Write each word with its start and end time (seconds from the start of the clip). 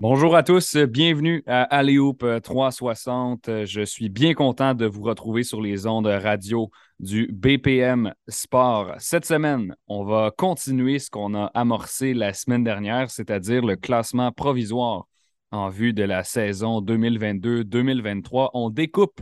Bonjour 0.00 0.34
à 0.34 0.42
tous, 0.42 0.76
bienvenue 0.76 1.42
à 1.46 1.62
Aléoupe 1.64 2.24
360. 2.42 3.66
Je 3.66 3.84
suis 3.84 4.08
bien 4.08 4.32
content 4.32 4.72
de 4.72 4.86
vous 4.86 5.02
retrouver 5.02 5.42
sur 5.42 5.60
les 5.60 5.86
ondes 5.86 6.06
radio 6.06 6.70
du 7.00 7.28
BPM 7.30 8.14
Sport. 8.26 8.94
Cette 8.96 9.26
semaine, 9.26 9.76
on 9.88 10.04
va 10.04 10.32
continuer 10.34 10.98
ce 11.00 11.10
qu'on 11.10 11.34
a 11.34 11.50
amorcé 11.52 12.14
la 12.14 12.32
semaine 12.32 12.64
dernière, 12.64 13.10
c'est-à-dire 13.10 13.62
le 13.62 13.76
classement 13.76 14.32
provisoire 14.32 15.06
en 15.50 15.68
vue 15.68 15.92
de 15.92 16.04
la 16.04 16.24
saison 16.24 16.80
2022-2023. 16.80 18.52
On 18.54 18.70
découpe 18.70 19.20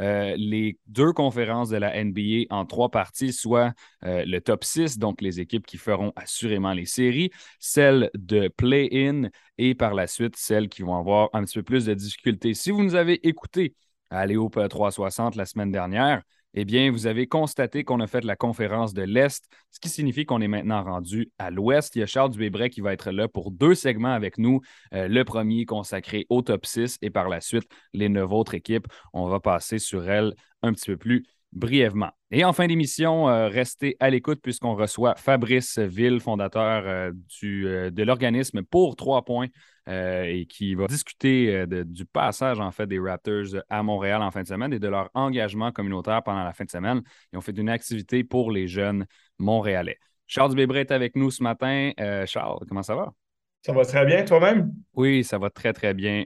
euh, 0.00 0.34
les 0.36 0.78
deux 0.86 1.12
conférences 1.12 1.70
de 1.70 1.76
la 1.76 1.96
NBA 1.96 2.54
en 2.54 2.66
trois 2.66 2.90
parties, 2.90 3.32
soit 3.32 3.72
euh, 4.04 4.24
le 4.26 4.40
top 4.40 4.64
6, 4.64 4.98
donc 4.98 5.20
les 5.20 5.40
équipes 5.40 5.66
qui 5.66 5.76
feront 5.76 6.12
assurément 6.16 6.72
les 6.72 6.86
séries, 6.86 7.30
celle 7.58 8.10
de 8.14 8.48
play-in 8.48 9.28
et 9.58 9.74
par 9.74 9.94
la 9.94 10.06
suite 10.06 10.36
celles 10.36 10.68
qui 10.68 10.82
vont 10.82 10.96
avoir 10.96 11.30
un 11.32 11.44
petit 11.44 11.58
peu 11.58 11.64
plus 11.64 11.86
de 11.86 11.94
difficultés. 11.94 12.54
Si 12.54 12.70
vous 12.70 12.82
nous 12.82 12.94
avez 12.94 13.26
écouté 13.26 13.74
à 14.10 14.26
Léo 14.26 14.48
360 14.48 15.36
la 15.36 15.46
semaine 15.46 15.72
dernière, 15.72 16.22
eh 16.54 16.64
bien, 16.64 16.90
vous 16.90 17.06
avez 17.06 17.26
constaté 17.26 17.84
qu'on 17.84 18.00
a 18.00 18.06
fait 18.06 18.24
la 18.24 18.36
conférence 18.36 18.94
de 18.94 19.02
l'Est, 19.02 19.44
ce 19.70 19.80
qui 19.80 19.88
signifie 19.88 20.24
qu'on 20.24 20.40
est 20.40 20.48
maintenant 20.48 20.82
rendu 20.82 21.30
à 21.38 21.50
l'Ouest. 21.50 21.94
Il 21.94 22.00
y 22.00 22.02
a 22.02 22.06
Charles 22.06 22.30
Dubébret 22.30 22.70
qui 22.70 22.80
va 22.80 22.92
être 22.92 23.10
là 23.10 23.28
pour 23.28 23.50
deux 23.50 23.74
segments 23.74 24.12
avec 24.12 24.38
nous. 24.38 24.60
Euh, 24.94 25.08
le 25.08 25.24
premier 25.24 25.66
consacré 25.66 26.26
au 26.30 26.42
top 26.42 26.64
6 26.64 26.98
et 27.02 27.10
par 27.10 27.28
la 27.28 27.40
suite, 27.40 27.68
les 27.92 28.08
neuf 28.08 28.32
autres 28.32 28.54
équipes. 28.54 28.86
On 29.12 29.28
va 29.28 29.40
passer 29.40 29.78
sur 29.78 30.08
elles 30.08 30.34
un 30.62 30.72
petit 30.72 30.90
peu 30.90 30.96
plus 30.96 31.26
brièvement. 31.52 32.10
Et 32.30 32.44
en 32.44 32.52
fin 32.52 32.66
d'émission, 32.66 33.28
euh, 33.28 33.48
restez 33.48 33.96
à 34.00 34.10
l'écoute 34.10 34.40
puisqu'on 34.42 34.74
reçoit 34.74 35.14
Fabrice 35.16 35.78
Ville, 35.78 36.20
fondateur 36.20 36.82
euh, 36.86 37.12
du, 37.40 37.64
de 37.64 38.02
l'organisme 38.02 38.62
pour 38.62 38.96
trois 38.96 39.22
points 39.24 39.48
euh, 39.88 40.24
et 40.24 40.44
qui 40.44 40.74
va 40.74 40.86
discuter 40.86 41.54
euh, 41.54 41.84
du 41.84 42.04
passage 42.04 42.60
en 42.60 42.70
fait 42.70 42.86
des 42.86 42.98
Raptors 42.98 43.46
à 43.70 43.82
Montréal 43.82 44.20
en 44.20 44.30
fin 44.30 44.42
de 44.42 44.46
semaine 44.46 44.72
et 44.72 44.78
de 44.78 44.88
leur 44.88 45.08
engagement 45.14 45.72
communautaire 45.72 46.22
pendant 46.22 46.44
la 46.44 46.52
fin 46.52 46.64
de 46.64 46.70
semaine. 46.70 47.00
Ils 47.32 47.38
ont 47.38 47.40
fait 47.40 47.56
une 47.56 47.70
activité 47.70 48.22
pour 48.22 48.50
les 48.50 48.68
jeunes 48.68 49.06
montréalais. 49.38 49.98
Charles 50.26 50.50
Dubébret 50.50 50.80
est 50.80 50.90
avec 50.90 51.16
nous 51.16 51.30
ce 51.30 51.42
matin. 51.42 51.92
Euh, 52.00 52.26
Charles, 52.26 52.58
comment 52.68 52.82
ça 52.82 52.96
va? 52.96 53.14
Ça 53.62 53.72
va 53.72 53.84
très 53.84 54.04
bien, 54.04 54.24
toi-même? 54.24 54.72
Oui, 54.92 55.24
ça 55.24 55.38
va 55.38 55.48
très, 55.50 55.72
très 55.72 55.92
bien 55.92 56.24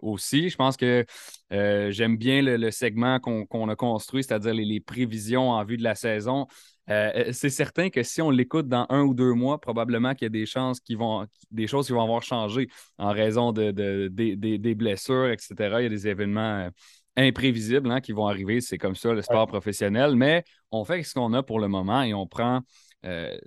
aussi. 0.00 0.48
Je 0.48 0.56
pense 0.56 0.76
que 0.76 1.04
j'aime 1.50 2.16
bien 2.16 2.40
le, 2.42 2.70
segment 2.70 3.20
qu'on 3.20 3.68
a 3.68 3.76
construit, 3.76 4.24
c'est-à-dire 4.24 4.54
les, 4.54 4.80
prévisions 4.80 5.50
en 5.50 5.64
vue 5.64 5.76
de 5.76 5.82
la 5.82 5.94
saison. 5.94 6.46
Euh, 6.88 7.12
euh, 7.14 7.32
c'est 7.32 7.50
certain 7.50 7.90
que 7.90 8.02
si 8.02 8.20
on 8.22 8.30
l'écoute 8.30 8.68
dans 8.68 8.86
un 8.88 9.02
ou 9.02 9.14
deux 9.14 9.32
mois, 9.32 9.60
probablement 9.60 10.14
qu'il 10.14 10.24
y 10.24 10.26
a 10.26 10.30
des 10.30 10.46
chances 10.46 10.80
qui 10.80 10.94
vont, 10.94 11.26
des 11.50 11.66
choses 11.66 11.86
qui 11.86 11.92
vont 11.92 12.02
avoir 12.02 12.22
changé 12.22 12.68
en 12.98 13.10
raison 13.10 13.52
de, 13.52 13.70
des 14.08 14.74
blessures, 14.74 15.28
etc. 15.28 15.54
Il 15.80 15.82
y 15.82 15.86
a 15.86 15.88
des 15.88 16.08
événements 16.08 16.66
euh, 16.66 16.70
imprévisibles 17.16 17.90
hein, 17.90 18.00
qui 18.00 18.12
vont 18.12 18.26
arriver. 18.26 18.60
C'est 18.60 18.78
comme 18.78 18.94
ça 18.94 19.12
le 19.12 19.22
sport 19.22 19.46
professionnel. 19.46 20.16
Mais 20.16 20.44
on 20.70 20.84
fait 20.84 21.02
ce 21.02 21.14
qu'on 21.14 21.32
a 21.32 21.42
pour 21.42 21.60
le 21.60 21.68
moment 21.68 22.02
et 22.02 22.14
on 22.14 22.26
prend. 22.26 22.60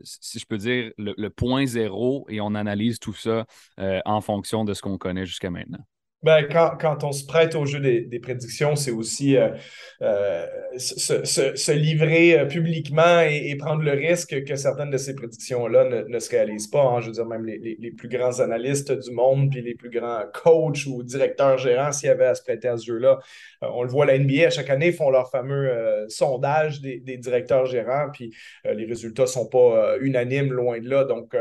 si 0.03 0.39
je 0.39 0.45
peux 0.45 0.57
dire, 0.57 0.91
le, 0.97 1.29
point 1.29 1.65
zéro 1.65 2.25
et 2.29 2.41
on 2.41 2.55
analyse 2.55 2.99
tout 2.99 3.13
ça 3.13 3.45
en 3.77 4.21
fonction 4.21 4.63
de 4.65 4.73
ce 4.73 4.81
qu'on 4.81 4.97
connaît 4.97 5.25
jusqu'à 5.25 5.49
maintenant. 5.49 5.83
Ben, 6.23 6.47
quand, 6.49 6.77
quand, 6.79 7.03
on 7.03 7.11
se 7.11 7.25
prête 7.25 7.53
au 7.53 7.65
jeu 7.65 7.81
des, 7.81 7.99
des 8.01 8.19
prédictions, 8.19 8.77
c'est 8.77 8.91
aussi 8.91 9.35
euh, 9.35 9.49
euh, 10.01 10.45
se, 10.77 11.25
se, 11.25 11.53
se, 11.53 11.71
livrer 11.73 12.39
euh, 12.39 12.45
publiquement 12.45 13.19
et, 13.19 13.53
prendre 13.57 13.83
le 13.83 13.91
risque 13.91 14.45
que 14.45 14.55
certaines 14.55 14.89
de 14.89 14.97
ces 14.97 15.15
prédictions-là 15.15 16.05
ne, 16.07 16.19
se 16.19 16.29
réalisent 16.29 16.67
pas. 16.67 16.81
Hein. 16.81 17.01
Je 17.01 17.07
veux 17.07 17.11
dire, 17.11 17.25
même 17.25 17.45
les, 17.45 17.57
les, 17.57 17.75
les, 17.77 17.91
plus 17.91 18.07
grands 18.07 18.39
analystes 18.39 18.93
du 18.93 19.11
monde, 19.11 19.51
puis 19.51 19.61
les 19.61 19.75
plus 19.75 19.89
grands 19.89 20.23
coachs 20.33 20.85
ou 20.87 21.03
directeurs 21.03 21.57
gérants, 21.57 21.91
s'il 21.91 22.07
y 22.07 22.11
avait 22.11 22.25
à 22.25 22.35
se 22.35 22.41
prêter 22.41 22.69
à 22.69 22.77
ce 22.77 22.85
jeu-là, 22.85 23.19
on 23.61 23.83
le 23.83 23.89
voit, 23.89 24.05
la 24.05 24.17
NBA, 24.17 24.47
à 24.47 24.49
chaque 24.49 24.69
année, 24.69 24.93
font 24.93 25.09
leur 25.09 25.29
fameux 25.29 26.05
sondage 26.07 26.79
des, 26.79 26.99
des, 26.99 27.17
directeurs 27.17 27.65
gérants, 27.65 28.07
puis 28.11 28.33
les 28.65 28.85
résultats 28.85 29.23
ne 29.23 29.27
sont 29.27 29.47
pas 29.47 29.97
unanimes, 29.99 30.51
loin 30.51 30.79
de 30.79 30.89
là. 30.89 31.03
Donc, 31.03 31.35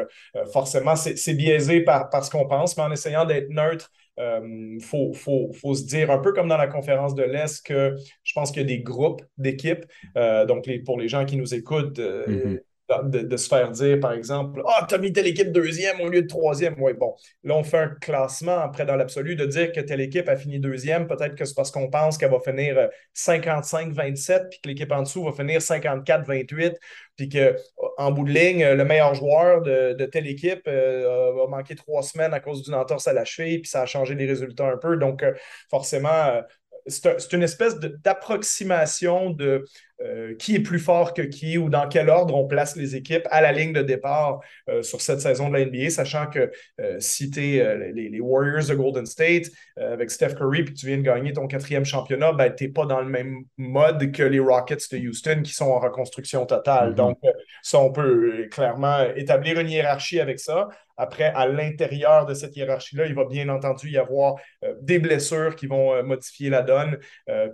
forcément, 0.53 0.97
c'est 0.97 1.35
biaisé 1.35 1.81
par, 1.81 2.11
par 2.11 2.25
ce 2.25 2.31
qu'on 2.31 2.47
pense, 2.47 2.77
mais 2.77 2.83
en 2.85 2.93
essayant 2.93 3.25
d'être 3.25 3.49
neutre, 3.51 3.91
il 4.19 4.23
euh, 4.23 4.79
faut, 4.81 5.13
faut, 5.15 5.51
faut, 5.53 5.75
se 5.75 5.85
dire, 5.85 6.11
un 6.11 6.19
peu 6.19 6.33
comme 6.33 6.49
dans 6.49 6.57
la 6.57 6.67
conférence 6.67 7.15
de 7.15 7.23
l'Est, 7.23 7.65
que 7.65 7.97
je 8.25 8.33
pense 8.35 8.51
qu'il 8.51 8.63
y 8.63 8.65
a 8.65 8.69
des 8.69 8.81
groupes 8.81 9.23
d'équipes. 9.39 9.87
Euh, 10.17 10.45
donc, 10.45 10.67
les, 10.67 10.79
pour 10.79 10.99
les 10.99 11.09
gens 11.09 11.25
qui 11.25 11.37
nous 11.37 11.55
écoutent, 11.55 11.99
euh, 11.99 12.27
mm-hmm 12.27 12.61
de, 13.05 13.37
se 13.37 13.49
faire 13.49 13.71
dire, 13.71 14.01
par 14.01 14.13
exemple, 14.13 14.63
Ah, 14.67 14.81
oh, 14.81 14.85
tu 14.89 14.95
as 14.95 14.99
mis 14.99 15.13
telle 15.13 15.27
équipe 15.27 15.53
deuxième 15.53 16.01
au 16.01 16.09
lieu 16.09 16.23
de 16.23 16.27
troisième. 16.27 16.75
Oui, 16.79 16.93
bon. 16.93 17.15
Là, 17.45 17.55
on 17.55 17.65
fait 17.65 17.79
un 17.79 17.89
classement 17.89 18.59
après 18.59 18.85
dans 18.85 18.97
l'absolu 18.97 19.37
de 19.37 19.47
dire 19.47 19.73
que 19.73 19.81
telle 19.81 20.01
équipe 20.01 20.29
a 20.29 20.37
fini 20.37 20.59
deuxième. 20.59 21.07
Peut-être 21.07 21.35
que 21.35 21.45
c'est 21.45 21.55
parce 21.55 21.71
qu'on 21.71 21.89
pense 21.89 22.19
qu'elle 22.19 22.31
va 22.31 22.41
finir 22.41 22.89
55-27, 23.15 24.33
euh, 24.33 24.49
puis 24.51 24.61
que 24.61 24.69
l'équipe 24.69 24.93
en 24.93 25.03
dessous 25.03 25.25
va 25.25 25.33
finir 25.33 25.61
54-28, 25.61 26.75
puis 27.17 27.29
qu'en 27.29 28.11
bout 28.11 28.25
de 28.25 28.33
ligne, 28.33 28.65
le 28.65 28.85
meilleur 28.85 29.15
joueur 29.15 29.63
de, 29.63 30.05
telle 30.07 30.27
équipe 30.27 30.63
euh, 30.67 31.33
va 31.35 31.47
manquer 31.47 31.75
trois 31.75 32.03
semaines 32.03 32.35
à 32.35 32.41
cause 32.41 32.63
d'une 32.63 32.75
entorse 32.75 33.07
à 33.07 33.13
la 33.13 33.25
cheville, 33.25 33.61
puis 33.61 33.71
ça 33.71 33.83
a 33.83 33.87
changé 33.87 34.15
les 34.15 34.27
résultats 34.27 34.67
un 34.67 34.77
peu. 34.77 34.97
Donc, 34.97 35.23
euh, 35.23 35.33
forcément, 35.71 36.43
c'est 36.87 37.33
une 37.33 37.43
espèce 37.43 37.79
d'approximation 37.79 39.31
de, 39.31 39.65
euh, 40.01 40.35
qui 40.37 40.57
est 40.57 40.61
plus 40.61 40.81
fort 40.81 41.15
que 41.15 41.23
qui 41.23 41.59
ou 41.59 41.69
dans 41.69 41.87
quel 41.87 42.09
ordre 42.09 42.35
on 42.35 42.47
place 42.47 42.77
les 42.77 42.97
équipes 42.97 43.29
à 43.31 43.41
la 43.41 43.53
ligne 43.53 43.73
de 43.73 43.83
départ 43.83 44.41
euh, 44.69 44.83
sur 44.83 45.01
cette 45.01 45.21
saison 45.21 45.49
de 45.49 45.57
la 45.57 45.65
NBA, 45.65 45.91
sachant 45.91 46.27
que 46.27 46.51
euh, 46.81 46.97
si 46.99 47.31
tu 47.31 47.57
es 47.57 47.93
les, 47.93 48.21
Warriors 48.21 48.67
de 48.67 48.75
Golden 48.75 49.07
State 49.07 49.51
avec 49.77 50.11
Steph 50.11 50.35
Curry 50.35 50.65
puis 50.65 50.75
tu 50.75 50.87
viens 50.87 50.99
de 50.99 51.03
gagner 51.03 51.33
ton 51.33 51.47
quatrième 51.47 51.85
championnat, 51.85 52.33
ben, 52.33 52.53
tu 52.53 52.65
n'es 52.65 52.71
pas 52.71 52.87
dans 52.87 53.01
le 53.01 53.09
même 53.09 53.45
mode 53.57 54.13
que 54.13 54.23
les 54.23 54.41
Rockets 54.41 54.91
de 54.93 55.09
Houston 55.09 55.43
qui 55.45 55.53
sont 55.53 55.67
en 55.67 55.79
reconstruction 55.79 56.47
totale. 56.47 56.93
Mm-hmm. 56.93 56.95
Donc, 56.95 57.19
ça, 57.63 57.79
on 57.79 57.93
peut 57.93 58.49
clairement 58.51 59.05
établir 59.15 59.59
une 59.61 59.69
hiérarchie 59.69 60.21
avec 60.21 60.39
ça. 60.41 60.69
Après, 60.97 61.33
à 61.35 61.47
l'intérieur 61.47 62.27
de 62.27 62.35
cette 62.35 62.57
hiérarchie-là, 62.57 63.07
il 63.07 63.15
va 63.15 63.25
bien 63.25 63.49
entendu 63.49 63.89
y 63.89 63.99
avoir 63.99 64.37
des 64.81 64.99
blessures 64.99 65.57
qui 65.57 65.67
vont 65.67 66.03
modifier 66.05 66.51
la 66.51 66.63
donne. 66.63 66.99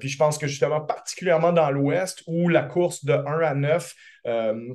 puis 0.00 0.08
je 0.08 0.18
pense 0.18 0.38
que 0.38 0.46
justement, 0.46 0.80
particulièrement 0.80 1.52
dans 1.52 1.70
l'Ouest, 1.70 2.24
où 2.28 2.48
la 2.48 2.62
course 2.62 3.04
de 3.04 3.12
1 3.12 3.40
à 3.40 3.54
9 3.54 3.94
euh, 4.26 4.74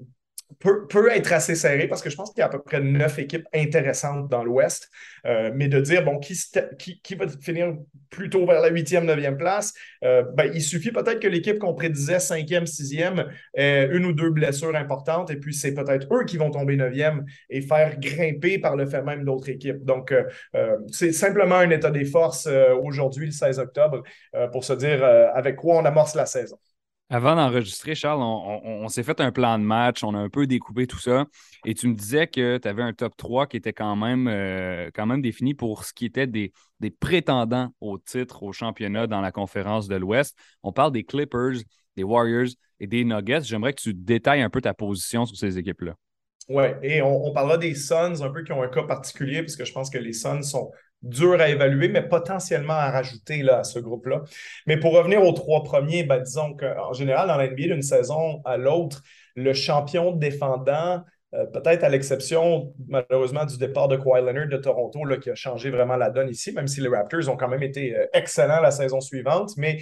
peut, 0.60 1.12
être 1.12 1.34
assez 1.34 1.56
serrée 1.56 1.88
parce 1.88 2.02
que 2.02 2.10
je 2.10 2.16
pense 2.16 2.32
qu'il 2.32 2.40
y 2.40 2.44
a 2.44 2.46
à 2.46 2.50
peu 2.50 2.62
près 2.62 2.80
neuf 2.80 3.18
équipes 3.18 3.48
intéressantes 3.54 4.30
dans 4.30 4.44
l'Ouest. 4.44 4.90
Euh, 5.26 5.52
mais 5.56 5.68
de 5.68 5.80
dire, 5.80 6.04
bon, 6.04 6.20
qui, 6.20 6.36
va 7.16 7.28
finir 7.42 7.76
plutôt 8.10 8.46
vers 8.46 8.62
la 8.62 8.70
huitième, 8.70 9.06
neuvième 9.06 9.38
place, 9.38 9.74
euh, 10.04 10.24
ben, 10.36 10.52
il 10.54 10.62
suffit 10.62 10.92
peut-être 10.92 11.20
que 11.20 11.28
l'équipe 11.28 11.58
qu'on 11.60 11.74
prédisait 11.74 12.20
cinquième, 12.20 12.68
sixième 12.68 13.26
ait 13.56 13.90
une 13.92 14.06
ou 14.06 14.14
deux 14.14 14.30
blessures 14.30 14.76
importantes 14.76 15.32
et 15.32 15.38
puis 15.38 15.54
c'est 15.54 15.74
peut-être 15.74 16.14
eux 16.14 16.26
qui 16.26 16.38
vont 16.38 16.52
tomber 16.52 16.76
neuvième 16.76 17.26
et 17.50 17.62
faire 17.62 18.00
grimper 18.00 18.60
par 18.60 18.76
le 18.76 18.86
fait 18.86 19.02
même 19.02 19.24
d'autres 19.24 19.50
équipes. 19.50 19.84
Donc, 19.84 20.14
c'est 20.92 21.14
simplement 21.14 21.56
un 21.56 21.70
état 21.70 21.90
des 21.90 22.06
forces 22.06 22.48
aujourd'hui, 22.84 23.28
le 23.28 23.32
16 23.32 23.60
octobre, 23.60 24.04
pour 24.52 24.64
se 24.64 24.74
dire 24.74 25.04
avec 25.04 25.56
quoi 25.56 25.78
on 25.78 25.86
amorce 25.86 26.16
la 26.16 26.26
saison. 26.26 26.58
Avant 27.10 27.36
d'enregistrer, 27.36 27.94
Charles, 27.94 28.22
on, 28.22 28.88
s'est 28.88 29.04
fait 29.04 29.20
un 29.22 29.32
plan 29.32 29.60
de 29.60 29.64
match, 29.64 30.04
on 30.04 30.16
a 30.16 30.18
un 30.18 30.30
peu 30.30 30.48
découpé 30.48 30.88
tout 30.88 31.00
ça. 31.00 31.26
Et 31.66 31.76
tu 31.76 31.88
me 31.88 31.94
disais 31.94 32.28
que 32.28 32.58
tu 32.58 32.68
avais 32.68 32.82
un 32.82 32.94
top 32.94 33.16
3 33.18 33.46
qui 33.46 33.58
était 33.58 33.74
quand 33.74 33.96
même, 33.96 34.28
euh, 34.28 34.90
quand 34.96 35.06
même 35.06 35.22
défini 35.22 35.54
pour 35.54 35.84
ce 35.84 35.94
qui 35.94 36.06
était 36.06 36.26
des, 36.26 36.52
prétendants 37.00 37.70
au 37.82 37.98
titre, 37.98 38.42
au 38.44 38.52
championnat 38.52 39.06
dans 39.06 39.22
la 39.22 39.32
conférence 39.32 39.88
de 39.88 39.96
l'Ouest. 39.96 40.36
On 40.64 40.72
parle 40.72 40.92
des 40.92 41.04
Clippers, 41.04 41.62
des 41.96 42.04
Warriors 42.04 42.50
et 42.80 42.88
des 42.88 43.04
Nuggets. 43.04 43.44
J'aimerais 43.44 43.74
que 43.74 43.82
tu 43.82 43.94
détailles 43.94 44.42
un 44.42 44.50
peu 44.50 44.62
ta 44.62 44.74
position 44.74 45.26
sur 45.26 45.38
ces 45.38 45.58
équipes-là. 45.58 45.96
Oui, 46.50 46.66
et 46.82 47.02
on, 47.02 47.32
parlera 47.32 47.58
des 47.58 47.74
Suns 47.74 48.22
un 48.22 48.30
peu 48.30 48.44
qui 48.44 48.52
ont 48.52 48.62
un 48.64 48.68
cas 48.68 48.84
particulier, 48.84 49.42
parce 49.42 49.56
que 49.56 49.64
je 49.64 49.72
pense 49.72 49.90
que 49.90 49.98
les 49.98 50.14
Suns 50.14 50.42
sont 50.42 50.72
durs 51.04 51.40
à 51.40 51.50
évaluer, 51.50 51.90
mais 51.90 52.02
potentiellement 52.02 52.74
à 52.74 52.90
rajouter 52.90 53.44
là, 53.44 53.60
à 53.60 53.64
ce 53.64 53.80
groupe-là. 53.80 54.24
Mais 54.66 54.78
pour 54.78 54.94
revenir 54.94 55.22
aux 55.24 55.34
trois 55.34 55.64
premiers, 55.64 56.04
ben, 56.04 56.20
disons 56.20 56.56
qu'en 56.56 56.94
général, 56.94 57.28
dans 57.28 57.38
l'NBA, 57.38 57.74
d'une 57.74 57.82
saison 57.82 58.42
à 58.46 58.58
l'autre, 58.58 59.02
le 59.36 59.54
champion 59.54 60.12
défendant, 60.12 61.04
euh, 61.34 61.46
peut-être 61.48 61.84
à 61.84 61.90
l'exception, 61.90 62.74
malheureusement, 62.88 63.46
du 63.46 63.58
départ 63.58 63.88
de 63.88 63.98
Kawhi 63.98 64.22
Leonard 64.22 64.48
de 64.48 64.58
Toronto, 64.58 65.04
là, 65.04 65.18
qui 65.18 65.30
a 65.30 65.36
changé 65.36 65.72
vraiment 65.72 65.96
la 65.96 66.10
donne 66.10 66.30
ici, 66.30 66.52
même 66.52 66.68
si 66.68 66.80
les 66.80 66.90
Raptors 66.90 67.28
ont 67.30 67.38
quand 67.38 67.48
même 67.48 67.64
été 67.64 67.96
euh, 67.96 68.06
excellents 68.14 68.62
la 68.62 68.72
saison 68.72 69.02
suivante. 69.02 69.52
Mais 69.58 69.80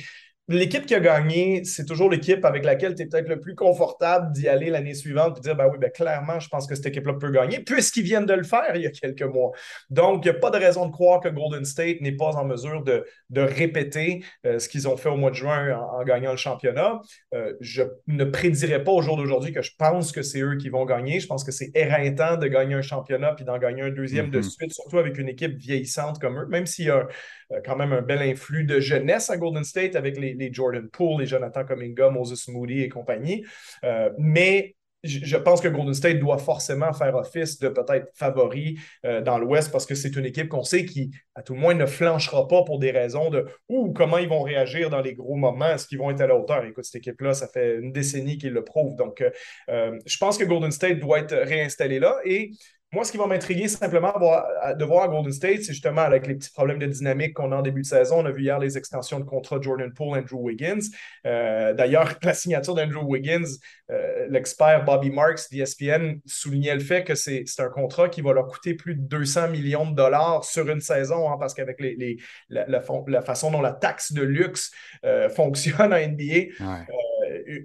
l'équipe 0.57 0.85
qui 0.85 0.95
a 0.95 0.99
gagné, 0.99 1.63
c'est 1.63 1.85
toujours 1.85 2.09
l'équipe 2.09 2.43
avec 2.45 2.65
laquelle 2.65 2.95
tu 2.95 3.03
es 3.03 3.05
peut-être 3.05 3.27
le 3.27 3.39
plus 3.39 3.55
confortable 3.55 4.31
d'y 4.31 4.47
aller 4.47 4.69
l'année 4.69 4.93
suivante 4.93 5.37
et 5.37 5.41
dire 5.41 5.55
ben 5.55 5.67
oui, 5.71 5.77
ben 5.79 5.91
clairement, 5.91 6.39
je 6.39 6.49
pense 6.49 6.67
que 6.67 6.75
cette 6.75 6.87
équipe-là 6.87 7.13
peut 7.13 7.31
gagner, 7.31 7.59
puisqu'ils 7.59 8.03
viennent 8.03 8.25
de 8.25 8.33
le 8.33 8.43
faire 8.43 8.75
il 8.75 8.81
y 8.81 8.87
a 8.87 8.91
quelques 8.91 9.21
mois. 9.23 9.51
Donc, 9.89 10.25
il 10.25 10.31
n'y 10.31 10.37
a 10.37 10.39
pas 10.39 10.49
de 10.49 10.57
raison 10.57 10.85
de 10.85 10.91
croire 10.91 11.19
que 11.19 11.29
Golden 11.29 11.65
State 11.65 12.01
n'est 12.01 12.15
pas 12.15 12.35
en 12.35 12.45
mesure 12.45 12.83
de, 12.83 13.05
de 13.29 13.41
répéter 13.41 14.23
euh, 14.45 14.59
ce 14.59 14.69
qu'ils 14.69 14.87
ont 14.87 14.97
fait 14.97 15.09
au 15.09 15.17
mois 15.17 15.31
de 15.31 15.35
juin 15.35 15.77
en, 15.77 16.03
gagnant 16.03 16.31
le 16.31 16.37
championnat. 16.37 17.01
Euh, 17.33 17.53
je 17.61 17.83
ne 18.07 18.23
prédirais 18.23 18.83
pas 18.83 18.91
au 18.91 19.01
jour 19.01 19.17
d'aujourd'hui 19.17 19.53
que 19.53 19.61
je 19.61 19.71
pense 19.77 20.11
que 20.11 20.21
c'est 20.21 20.41
eux 20.41 20.57
qui 20.57 20.69
vont 20.69 20.85
gagner. 20.85 21.19
Je 21.19 21.27
pense 21.27 21.43
que 21.43 21.51
c'est 21.51 21.71
éreintant 21.75 22.37
de 22.37 22.47
gagner 22.47 22.75
un 22.75 22.81
championnat 22.81 23.33
puis 23.33 23.45
d'en 23.45 23.57
gagner 23.57 23.83
un 23.83 23.91
deuxième 23.91 24.29
de 24.29 24.39
mm-hmm. 24.39 24.49
suite, 24.49 24.73
surtout 24.73 24.97
avec 24.97 25.17
une 25.17 25.29
équipe 25.29 25.55
vieillissante 25.57 26.19
comme 26.19 26.39
eux, 26.39 26.47
même 26.47 26.65
s'il 26.65 26.85
y 26.85 26.89
a 26.89 27.07
quand 27.65 27.75
même 27.75 27.93
un 27.93 28.01
bel 28.01 28.21
influx 28.21 28.63
de 28.63 28.79
jeunesse 28.79 29.29
à 29.29 29.37
Golden 29.37 29.63
State 29.63 29.95
avec 29.95 30.17
les, 30.17 30.53
Jordan 30.53 30.87
Poole, 30.89 31.21
les 31.21 31.27
Jonathan 31.27 31.65
Cominga, 31.65 32.09
Moses 32.09 32.47
Moody 32.47 32.81
et 32.81 32.89
compagnie. 32.89 33.45
Euh, 33.83 34.09
mais 34.17 34.75
je 35.03 35.35
pense 35.35 35.61
que 35.61 35.67
Golden 35.67 35.95
State 35.95 36.19
doit 36.19 36.37
forcément 36.37 36.93
faire 36.93 37.15
office 37.15 37.57
de 37.57 37.69
peut-être 37.69 38.11
favori 38.13 38.77
euh, 39.03 39.21
dans 39.21 39.39
l'Ouest 39.39 39.71
parce 39.71 39.87
que 39.87 39.95
c'est 39.95 40.15
une 40.15 40.25
équipe 40.25 40.47
qu'on 40.47 40.63
sait 40.63 40.85
qui, 40.85 41.09
à 41.33 41.41
tout 41.41 41.55
le 41.55 41.59
moins, 41.59 41.73
ne 41.73 41.87
flanchera 41.87 42.47
pas 42.47 42.63
pour 42.63 42.77
des 42.77 42.91
raisons 42.91 43.31
de 43.31 43.47
ou 43.67 43.93
comment 43.93 44.19
ils 44.19 44.29
vont 44.29 44.43
réagir 44.43 44.91
dans 44.91 45.01
les 45.01 45.15
gros 45.15 45.35
moments, 45.35 45.69
est-ce 45.69 45.87
qu'ils 45.87 45.97
vont 45.97 46.11
être 46.11 46.21
à 46.21 46.27
la 46.27 46.35
hauteur. 46.35 46.63
Écoute, 46.65 46.85
cette 46.85 46.97
équipe-là, 46.97 47.33
ça 47.33 47.47
fait 47.47 47.79
une 47.79 47.91
décennie 47.91 48.37
qu'ils 48.37 48.53
le 48.53 48.63
prouve. 48.63 48.95
Donc, 48.95 49.23
je 49.67 50.17
pense 50.19 50.37
que 50.37 50.43
Golden 50.43 50.71
State 50.71 50.99
doit 50.99 51.19
être 51.19 51.35
réinstallé 51.35 51.97
là 51.97 52.17
et 52.23 52.51
moi, 52.93 53.05
ce 53.05 53.11
qui 53.11 53.17
va 53.17 53.25
m'intriguer 53.25 53.69
simplement 53.69 54.11
de 54.11 54.83
voir 54.85 55.03
à 55.03 55.07
Golden 55.07 55.31
State, 55.31 55.63
c'est 55.63 55.71
justement 55.71 56.01
avec 56.01 56.27
les 56.27 56.35
petits 56.35 56.51
problèmes 56.51 56.77
de 56.77 56.87
dynamique 56.87 57.33
qu'on 57.33 57.53
a 57.53 57.55
en 57.55 57.61
début 57.61 57.81
de 57.81 57.85
saison. 57.85 58.19
On 58.19 58.25
a 58.25 58.31
vu 58.31 58.43
hier 58.43 58.59
les 58.59 58.77
extensions 58.77 59.17
de 59.19 59.23
contrat 59.23 59.59
de 59.59 59.63
Jordan 59.63 59.93
Poole, 59.93 60.19
Andrew 60.19 60.41
Wiggins. 60.41 60.89
Euh, 61.25 61.73
d'ailleurs, 61.73 62.15
la 62.23 62.33
signature 62.33 62.75
d'Andrew 62.75 63.05
Wiggins, 63.05 63.47
euh, 63.91 64.27
l'expert 64.29 64.83
Bobby 64.83 65.09
Marks 65.09 65.49
d'ESPN 65.51 66.19
soulignait 66.25 66.73
le 66.73 66.81
fait 66.81 67.05
que 67.05 67.15
c'est 67.15 67.45
un 67.59 67.69
contrat 67.69 68.09
qui 68.09 68.19
va 68.21 68.33
leur 68.33 68.47
coûter 68.47 68.73
plus 68.73 68.95
de 68.95 69.01
200 69.01 69.49
millions 69.49 69.89
de 69.89 69.95
dollars 69.95 70.43
sur 70.43 70.69
une 70.69 70.81
saison, 70.81 71.31
hein, 71.31 71.37
parce 71.39 71.53
qu'avec 71.53 71.79
les, 71.79 72.17
la, 72.49 72.81
façon 72.81 73.51
dont 73.51 73.61
la 73.61 73.71
taxe 73.71 74.11
de 74.11 74.21
luxe 74.21 74.69
euh, 75.05 75.29
fonctionne 75.35 75.93
en 75.93 75.97
NBA, 75.97 76.55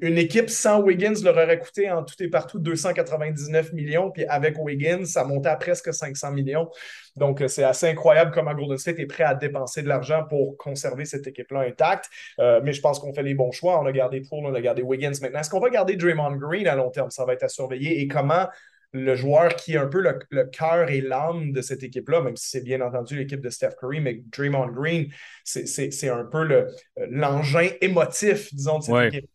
une 0.00 0.18
équipe 0.18 0.50
sans 0.50 0.80
Wiggins 0.80 1.14
leur 1.22 1.36
aurait 1.36 1.58
coûté 1.58 1.90
en 1.90 2.02
tout 2.02 2.14
et 2.20 2.28
partout 2.28 2.58
299 2.58 3.72
millions, 3.72 4.10
puis 4.10 4.24
avec 4.26 4.58
Wiggins, 4.58 5.04
ça 5.04 5.24
montait 5.24 5.48
à 5.48 5.56
presque 5.56 5.92
500 5.92 6.32
millions. 6.32 6.70
Donc, 7.16 7.42
c'est 7.48 7.64
assez 7.64 7.88
incroyable 7.88 8.30
comment 8.32 8.54
Golden 8.54 8.78
State 8.78 8.98
est 8.98 9.06
prêt 9.06 9.24
à 9.24 9.34
dépenser 9.34 9.82
de 9.82 9.88
l'argent 9.88 10.24
pour 10.28 10.56
conserver 10.56 11.04
cette 11.04 11.26
équipe-là 11.26 11.60
intacte. 11.60 12.10
Euh, 12.38 12.60
mais 12.62 12.72
je 12.72 12.80
pense 12.80 12.98
qu'on 12.98 13.14
fait 13.14 13.22
les 13.22 13.34
bons 13.34 13.52
choix. 13.52 13.80
On 13.80 13.86
a 13.86 13.92
gardé 13.92 14.20
Poole, 14.20 14.44
on 14.44 14.54
a 14.54 14.60
gardé 14.60 14.82
Wiggins. 14.82 15.12
Maintenant, 15.22 15.40
est-ce 15.40 15.50
qu'on 15.50 15.60
va 15.60 15.70
garder 15.70 15.96
Draymond 15.96 16.36
Green 16.36 16.66
à 16.66 16.74
long 16.74 16.90
terme? 16.90 17.10
Ça 17.10 17.24
va 17.24 17.32
être 17.32 17.44
à 17.44 17.48
surveiller. 17.48 18.00
Et 18.00 18.08
comment 18.08 18.48
le 18.92 19.14
joueur 19.14 19.56
qui 19.56 19.74
est 19.74 19.78
un 19.78 19.86
peu 19.86 20.00
le, 20.00 20.44
cœur 20.44 20.90
et 20.90 21.00
l'âme 21.00 21.52
de 21.52 21.60
cette 21.60 21.82
équipe-là, 21.82 22.22
même 22.22 22.36
si 22.36 22.48
c'est 22.48 22.62
bien 22.62 22.80
entendu 22.80 23.16
l'équipe 23.16 23.40
de 23.40 23.50
Steph 23.50 23.72
Curry, 23.78 24.00
mais 24.00 24.22
Draymond 24.32 24.68
Green, 24.68 25.08
c'est 25.44 26.08
un 26.08 26.24
peu 26.24 26.66
l'engin 27.10 27.68
émotif, 27.80 28.54
disons, 28.54 28.78
de 28.78 28.84
cette 28.84 29.14
équipe. 29.14 29.30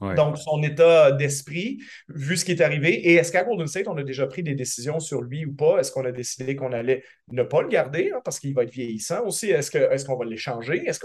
Donc, 0.00 0.38
son 0.38 0.62
état 0.62 1.12
d'esprit, 1.12 1.78
vu 2.08 2.36
ce 2.36 2.44
qui 2.44 2.52
est 2.52 2.60
arrivé. 2.60 2.94
Et 2.94 3.14
est-ce 3.14 3.32
qu'à 3.32 3.44
Golden 3.44 3.66
State, 3.66 3.88
on 3.88 3.96
a 3.96 4.02
déjà 4.02 4.26
pris 4.26 4.42
des 4.42 4.54
décisions 4.54 5.00
sur 5.00 5.22
lui 5.22 5.44
ou 5.44 5.52
pas? 5.52 5.78
Est-ce 5.78 5.92
qu'on 5.92 6.04
a 6.04 6.12
décidé 6.12 6.56
qu'on 6.56 6.72
allait 6.72 7.02
ne 7.30 7.42
pas 7.42 7.62
le 7.62 7.68
garder 7.68 8.12
hein, 8.14 8.20
parce 8.24 8.38
qu'il 8.38 8.54
va 8.54 8.64
être 8.64 8.72
vieillissant 8.72 9.24
aussi? 9.24 9.50
Est-ce 9.50 9.70
qu'on 9.70 10.14
est 10.14 10.18
va 10.18 10.24
l'échanger? 10.24 10.82
Est 10.86 11.04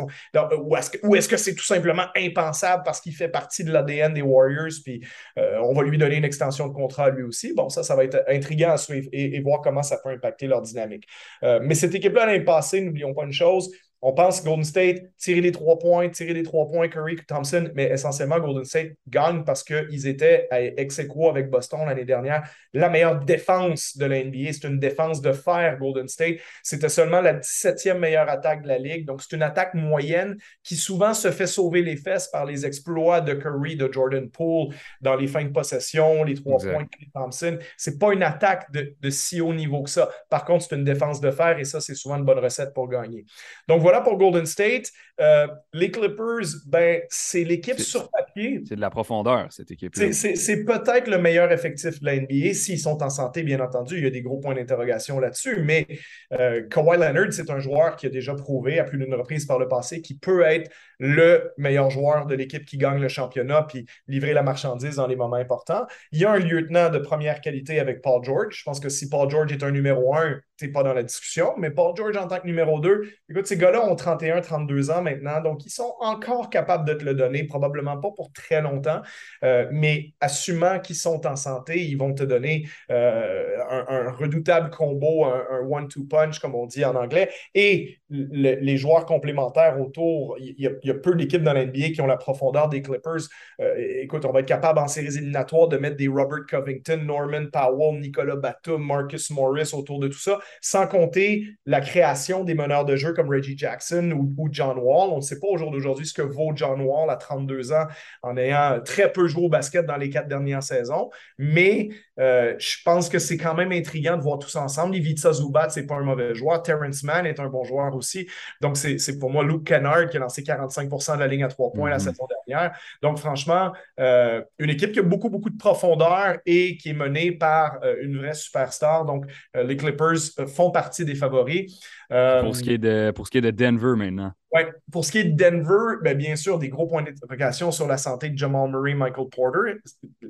ou 1.03 1.15
est-ce 1.15 1.27
que 1.27 1.38
c'est 1.38 1.56
tout 1.56 1.63
simplement 1.63 2.06
impensable 2.15 2.83
parce 2.83 3.01
qu'il 3.01 3.13
fait 3.13 3.30
partie 3.30 3.63
de 3.63 3.71
l'ADN 3.71 4.13
des 4.13 4.21
Warriors 4.21 4.69
puis 4.83 5.01
euh, 5.38 5.59
on 5.63 5.74
va 5.74 5.83
lui 5.83 5.97
donner 5.97 6.15
une 6.15 6.25
extension 6.25 6.68
de 6.68 6.74
contrat 6.74 7.09
lui 7.09 7.24
aussi? 7.24 7.53
Bon, 7.53 7.69
ça, 7.69 7.83
ça 7.83 7.95
va 7.95 8.03
être 8.03 8.24
intriguant 8.27 8.71
à 8.71 8.77
suivre 8.77 9.07
et, 9.12 9.39
voir 9.41 9.62
comment 9.62 9.83
ça 9.83 9.97
peut 10.03 10.09
impacter 10.09 10.47
leur 10.47 10.62
dynamique. 10.62 11.07
Euh, 11.44 11.59
mais 11.62 11.75
cette 11.75 11.95
équipe-là, 11.95 12.25
l'année 12.25 12.44
passée, 12.44 12.81
n'oublions 12.81 13.13
pas 13.13 13.24
une 13.24 13.31
chose, 13.31 13.71
on 14.01 14.13
pense 14.13 14.44
Golden 14.44 14.63
State, 14.63 15.01
tirer 15.18 15.42
les 15.42 15.51
trois 15.51 15.78
points, 15.78 16.07
tirer 16.10 16.34
les 16.34 16.44
trois 16.44 16.68
points, 16.68 16.88
Curry, 16.88 17.18
Thompson, 17.28 17.69
mais 17.75 17.90
essentiellement, 17.90 18.40
Golden 18.40 18.63
State 18.63 18.94
gagne 19.07 19.44
parce 19.44 19.62
qu'ils 19.62 20.07
étaient 20.07 20.48
à 20.51 20.62
ex 20.62 21.00
avec 21.30 21.50
Boston 21.50 21.81
l'année 21.86 22.06
dernière. 22.06 22.50
La 22.74 22.90
meilleure 22.90 23.19
défense 23.19 23.98
de 23.98 24.06
la 24.06 24.24
NBA, 24.24 24.54
c'est 24.54 24.68
une 24.68 24.80
défense 24.80 25.22
de 25.22 25.34
fer, 25.34 25.78
Golden 25.78 26.07
State. 26.07 26.38
C'était 26.63 26.88
seulement 26.88 27.19
la 27.19 27.34
17e 27.34 27.98
meilleure 27.98 28.30
attaque 28.30 28.63
de 28.63 28.69
la 28.69 28.78
Ligue. 28.78 29.06
Donc, 29.06 29.22
c'est 29.22 29.36
une 29.36 29.44
attaque 29.44 29.74
moyenne 29.74 30.38
qui 30.63 30.78
souvent 30.78 31.13
se 31.13 31.31
fait 31.31 31.48
sauver 31.48 31.81
les 31.81 31.98
fesses 31.98 32.30
par 32.30 32.46
les 32.46 32.66
exploits 32.66 33.19
de 33.19 33.34
Curry, 33.34 33.75
de 33.75 33.92
Jordan 33.92 34.30
Poole 34.30 34.74
dans 35.01 35.16
les 35.16 35.28
fins 35.28 35.44
de 35.44 35.50
possession, 35.50 36.24
les 36.24 36.36
trois 36.36 36.60
points 36.60 36.84
de 36.84 37.07
Thompson. 37.13 37.57
C'est 37.75 38.00
pas 38.00 38.13
une 38.13 38.24
attaque 38.24 38.72
de, 38.72 38.96
de 39.00 39.10
si 39.10 39.42
haut 39.42 39.54
niveau 39.54 39.84
que 39.84 39.90
ça. 39.90 40.10
Par 40.30 40.46
contre, 40.46 40.66
c'est 40.69 40.75
une 40.75 40.86
défense 40.86 41.19
de 41.19 41.31
fer 41.31 41.60
et 41.60 41.66
ça, 41.66 41.81
c'est 41.81 41.96
souvent 41.96 42.16
une 42.16 42.25
bonne 42.25 42.40
recette 42.40 42.74
pour 42.74 42.88
gagner. 42.88 43.25
Donc, 43.68 43.81
voilà 43.81 43.88
pour 44.03 44.18
Golden 44.18 44.45
State. 44.45 44.91
Euh, 45.19 45.47
les 45.74 45.91
Clippers, 45.91 46.47
ben, 46.68 47.01
c'est 47.09 47.44
l'équipe 47.44 47.80
sur 47.80 48.09
papier. 48.09 48.62
C'est 48.68 48.75
de 48.75 48.81
la 48.81 48.89
profondeur, 48.89 49.47
cette 49.51 49.69
équipe 49.71 49.94
C'est 49.95 50.63
peut-être 50.63 51.07
le 51.07 51.18
meilleur 51.18 51.51
effectif 51.51 52.00
de 52.00 52.06
la 52.06 52.15
NBA, 52.15 52.53
s'ils 52.53 52.80
sont 52.80 53.03
en 53.03 53.09
santé, 53.09 53.44
bien 53.44 53.59
entendu. 53.59 53.97
Il 53.97 54.03
y 54.03 54.07
a 54.07 54.12
des 54.12 54.21
gros 54.21 54.38
points 54.38 54.56
d'interrogation 54.56 55.19
là-dessus, 55.19 55.62
mais 55.62 55.88
euh, 56.33 56.65
Kawhi 56.69 56.97
Leonard, 56.97 57.33
c'est 57.33 57.50
un 57.50 57.59
joueur 57.59 57.97
qui 57.97 58.06
a 58.06 58.09
déjà 58.09 58.33
prouvé 58.33 58.80
à 58.80 58.86
plus 58.86 58.97
d'une 58.97 59.13
reprise 59.13 59.45
par 59.45 59.59
le 59.59 59.68
passé 59.68 60.01
qu'il 60.01 60.19
peut 60.19 60.44
être 60.44 60.71
le 61.00 61.51
meilleur 61.57 61.89
joueur 61.89 62.25
de 62.25 62.36
l'équipe 62.36 62.65
qui 62.65 62.77
gagne 62.77 63.01
le 63.01 63.07
championnat 63.07 63.63
puis 63.63 63.86
livrer 64.07 64.33
la 64.33 64.44
marchandise 64.44 64.97
dans 64.97 65.07
les 65.07 65.15
moments 65.15 65.38
importants. 65.38 65.86
Il 66.12 66.19
y 66.19 66.25
a 66.25 66.31
un 66.31 66.39
lieutenant 66.39 66.89
de 66.89 67.00
première 67.00 67.41
qualité 67.41 67.80
avec 67.80 68.01
Paul 68.01 68.24
George. 68.24 68.57
Je 68.57 68.63
pense 68.63 68.80
que 68.80 68.89
si 68.89 69.09
Paul 69.09 69.30
George 69.30 69.51
est 69.51 69.63
un 69.63 69.71
numéro 69.71 70.15
un, 70.15 70.39
pas 70.67 70.83
dans 70.83 70.94
la 70.94 71.03
discussion, 71.03 71.53
mais 71.57 71.71
Paul 71.71 71.95
George 71.95 72.17
en 72.17 72.27
tant 72.27 72.39
que 72.39 72.45
numéro 72.45 72.79
deux, 72.79 73.09
écoute, 73.29 73.47
ces 73.47 73.57
gars-là 73.57 73.85
ont 73.89 73.95
31, 73.95 74.41
32 74.41 74.91
ans 74.91 75.01
maintenant, 75.01 75.41
donc 75.41 75.65
ils 75.65 75.71
sont 75.71 75.94
encore 76.00 76.50
capables 76.50 76.88
de 76.88 76.94
te 76.94 77.06
le 77.06 77.13
donner, 77.13 77.45
probablement 77.45 77.97
pas 77.97 78.11
pour 78.11 78.31
très 78.33 78.61
longtemps, 78.61 79.01
euh, 79.44 79.67
mais 79.71 80.13
assumant 80.19 80.79
qu'ils 80.79 80.95
sont 80.97 81.25
en 81.25 81.35
santé, 81.35 81.85
ils 81.85 81.95
vont 81.95 82.13
te 82.13 82.23
donner 82.23 82.67
euh, 82.91 83.57
un, 83.69 84.11
redoutable 84.11 84.69
combo, 84.69 85.25
un, 85.25 85.61
one-two 85.69 86.03
punch, 86.06 86.39
comme 86.39 86.56
on 86.56 86.65
dit 86.65 86.83
en 86.83 86.95
anglais, 86.95 87.29
et 87.53 87.99
les 88.09 88.77
joueurs 88.77 89.06
complémentaires 89.06 89.79
autour, 89.79 90.38
il 90.39 90.56
y, 90.57 90.89
a 90.89 90.94
peu 90.94 91.15
d'équipes 91.15 91.44
dans 91.44 91.53
l'NBA 91.53 91.89
qui 91.94 92.01
ont 92.01 92.07
la 92.07 92.17
profondeur 92.17 92.67
des 92.69 92.81
Clippers. 92.81 93.27
Euh, 93.61 93.75
écoute, 94.01 94.25
on 94.25 94.31
va 94.31 94.39
être 94.39 94.47
capable 94.47 94.79
en 94.79 94.88
séries 94.88 95.17
éliminatoires 95.17 95.67
de 95.67 95.77
mettre 95.77 95.97
des 95.97 96.07
Robert 96.07 96.45
Covington, 96.50 97.01
Norman 97.03 97.45
Powell, 97.51 98.00
Nicolas 98.00 98.35
Batum, 98.35 98.83
Marcus 98.83 99.29
Morris 99.29 99.71
autour 99.73 100.00
de 100.00 100.07
tout 100.07 100.19
ça, 100.19 100.39
sans 100.61 100.88
compter 100.88 101.47
la 101.65 101.81
création 101.81 102.44
des 102.44 102.56
meneurs 102.56 102.85
de 102.85 102.95
jeu 102.95 103.13
comme 103.13 103.29
Reggie 103.29 103.57
Jackson 103.57 104.12
ou, 104.12 104.50
John 104.51 104.77
Wall. 104.79 105.09
On 105.12 105.17
ne 105.17 105.21
sait 105.21 105.39
pas 105.39 105.47
au 105.47 105.57
jour 105.57 105.69
d'aujourd'hui 105.71 106.07
ce 106.07 106.13
que 106.13 106.21
vaut 106.21 106.51
John 106.55 106.81
Wall 106.81 107.09
à 107.09 107.15
32 107.15 107.73
ans 107.73 107.85
en 108.23 108.38
ayant 108.38 108.79
très 108.83 109.12
peu 109.12 109.27
joué 109.27 109.45
au 109.45 109.50
basket 109.50 109.85
dans 109.85 109.97
les 109.97 110.09
quatre 110.09 110.27
dernières 110.27 110.63
saisons, 110.63 111.09
mais 111.38 111.89
euh, 112.19 112.56
je 112.60 112.77
pense 112.83 113.10
que 113.10 113.19
c'est 113.19 113.38
quand 113.38 113.56
même 113.56 113.71
intriguant 113.71 114.18
de 114.18 114.21
voir 114.21 114.39
tout 114.39 114.50
ça 114.50 114.62
ensemble. 114.62 114.95
Ivica 114.95 115.31
Zubat, 115.31 115.69
c'est 115.69 115.86
pas 115.86 115.95
un 115.95 116.04
mauvais 116.04 116.36
joueur. 116.36 116.62
Terrence 116.62 117.04
Mann 117.04 117.25
est 117.25 117.39
un 117.39 117.48
bon 117.48 117.63
joueur 117.63 117.95
aussi. 117.95 118.27
Donc, 118.62 118.77
c'est 118.77 119.19
pour 119.19 119.30
moi 119.30 119.43
Luke 119.43 119.65
Kennard 119.65 120.10
qui 120.10 120.17
a 120.17 120.20
lancé 120.20 120.41
45% 120.43 121.15
de 121.15 121.20
la 121.20 121.27
ligne 121.27 121.43
à 121.43 121.48
trois 121.48 121.72
points 121.72 121.89
la 121.89 121.98
mm-hmm. 121.98 122.00
saison 122.00 122.27
dernière. 122.48 122.77
Donc, 123.01 123.20
franchement, 123.20 123.72
euh, 124.00 124.41
une 124.58 124.70
équipe 124.70 124.91
qui 124.91 125.00
a 125.00 125.03
beaucoup, 125.03 125.29
beaucoup 125.29 125.50
de 125.50 125.58
profondeur 125.58 126.38
et 126.46 126.77
qui 126.77 126.89
est 126.89 126.93
menée 126.93 127.32
par 127.32 127.79
euh, 127.84 127.96
une 128.01 128.17
vraie 128.17 128.34
superstar. 128.34 129.05
Donc, 129.05 129.25
les 129.55 129.77
Clippers 129.77 130.20
font 130.48 130.72
partie 130.72 131.05
des 131.05 131.15
favoris. 131.15 131.79
pour, 132.10 132.55
ce 132.55 132.63
qui 132.63 132.74
est 132.74 132.77
de, 132.77 133.12
pour 133.12 133.27
ce 133.27 133.32
qui 133.32 133.38
est 133.38 133.41
de 133.41 133.51
Denver 133.51 133.96
maintenant. 133.96 134.34
Oui, 134.51 134.62
pour 134.91 135.06
ce 135.06 135.12
qui 135.12 135.20
est 135.20 135.25
de 135.25 135.36
Denver, 135.38 135.98
ben, 136.01 136.18
bien 136.18 136.36
sûr, 136.36 136.58
des 136.58 136.70
gros 136.70 136.88
points 136.88 137.03
d'interrogation 137.03 137.72
sur 137.72 137.86
la 137.88 137.98
santé 137.98 138.29
de 138.29 138.38
Jamal 138.38 138.72
Murray, 138.72 138.96
Michael 138.96 139.27
Porter. 139.29 139.75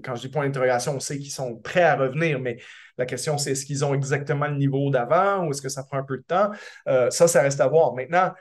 Quand 0.04 0.16
je 0.16 0.22
dis 0.22 0.28
points 0.28 0.46
d'interrogation, 0.46 0.96
on 0.98 1.00
sait 1.00 1.18
qu'ils 1.18 1.32
sont 1.32 1.56
prêts 1.56 1.84
à 1.84 1.96
revenir, 1.96 2.38
mais 2.40 2.58
la 2.98 3.06
question, 3.06 3.38
c'est 3.38 3.52
est-ce 3.52 3.66
qu'ils 3.66 3.86
ont 3.86 3.94
exactement 3.94 4.48
le 4.48 4.58
niveau 4.58 4.90
d'avant 4.90 5.46
ou 5.46 5.52
est-ce 5.52 5.62
que 5.62 5.70
ça 5.70 5.84
prend 5.84 6.00
un 6.00 6.04
peu 6.04 6.18
de 6.18 6.24
temps? 6.24 6.52
Euh, 6.90 7.10
ça, 7.12 7.30
ça 7.30 7.42
reste 7.42 7.62
à 7.62 7.68
voir. 7.70 7.94
Maintenant, 7.96 8.34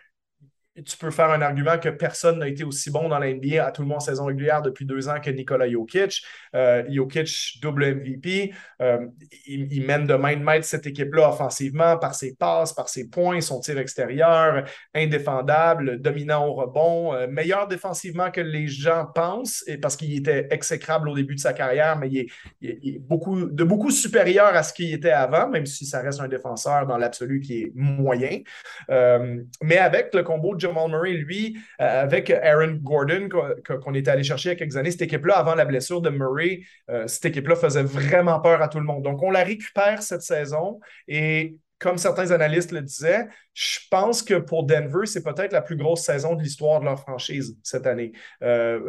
tu 0.84 0.96
peux 0.96 1.10
faire 1.10 1.30
un 1.30 1.42
argument 1.42 1.78
que 1.78 1.88
personne 1.88 2.38
n'a 2.38 2.48
été 2.48 2.64
aussi 2.64 2.90
bon 2.90 3.08
dans 3.08 3.18
la 3.18 3.32
NBA 3.32 3.64
à 3.64 3.72
tout 3.72 3.82
le 3.82 3.88
monde 3.88 4.00
saison 4.00 4.26
régulière 4.26 4.62
depuis 4.62 4.84
deux 4.84 5.08
ans 5.08 5.20
que 5.20 5.30
Nikola 5.30 5.70
Jokic. 5.70 6.22
Euh, 6.54 6.84
Jokic, 6.88 7.58
double 7.60 7.94
MVP. 7.94 8.52
Euh, 8.82 9.06
il, 9.46 9.82
mène 9.84 10.06
de 10.06 10.14
main 10.14 10.36
de 10.36 10.42
maître 10.42 10.64
cette 10.64 10.86
équipe-là 10.86 11.30
offensivement 11.30 11.96
par 11.98 12.14
ses 12.14 12.34
passes, 12.34 12.72
par 12.72 12.88
ses 12.88 13.08
points, 13.08 13.40
son 13.40 13.60
tir 13.60 13.78
extérieur, 13.78 14.64
indéfendable, 14.94 16.00
dominant 16.00 16.46
au 16.46 16.54
rebond, 16.54 17.14
euh, 17.14 17.26
meilleur 17.26 17.68
défensivement 17.68 18.30
que 18.30 18.40
les 18.40 18.66
gens 18.66 19.06
pensent, 19.14 19.64
et 19.66 19.78
parce 19.78 19.96
qu'il 19.96 20.16
était 20.16 20.48
exécrable 20.50 21.08
au 21.08 21.14
début 21.14 21.34
de 21.34 21.40
sa 21.40 21.52
carrière, 21.52 21.98
mais 21.98 22.08
il 22.08 22.28
est, 22.62 22.98
beaucoup, 22.98 23.46
de 23.46 23.64
beaucoup 23.64 23.90
supérieur 23.90 24.54
à 24.54 24.62
ce 24.62 24.72
qu'il 24.72 24.92
était 24.92 25.10
avant, 25.10 25.48
même 25.48 25.66
si 25.66 25.86
ça 25.86 26.00
reste 26.00 26.20
un 26.20 26.28
défenseur 26.28 26.86
dans 26.86 26.98
l'absolu 26.98 27.40
qui 27.40 27.62
est 27.62 27.72
moyen. 27.74 28.40
mais 28.88 29.78
avec 29.78 30.14
le 30.14 30.22
combo 30.22 30.54
de 30.54 30.60
Jamal 30.68 30.90
Murray, 30.90 31.12
lui, 31.12 31.58
euh, 31.80 32.02
avec 32.02 32.30
Aaron 32.30 32.78
Gordon, 32.82 33.28
qu'on 33.64 33.94
était 33.94 34.10
allé 34.10 34.22
chercher 34.22 34.50
il 34.50 34.52
y 34.52 34.56
a 34.56 34.58
quelques 34.58 34.76
années, 34.76 34.90
cette 34.90 35.02
équipe-là, 35.02 35.36
avant 35.36 35.54
la 35.54 35.64
blessure 35.64 36.00
de 36.00 36.10
Murray, 36.10 36.60
euh, 36.90 37.06
cette 37.06 37.26
équipe-là 37.26 37.56
faisait 37.56 37.82
vraiment 37.82 38.40
peur 38.40 38.62
à 38.62 38.68
tout 38.68 38.78
le 38.78 38.84
monde. 38.84 39.02
Donc, 39.02 39.22
on 39.22 39.30
la 39.30 39.44
récupère 39.44 40.02
cette 40.02 40.22
saison 40.22 40.80
et 41.06 41.56
comme 41.78 41.96
certains 41.96 42.32
analystes 42.32 42.72
le 42.72 42.82
disaient, 42.82 43.28
je 43.54 43.78
pense 43.88 44.22
que 44.22 44.34
pour 44.34 44.64
Denver, 44.64 45.06
c'est 45.06 45.22
peut-être 45.22 45.52
la 45.52 45.62
plus 45.62 45.76
grosse 45.76 46.02
saison 46.02 46.34
de 46.34 46.42
l'histoire 46.42 46.80
de 46.80 46.86
leur 46.86 46.98
franchise 46.98 47.56
cette 47.62 47.86
année. 47.86 48.10
Euh, 48.42 48.80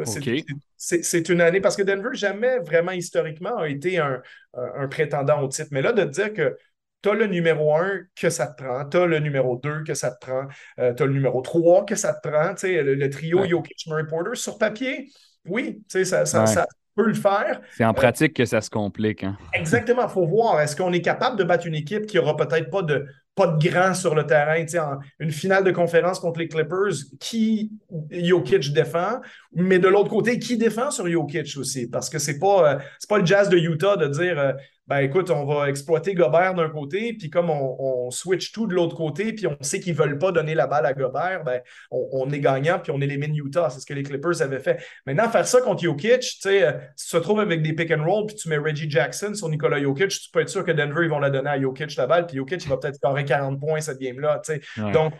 c'est 0.76 1.28
une 1.28 1.40
année 1.40 1.60
parce 1.60 1.76
que 1.76 1.82
Denver, 1.82 2.10
jamais 2.14 2.58
vraiment 2.58 2.90
historiquement, 2.90 3.56
a 3.58 3.68
été 3.68 3.98
un, 3.98 4.20
un 4.54 4.88
prétendant 4.88 5.40
au 5.40 5.46
titre. 5.46 5.68
Mais 5.70 5.82
là, 5.82 5.92
de 5.92 6.02
dire 6.02 6.32
que 6.32 6.56
tu 7.02 7.10
as 7.10 7.14
le 7.14 7.26
numéro 7.26 7.74
1 7.74 8.00
que 8.14 8.30
ça 8.30 8.46
te 8.46 8.62
prend, 8.62 8.84
tu 8.88 8.96
as 8.96 9.06
le 9.06 9.18
numéro 9.18 9.56
2 9.62 9.84
que 9.84 9.94
ça 9.94 10.10
te 10.10 10.24
prend, 10.24 10.46
euh, 10.78 10.94
tu 10.94 11.02
as 11.02 11.06
le 11.06 11.12
numéro 11.12 11.40
3 11.40 11.84
que 11.84 11.94
ça 11.94 12.14
te 12.14 12.28
prend, 12.28 12.54
le, 12.62 12.94
le 12.94 13.10
trio 13.10 13.46
Jokic 13.46 13.86
Murray 13.86 14.06
Porter 14.06 14.34
sur 14.34 14.58
papier, 14.58 15.08
oui, 15.46 15.82
ça, 15.88 16.04
ça, 16.04 16.46
ça, 16.46 16.66
peut 16.96 17.06
le 17.06 17.14
faire. 17.14 17.60
C'est 17.76 17.84
en 17.84 17.94
pratique 17.94 18.34
que 18.34 18.44
ça 18.44 18.60
se 18.60 18.68
complique. 18.68 19.22
Hein. 19.22 19.38
Exactement, 19.54 20.02
il 20.02 20.10
faut 20.10 20.26
voir. 20.26 20.60
Est-ce 20.60 20.76
qu'on 20.76 20.92
est 20.92 21.00
capable 21.00 21.38
de 21.38 21.44
battre 21.44 21.66
une 21.66 21.76
équipe 21.76 22.04
qui 22.06 22.16
n'aura 22.16 22.36
peut-être 22.36 22.68
pas 22.68 22.82
de, 22.82 23.06
pas 23.34 23.46
de 23.46 23.68
grand 23.68 23.94
sur 23.94 24.14
le 24.14 24.26
terrain. 24.26 24.64
En, 24.78 24.98
une 25.18 25.30
finale 25.30 25.64
de 25.64 25.70
conférence 25.70 26.18
contre 26.18 26.40
les 26.40 26.48
Clippers, 26.48 26.94
qui 27.18 27.70
Jokic 28.10 28.72
défend, 28.72 29.20
mais 29.54 29.78
de 29.78 29.88
l'autre 29.88 30.10
côté, 30.10 30.38
qui 30.38 30.56
défend 30.56 30.90
sur 30.90 31.08
Jokic 31.08 31.56
aussi? 31.56 31.88
Parce 31.88 32.10
que 32.10 32.18
c'est 32.18 32.38
pas, 32.38 32.74
euh, 32.74 32.78
pas 33.08 33.18
le 33.18 33.26
jazz 33.26 33.48
de 33.48 33.56
Utah 33.56 33.96
de 33.96 34.08
dire 34.08 34.38
euh, 34.38 34.52
ben 34.90 34.98
écoute, 34.98 35.30
on 35.30 35.44
va 35.44 35.68
exploiter 35.68 36.14
Gobert 36.14 36.54
d'un 36.54 36.68
côté, 36.68 37.12
puis 37.12 37.30
comme 37.30 37.48
on, 37.48 38.10
switch 38.10 38.50
tout 38.50 38.66
de 38.66 38.74
l'autre 38.74 38.96
côté, 38.96 39.32
puis 39.32 39.46
on 39.46 39.56
sait 39.60 39.78
qu'ils 39.78 39.92
ne 39.92 39.98
veulent 39.98 40.18
pas 40.18 40.32
donner 40.32 40.56
la 40.56 40.66
balle 40.66 40.84
à 40.84 40.92
Gobert, 40.92 41.44
ben 41.44 41.60
on, 41.92 42.28
est 42.30 42.40
gagnant, 42.40 42.80
puis 42.80 42.90
on 42.90 43.00
élimine 43.00 43.36
Utah. 43.36 43.70
C'est 43.70 43.78
ce 43.78 43.86
que 43.86 43.94
les 43.94 44.02
Clippers 44.02 44.42
avaient 44.42 44.58
fait. 44.58 44.82
Maintenant, 45.06 45.28
faire 45.30 45.46
ça 45.46 45.60
contre 45.60 45.84
Jokic, 45.84 46.20
tu 46.20 46.40
sais, 46.40 46.64
euh, 46.64 46.72
si 46.96 47.06
tu 47.06 47.12
te 47.12 47.16
retrouves 47.18 47.38
avec 47.38 47.62
des 47.62 47.72
pick 47.72 47.92
and 47.92 48.04
roll, 48.04 48.26
puis 48.26 48.34
tu 48.34 48.48
mets 48.48 48.58
Reggie 48.58 48.90
Jackson 48.90 49.32
sur 49.32 49.48
Nicolas 49.48 49.80
Jokic, 49.80 50.08
tu 50.08 50.28
peux 50.32 50.40
être 50.40 50.48
sûr 50.48 50.64
que 50.64 50.72
Denver, 50.72 51.04
ils 51.04 51.08
vont 51.08 51.20
la 51.20 51.30
donner 51.30 51.50
à 51.50 51.60
Jokic 51.60 51.94
la 51.94 52.08
balle, 52.08 52.26
puis 52.26 52.36
Jokic, 52.36 52.64
il 52.64 52.68
va 52.68 52.76
peut-être 52.76 52.96
scorer 52.96 53.24
40 53.24 53.60
points 53.60 53.80
cette 53.80 54.00
game-là. 54.00 54.42
Tu 54.44 54.54
sais. 54.54 54.92
Donc, 54.92 55.12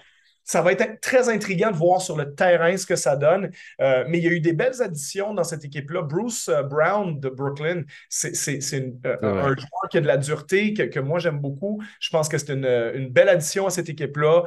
ça 0.50 0.62
va 0.62 0.73
être 0.73 1.00
très 1.00 1.28
intriguant 1.28 1.71
de 1.71 1.76
voir 1.76 2.02
sur 2.02 2.16
le 2.16 2.35
terrain 2.35 2.76
ce 2.76 2.85
que 2.85 2.97
ça 2.97 3.14
donne. 3.14 3.52
Euh, 3.80 4.04
mais 4.09 4.19
il 4.19 4.25
y 4.25 4.26
a 4.26 4.33
eu 4.33 4.40
des 4.40 4.52
belles 4.52 4.83
additions 4.83 5.33
dans 5.33 5.45
cette 5.45 5.64
équipe-là. 5.64 6.02
Bruce 6.02 6.49
euh, 6.49 6.64
Brown 6.64 7.21
de 7.21 7.28
Brooklyn, 7.28 7.85
c'est 8.09 8.35
euh, 8.75 9.16
un 9.23 9.54
joueur 9.54 9.88
qui 9.92 9.99
a 9.99 10.00
de 10.00 10.09
la 10.09 10.16
dureté, 10.16 10.75
que, 10.75 10.99
moi 10.99 11.21
j'aime 11.21 11.38
beaucoup. 11.38 11.80
Je 12.00 12.11
pense 12.11 12.28
que 12.28 12.37
c'est 12.37 12.52
une, 12.52 13.09
belle 13.11 13.28
addition 13.28 13.69
à 13.69 13.71
cette 13.71 13.88
équipe-là. 13.88 14.42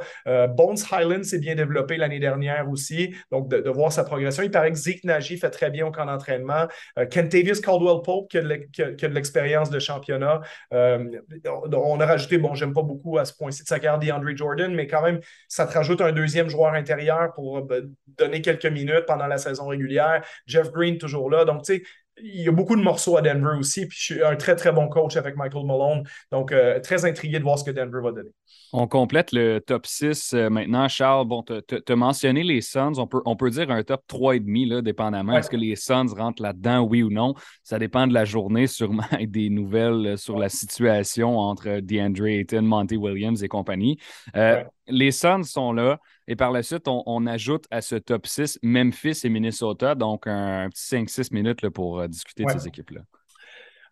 Bones 0.48 0.76
Highland 0.92 1.22
s'est 1.22 1.38
bien 1.38 1.54
développé 1.54 1.96
l'année 1.96 2.20
dernière 2.20 2.68
aussi. 2.68 3.14
Donc, 3.32 3.48
de, 3.48 3.70
voir 3.70 3.90
sa 3.90 4.04
progression. 4.04 4.42
Il 4.42 4.50
paraît 4.50 4.72
que 4.72 4.78
Zeke 4.78 5.04
Nagy 5.04 5.38
fait 5.38 5.50
très 5.50 5.70
bien 5.70 5.86
au 5.86 5.90
camp 5.90 6.04
d'entraînement. 6.04 6.68
Kentavious 6.96 7.62
Caldwell-Pope 7.62 8.28
qui 8.28 8.38
a 8.38 8.42
de 8.42 9.14
l'expérience 9.14 9.70
de 9.70 9.78
championnat. 9.78 10.42
on 10.70 12.00
a 12.00 12.06
rajouté, 12.06 12.36
bon, 12.36 12.54
j'aime 12.54 12.74
pas 12.74 12.82
beaucoup 12.82 13.16
à 13.16 13.24
ce 13.24 13.32
point-ci 13.32 13.62
de 13.62 13.68
sa 13.68 13.78
carrière 13.78 13.98
DeAndre 13.98 14.36
Jordan, 14.36 14.74
mais 14.74 14.86
quand 14.86 15.02
même, 15.02 15.20
ça 15.48 15.66
te 15.66 15.72
rajoute 15.72 15.93
un 16.00 16.12
deuxième 16.12 16.48
joueur 16.48 16.74
intérieur 16.74 17.32
pour 17.34 17.58
euh, 17.58 17.82
donner 18.18 18.40
quelques 18.42 18.66
minutes 18.66 19.04
pendant 19.06 19.26
la 19.26 19.38
saison 19.38 19.66
régulière. 19.66 20.24
Jeff 20.46 20.70
Green, 20.70 20.98
toujours 20.98 21.30
là. 21.30 21.44
Donc, 21.44 21.62
tu 21.64 21.76
sais, 21.76 21.82
il 22.18 22.42
y 22.42 22.48
a 22.48 22.52
beaucoup 22.52 22.76
de 22.76 22.82
morceaux 22.82 23.16
à 23.16 23.22
Denver 23.22 23.58
aussi. 23.58 23.86
Puis 23.86 23.98
je 23.98 24.14
suis 24.14 24.22
un 24.22 24.36
très, 24.36 24.56
très 24.56 24.72
bon 24.72 24.88
coach 24.88 25.16
avec 25.16 25.36
Michael 25.36 25.66
Malone. 25.66 26.04
Donc, 26.30 26.52
euh, 26.52 26.80
très 26.80 27.04
intrigué 27.04 27.38
de 27.38 27.44
voir 27.44 27.58
ce 27.58 27.64
que 27.64 27.70
Denver 27.70 28.00
va 28.02 28.12
donner. 28.12 28.30
On 28.76 28.88
complète 28.88 29.30
le 29.30 29.60
top 29.60 29.86
6 29.86 30.34
euh, 30.34 30.50
maintenant. 30.50 30.88
Charles, 30.88 31.28
bon, 31.28 31.44
tu 31.44 31.92
as 31.92 31.94
mentionné 31.96 32.42
les 32.42 32.60
Suns. 32.60 32.94
On 32.98 33.06
peut, 33.06 33.22
on 33.24 33.36
peut 33.36 33.48
dire 33.48 33.70
un 33.70 33.84
top 33.84 34.02
3,5, 34.08 34.68
là, 34.68 34.82
dépendamment. 34.82 35.34
Est-ce 35.34 35.48
que 35.48 35.56
les 35.56 35.76
Suns 35.76 36.12
rentrent 36.12 36.42
là-dedans, 36.42 36.80
oui 36.80 37.04
ou 37.04 37.08
non? 37.08 37.34
Ça 37.62 37.78
dépend 37.78 38.08
de 38.08 38.12
la 38.12 38.24
journée, 38.24 38.66
sûrement, 38.66 39.04
et 39.20 39.26
des 39.28 39.48
nouvelles 39.48 40.06
euh, 40.06 40.16
sur 40.16 40.40
la 40.40 40.48
situation 40.48 41.38
entre 41.38 41.78
DeAndre 41.78 42.26
Ayton, 42.26 42.62
Monty 42.62 42.96
Williams 42.96 43.44
et 43.44 43.48
compagnie. 43.48 43.96
Euh, 44.34 44.64
les 44.88 45.12
Suns 45.12 45.44
sont 45.44 45.72
là. 45.72 46.00
Et 46.26 46.34
par 46.34 46.50
la 46.50 46.64
suite, 46.64 46.88
on, 46.88 47.26
ajoute 47.28 47.66
à 47.70 47.80
ce 47.80 47.94
top 47.94 48.26
6 48.26 48.58
Memphis 48.64 49.20
et 49.22 49.28
Minnesota. 49.28 49.94
Donc, 49.94 50.26
un, 50.26 50.68
petit 50.68 50.96
5-6 50.96 51.32
minutes 51.32 51.68
pour 51.68 52.08
discuter 52.08 52.42
de 52.42 52.50
ces 52.50 52.66
équipes-là. 52.66 53.02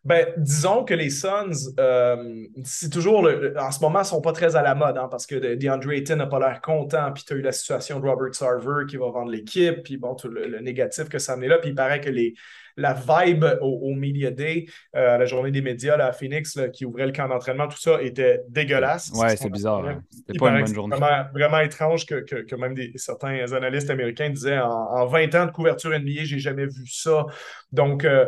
Ben, 0.05 0.27
disons 0.37 0.83
que 0.85 0.95
les 0.95 1.11
Suns, 1.11 1.75
euh, 1.79 2.45
c'est 2.65 2.91
toujours, 2.91 3.29
en 3.57 3.71
ce 3.71 3.81
moment, 3.81 4.01
ils 4.01 4.03
ne 4.03 4.07
sont 4.07 4.21
pas 4.21 4.33
très 4.33 4.57
à 4.57 4.63
la 4.63 4.75
mode, 4.75 4.99
hein, 4.99 5.07
parce 5.09 5.27
que 5.27 5.55
DeAndre 5.55 5.93
Ayton 5.93 6.17
n'a 6.17 6.27
pas 6.27 6.41
l'air 6.41 6.61
content, 6.61 7.13
puis 7.13 7.23
tu 7.25 7.35
as 7.35 7.37
eu 7.37 7.41
la 7.41 7.53
situation 7.53 8.01
de 8.01 8.09
Robert 8.09 8.35
Sarver 8.35 8.87
qui 8.89 8.97
va 8.97 9.11
vendre 9.11 9.31
l'équipe, 9.31 9.85
puis 9.85 9.99
bon, 9.99 10.17
tout 10.17 10.29
le, 10.29 10.59
négatif 10.59 11.09
que 11.09 11.21
ça 11.21 11.37
met 11.37 11.47
là, 11.47 11.59
puis 11.59 11.71
il 11.71 11.77
paraît 11.77 12.01
que 12.01 12.11
les, 12.11 12.35
la 12.77 12.95
vibe 12.95 13.45
au, 13.61 13.95
Media 13.95 14.33
Day, 14.33 14.67
euh, 14.97 15.15
à 15.15 15.19
la 15.19 15.25
journée 15.25 15.53
des 15.53 15.63
médias 15.63 15.95
à 15.95 16.13
Phoenix, 16.13 16.59
qui 16.73 16.85
ouvrait 16.85 17.07
le 17.07 17.13
camp 17.13 17.29
d'entraînement, 17.29 17.69
tout 17.69 17.79
ça 17.79 18.03
était 18.03 18.43
dégueulasse. 18.49 19.13
Ouais, 19.15 19.37
c'est 19.37 19.51
bizarre. 19.51 19.87
Hein. 19.87 20.03
C'était 20.11 20.37
pas 20.37 20.51
une 20.51 20.65
bonne 20.65 20.75
journée. 20.75 20.97
Vraiment, 20.97 21.29
vraiment 21.33 21.61
étrange 21.61 22.07
que, 22.07 22.25
que, 22.43 22.57
même 22.57 22.75
des, 22.75 22.91
certains 22.97 23.53
analystes 23.53 23.91
américains 23.91 24.31
disaient 24.31 24.59
en, 24.59 25.07
20 25.07 25.35
ans 25.37 25.47
de 25.47 25.53
couverture 25.53 25.91
NBA, 25.91 26.25
j'ai 26.25 26.41
jamais 26.41 26.67
vu 26.67 26.89
ça. 26.89 27.27
Donc, 27.71 28.05
euh, 28.05 28.27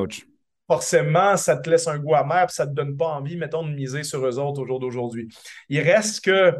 Ouch 0.00 0.26
forcément, 0.66 1.36
ça 1.36 1.56
te 1.56 1.68
laisse 1.68 1.86
un 1.88 1.98
goût 1.98 2.14
amer, 2.14 2.46
puis 2.46 2.54
ça 2.54 2.66
ne 2.66 2.70
te 2.70 2.74
donne 2.74 2.96
pas 2.96 3.06
envie, 3.06 3.36
mettons, 3.36 3.66
de 3.66 3.72
miser 3.72 4.02
sur 4.02 4.26
eux 4.26 4.38
autres 4.38 4.62
au 4.62 4.66
jour 4.66 4.80
d'aujourd'hui. 4.80 5.28
Il 5.68 5.80
reste 5.80 6.24
que 6.24 6.54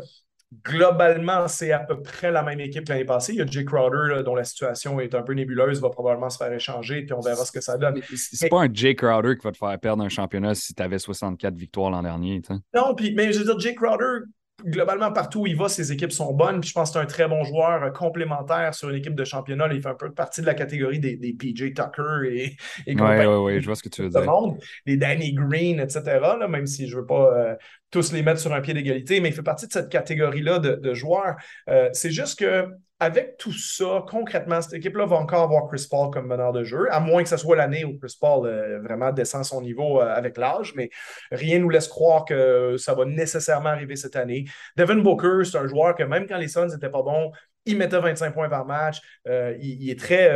globalement, 0.62 1.48
c'est 1.48 1.72
à 1.72 1.80
peu 1.80 2.00
près 2.00 2.30
la 2.30 2.42
même 2.42 2.60
équipe 2.60 2.88
l'année 2.88 3.04
passée. 3.04 3.32
Il 3.32 3.38
y 3.38 3.42
a 3.42 3.46
Jay 3.46 3.64
Crowder, 3.64 4.22
dont 4.22 4.34
la 4.34 4.44
situation 4.44 5.00
est 5.00 5.14
un 5.14 5.22
peu 5.22 5.32
nébuleuse, 5.32 5.80
va 5.80 5.90
probablement 5.90 6.30
se 6.30 6.36
faire 6.36 6.52
échanger, 6.52 7.02
puis 7.02 7.12
on 7.12 7.20
verra 7.20 7.44
ce 7.44 7.52
que 7.52 7.60
ça 7.60 7.76
donne. 7.76 8.00
C'est 8.14 8.48
pas 8.48 8.62
un 8.62 8.72
Jay 8.72 8.94
Crowder 8.94 9.36
qui 9.36 9.44
va 9.44 9.52
te 9.52 9.58
faire 9.58 9.78
perdre 9.80 10.02
un 10.02 10.08
championnat 10.08 10.54
si 10.54 10.74
tu 10.74 10.82
avais 10.82 10.98
64 10.98 11.54
victoires 11.56 11.90
l'an 11.90 12.02
dernier. 12.02 12.42
Non, 12.74 12.94
puis, 12.94 13.14
mais 13.14 13.32
je 13.32 13.40
veux 13.40 13.44
dire, 13.44 13.58
Jay 13.58 13.74
Crowder, 13.74 14.26
globalement, 14.64 15.12
partout 15.12 15.42
où 15.42 15.46
il 15.46 15.56
va, 15.56 15.68
ses 15.68 15.92
équipes 15.92 16.12
sont 16.12 16.32
bonnes. 16.32 16.60
Puis 16.60 16.70
je 16.70 16.74
pense 16.74 16.90
que 16.90 16.94
c'est 16.94 17.00
un 17.00 17.06
très 17.06 17.28
bon 17.28 17.44
joueur 17.44 17.82
euh, 17.82 17.90
complémentaire 17.90 18.74
sur 18.74 18.90
une 18.90 18.96
équipe 18.96 19.14
de 19.14 19.24
championnat. 19.24 19.68
il 19.72 19.82
fait 19.82 19.88
un 19.88 19.94
peu 19.94 20.12
partie 20.12 20.40
de 20.40 20.46
la 20.46 20.54
catégorie 20.54 20.98
des, 20.98 21.16
PJ 21.34 21.74
Tucker 21.74 22.28
et, 22.30 22.56
et 22.86 22.94
Oui, 22.94 23.26
oui, 23.26 23.26
oui, 23.26 23.60
je 23.60 23.66
vois 23.66 23.74
ce 23.74 23.82
que 23.82 23.88
tu 23.88 24.02
veux 24.02 24.08
dire. 24.08 24.24
Monde, 24.24 24.58
les 24.86 24.96
Danny 24.96 25.32
Green, 25.32 25.80
etc., 25.80 26.20
même 26.48 26.66
si 26.66 26.88
je 26.88 26.96
ne 26.96 27.00
veux 27.00 27.06
pas 27.06 27.32
euh, 27.34 27.54
tous 27.90 28.12
les 28.12 28.22
mettre 28.22 28.40
sur 28.40 28.52
un 28.52 28.60
pied 28.60 28.74
d'égalité, 28.74 29.20
mais 29.20 29.28
il 29.28 29.34
fait 29.34 29.42
partie 29.42 29.66
de 29.66 29.72
cette 29.72 29.88
catégorie-là 29.88 30.58
de, 30.58 30.94
joueurs. 30.94 31.36
Euh, 31.68 31.88
c'est 31.92 32.10
juste 32.10 32.38
que 32.38 32.66
avec 33.00 33.36
tout 33.38 33.52
ça, 33.52 34.04
concrètement, 34.08 34.60
cette 34.60 34.74
équipe-là 34.74 35.06
va 35.06 35.16
encore 35.16 35.42
avoir 35.42 35.66
Chris 35.68 35.86
Paul 35.90 36.10
comme 36.10 36.28
meneur 36.28 36.52
de 36.52 36.62
jeu, 36.62 36.86
à 36.92 37.00
moins 37.00 37.22
que 37.22 37.28
ce 37.28 37.36
soit 37.36 37.56
l'année 37.56 37.84
où 37.84 37.98
Chris 37.98 38.16
Paul 38.20 38.46
euh, 38.46 38.80
vraiment 38.80 39.10
descend 39.10 39.44
son 39.44 39.60
niveau 39.60 40.00
euh, 40.00 40.14
avec 40.14 40.36
l'âge, 40.38 40.74
mais 40.76 40.90
rien 41.32 41.58
ne 41.58 41.64
nous 41.64 41.70
laisse 41.70 41.88
croire 41.88 42.24
que 42.24 42.76
ça 42.78 42.94
va 42.94 43.04
nécessairement 43.04 43.70
arriver 43.70 43.96
cette 43.96 44.16
année. 44.16 44.44
Devin 44.76 44.96
Booker, 44.96 45.44
c'est 45.44 45.58
un 45.58 45.66
joueur 45.66 45.96
que 45.96 46.04
même 46.04 46.26
quand 46.26 46.38
les 46.38 46.48
Suns 46.48 46.68
n'étaient 46.68 46.88
pas 46.88 47.02
bons, 47.02 47.32
il 47.66 47.78
mettait 47.78 47.98
25 47.98 48.32
points 48.32 48.48
par 48.48 48.64
match. 48.64 49.00
Euh, 49.26 49.56
il, 49.60 49.90
est 49.90 49.98
très. 49.98 50.28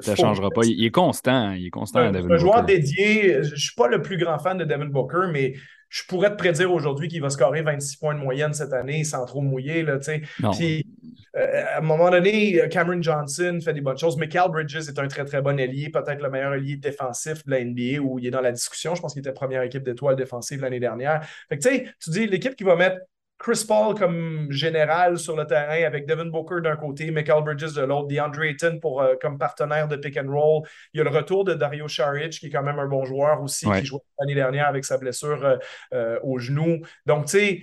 ça 0.00 0.10
ne 0.12 0.16
changera 0.16 0.50
pas. 0.50 0.62
Il, 0.64 0.84
est 0.84 0.90
constant. 0.90 1.52
Il 1.52 1.66
est 1.66 1.70
constant, 1.70 2.00
un, 2.00 2.14
Un 2.14 2.36
joueur 2.36 2.62
dédié. 2.62 3.42
Je 3.42 3.50
ne 3.50 3.56
suis 3.56 3.74
pas 3.74 3.88
le 3.88 4.02
plus 4.02 4.18
grand 4.18 4.38
fan 4.38 4.58
de 4.58 4.64
Devin 4.64 4.84
Booker, 4.86 5.30
mais 5.32 5.54
je 5.92 6.02
pourrais 6.08 6.30
te 6.30 6.36
prédire 6.36 6.72
aujourd'hui 6.72 7.06
qu'il 7.08 7.20
va 7.20 7.28
scorer 7.28 7.60
26 7.60 7.96
points 7.96 8.14
de 8.14 8.20
moyenne 8.20 8.54
cette 8.54 8.72
année 8.72 9.04
sans 9.04 9.26
trop 9.26 9.42
mouiller. 9.42 9.82
Là, 9.82 9.98
Puis, 9.98 10.78
euh, 10.78 11.21
à 11.34 11.78
un 11.78 11.80
moment 11.80 12.10
donné, 12.10 12.68
Cameron 12.70 13.00
Johnson 13.00 13.58
fait 13.64 13.72
des 13.72 13.80
bonnes 13.80 13.98
choses, 13.98 14.18
Cal 14.30 14.50
Bridges 14.50 14.76
est 14.76 14.98
un 14.98 15.08
très, 15.08 15.24
très 15.24 15.40
bon 15.40 15.58
allié, 15.58 15.88
peut-être 15.88 16.22
le 16.22 16.30
meilleur 16.30 16.52
allié 16.52 16.76
défensif 16.76 17.44
de 17.46 17.50
la 17.50 17.64
NBA 17.64 18.00
où 18.00 18.18
il 18.18 18.26
est 18.26 18.30
dans 18.30 18.40
la 18.40 18.52
discussion. 18.52 18.94
Je 18.94 19.00
pense 19.00 19.12
qu'il 19.14 19.20
était 19.20 19.32
première 19.32 19.62
équipe 19.62 19.82
d'étoiles 19.82 20.16
défensive 20.16 20.60
l'année 20.60 20.80
dernière. 20.80 21.26
Fait 21.48 21.58
que, 21.58 21.68
tu 21.68 22.10
dis 22.10 22.26
l'équipe 22.26 22.54
qui 22.54 22.64
va 22.64 22.76
mettre 22.76 22.98
Chris 23.42 23.64
Paul 23.66 23.96
comme 23.96 24.52
général 24.52 25.18
sur 25.18 25.34
le 25.34 25.44
terrain 25.44 25.84
avec 25.84 26.06
Devin 26.06 26.26
Booker 26.26 26.60
d'un 26.62 26.76
côté, 26.76 27.10
Michael 27.10 27.42
Bridges 27.42 27.74
de 27.74 27.82
l'autre, 27.82 28.06
DeAndre 28.06 28.42
Ayton 28.42 28.78
pour, 28.80 29.02
euh, 29.02 29.14
comme 29.20 29.36
partenaire 29.36 29.88
de 29.88 29.96
pick 29.96 30.16
and 30.16 30.30
roll. 30.30 30.62
Il 30.94 30.98
y 30.98 31.00
a 31.00 31.04
le 31.04 31.10
retour 31.10 31.44
de 31.44 31.54
Dario 31.54 31.88
Saric, 31.88 32.38
qui 32.38 32.46
est 32.46 32.50
quand 32.50 32.62
même 32.62 32.78
un 32.78 32.86
bon 32.86 33.04
joueur 33.04 33.42
aussi, 33.42 33.66
qui 33.66 33.84
jouait 33.84 33.98
l'année 34.20 34.36
dernière 34.36 34.68
avec 34.68 34.84
sa 34.84 34.96
blessure 34.96 35.44
euh, 35.44 35.56
euh, 35.92 36.20
au 36.22 36.38
genou. 36.38 36.82
Donc, 37.04 37.26
tu 37.26 37.38
sais, 37.38 37.62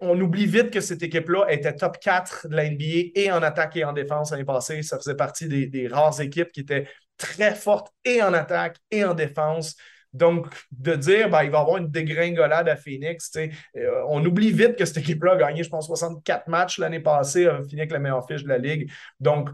on 0.00 0.18
oublie 0.20 0.46
vite 0.46 0.70
que 0.70 0.80
cette 0.80 1.02
équipe-là 1.02 1.46
était 1.48 1.74
top 1.74 1.98
4 1.98 2.48
de 2.48 2.56
la 2.56 2.68
NBA 2.68 3.10
et 3.14 3.30
en 3.30 3.42
attaque 3.42 3.76
et 3.76 3.84
en 3.84 3.92
défense 3.92 4.30
l'année 4.30 4.44
passée. 4.44 4.82
Ça 4.82 4.98
faisait 4.98 5.14
partie 5.14 5.46
des, 5.46 5.66
des 5.66 5.88
rares 5.88 6.20
équipes 6.20 6.50
qui 6.52 6.60
étaient 6.60 6.86
très 7.18 7.54
fortes 7.54 7.92
et 8.04 8.22
en 8.22 8.32
attaque 8.32 8.78
et 8.90 9.04
en 9.04 9.14
défense. 9.14 9.76
Donc, 10.14 10.46
de 10.70 10.94
dire, 10.94 11.28
ben, 11.28 11.42
il 11.42 11.50
va 11.50 11.58
y 11.58 11.60
avoir 11.60 11.76
une 11.76 11.90
dégringolade 11.90 12.68
à 12.68 12.76
Phoenix, 12.76 13.30
euh, 13.36 13.48
on 14.08 14.24
oublie 14.24 14.52
vite 14.52 14.76
que 14.76 14.86
cette 14.86 14.96
équipe-là 14.96 15.32
a 15.32 15.36
gagné, 15.36 15.62
je 15.62 15.68
pense, 15.68 15.86
64 15.86 16.48
matchs 16.48 16.78
l'année 16.78 17.00
passée, 17.00 17.46
a 17.46 17.62
fini 17.62 17.82
avec 17.82 17.92
la 17.92 17.98
meilleure 17.98 18.26
fiche 18.26 18.42
de 18.42 18.48
la 18.48 18.56
Ligue. 18.56 18.90
Donc, 19.20 19.50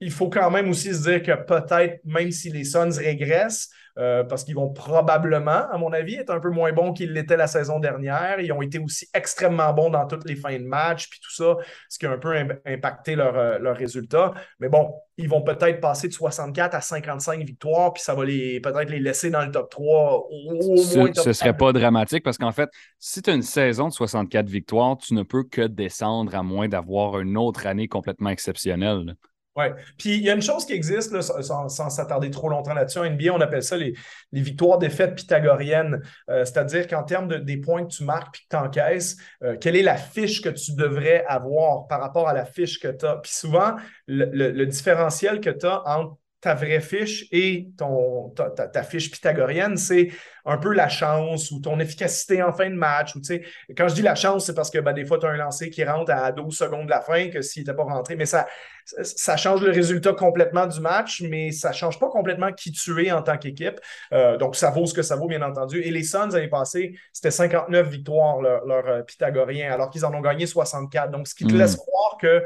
il 0.00 0.12
faut 0.12 0.28
quand 0.28 0.50
même 0.50 0.68
aussi 0.68 0.94
se 0.94 1.02
dire 1.02 1.22
que 1.22 1.32
peut-être, 1.32 2.00
même 2.04 2.30
si 2.30 2.50
les 2.50 2.64
Suns 2.64 2.98
régressent, 2.98 3.70
euh, 3.98 4.22
parce 4.22 4.44
qu'ils 4.44 4.54
vont 4.54 4.68
probablement, 4.68 5.68
à 5.72 5.76
mon 5.76 5.92
avis, 5.92 6.14
être 6.14 6.30
un 6.30 6.38
peu 6.38 6.50
moins 6.50 6.72
bons 6.72 6.92
qu'ils 6.92 7.12
l'étaient 7.12 7.36
la 7.36 7.48
saison 7.48 7.80
dernière. 7.80 8.38
Ils 8.38 8.52
ont 8.52 8.62
été 8.62 8.78
aussi 8.78 9.08
extrêmement 9.12 9.72
bons 9.72 9.90
dans 9.90 10.06
toutes 10.06 10.24
les 10.24 10.36
fins 10.36 10.56
de 10.56 10.64
match, 10.64 11.10
puis 11.10 11.18
tout 11.20 11.34
ça, 11.34 11.56
ce 11.88 11.98
qui 11.98 12.06
a 12.06 12.12
un 12.12 12.18
peu 12.18 12.32
impacté 12.64 13.16
leurs 13.16 13.36
euh, 13.36 13.72
résultats. 13.72 14.34
Mais 14.60 14.68
bon, 14.68 14.94
ils 15.16 15.28
vont 15.28 15.42
peut-être 15.42 15.80
passer 15.80 16.06
de 16.06 16.12
64 16.12 16.76
à 16.76 16.80
55 16.80 17.42
victoires, 17.42 17.92
puis 17.92 18.00
ça 18.00 18.14
va 18.14 18.24
les 18.24 18.60
peut-être 18.60 18.88
les 18.88 19.00
laisser 19.00 19.30
dans 19.30 19.44
le 19.44 19.50
top 19.50 19.68
3 19.68 20.28
au, 20.30 20.76
ce, 20.76 21.20
Ce 21.20 21.32
serait 21.32 21.56
pas 21.56 21.72
dramatique 21.72 22.22
parce 22.22 22.38
qu'en 22.38 22.52
fait, 22.52 22.70
si 23.00 23.20
tu 23.20 23.30
as 23.30 23.34
une 23.34 23.42
saison 23.42 23.88
de 23.88 23.92
64 23.92 24.48
victoires, 24.48 24.96
tu 24.98 25.12
ne 25.14 25.24
peux 25.24 25.42
que 25.42 25.62
descendre 25.62 26.36
à 26.36 26.44
moins 26.44 26.68
d'avoir 26.68 27.18
une 27.18 27.36
autre 27.36 27.66
année 27.66 27.88
complètement 27.88 28.30
exceptionnelle. 28.30 29.16
Oui. 29.58 29.64
Puis 29.98 30.14
il 30.14 30.22
y 30.22 30.30
a 30.30 30.34
une 30.34 30.42
chose 30.42 30.64
qui 30.64 30.72
existe, 30.72 31.20
sans, 31.20 31.68
s'attarder 31.68 32.30
trop 32.30 32.48
longtemps 32.48 32.74
là-dessus, 32.74 33.00
en 33.00 33.10
NBA, 33.10 33.32
on 33.32 33.40
appelle 33.40 33.64
ça 33.64 33.76
les, 33.76 33.92
victoires-défaites 34.32 35.16
pythagoriennes. 35.16 36.00
Euh, 36.30 36.44
c'est-à-dire 36.44 36.86
qu'en 36.86 37.02
termes 37.02 37.26
de, 37.26 37.38
des 37.38 37.56
points 37.56 37.84
que 37.84 37.90
tu 37.90 38.04
marques 38.04 38.34
puis 38.34 38.42
que 38.44 38.48
tu 38.50 38.56
encaisses, 38.56 39.16
euh, 39.42 39.56
quelle 39.60 39.74
est 39.74 39.82
la 39.82 39.96
fiche 39.96 40.42
que 40.42 40.48
tu 40.48 40.76
devrais 40.76 41.24
avoir 41.26 41.88
par 41.88 42.00
rapport 42.00 42.28
à 42.28 42.34
la 42.34 42.44
fiche 42.44 42.78
que 42.78 42.86
tu 42.86 43.04
as? 43.04 43.16
Puis 43.16 43.32
souvent, 43.32 43.74
le 44.06 44.64
différentiel 44.64 45.40
que 45.40 45.50
tu 45.50 45.66
as 45.66 45.82
entre 45.88 46.16
ta 46.40 46.54
vraie 46.54 46.80
fiche 46.80 47.26
et 47.32 47.68
ton, 47.76 48.30
ta, 48.30 48.82
fiche 48.84 49.10
pythagorienne, 49.10 49.76
c'est 49.76 50.08
un 50.44 50.56
peu 50.56 50.72
la 50.72 50.88
chance 50.88 51.50
ou 51.50 51.60
ton 51.60 51.80
efficacité 51.80 52.42
en 52.42 52.52
fin 52.52 52.70
de 52.70 52.76
match. 52.76 53.16
Ou, 53.16 53.20
quand 53.76 53.88
je 53.88 53.94
dis 53.94 54.02
la 54.02 54.14
chance, 54.14 54.46
c'est 54.46 54.54
parce 54.54 54.70
que 54.70 54.78
ben, 54.78 54.92
des 54.92 55.04
fois, 55.04 55.18
tu 55.18 55.26
as 55.26 55.30
un 55.30 55.36
lancé 55.36 55.68
qui 55.68 55.82
rentre 55.84 56.12
à 56.12 56.30
12 56.30 56.56
secondes 56.56 56.84
de 56.84 56.90
la 56.90 57.00
fin 57.00 57.28
que 57.28 57.42
s'il 57.42 57.62
n'était 57.62 57.74
pas 57.74 57.82
rentré. 57.82 58.14
Mais 58.14 58.24
ça, 58.24 58.46
ça 58.84 59.36
change 59.36 59.62
le 59.62 59.72
résultat 59.72 60.12
complètement 60.12 60.66
du 60.66 60.80
match, 60.80 61.22
mais 61.22 61.50
ça 61.50 61.70
ne 61.70 61.74
change 61.74 61.98
pas 61.98 62.08
complètement 62.08 62.52
qui 62.52 62.70
tu 62.70 63.04
es 63.04 63.10
en 63.10 63.22
tant 63.22 63.36
qu'équipe. 63.36 63.80
Euh, 64.12 64.36
donc, 64.36 64.54
ça 64.54 64.70
vaut 64.70 64.86
ce 64.86 64.94
que 64.94 65.02
ça 65.02 65.16
vaut, 65.16 65.26
bien 65.26 65.42
entendu. 65.42 65.80
Et 65.80 65.90
les 65.90 66.04
Suns, 66.04 66.30
l'année 66.32 66.48
passée, 66.48 66.94
c'était 67.12 67.32
59 67.32 67.88
victoires, 67.88 68.40
leur, 68.40 68.64
leur 68.64 68.86
euh, 68.86 69.02
pythagorien, 69.02 69.72
alors 69.72 69.90
qu'ils 69.90 70.04
en 70.04 70.14
ont 70.14 70.20
gagné 70.20 70.46
64. 70.46 71.10
Donc, 71.10 71.26
ce 71.26 71.34
qui 71.34 71.46
te 71.46 71.52
hmm. 71.52 71.58
laisse 71.58 71.74
croire 71.74 72.16
que 72.20 72.44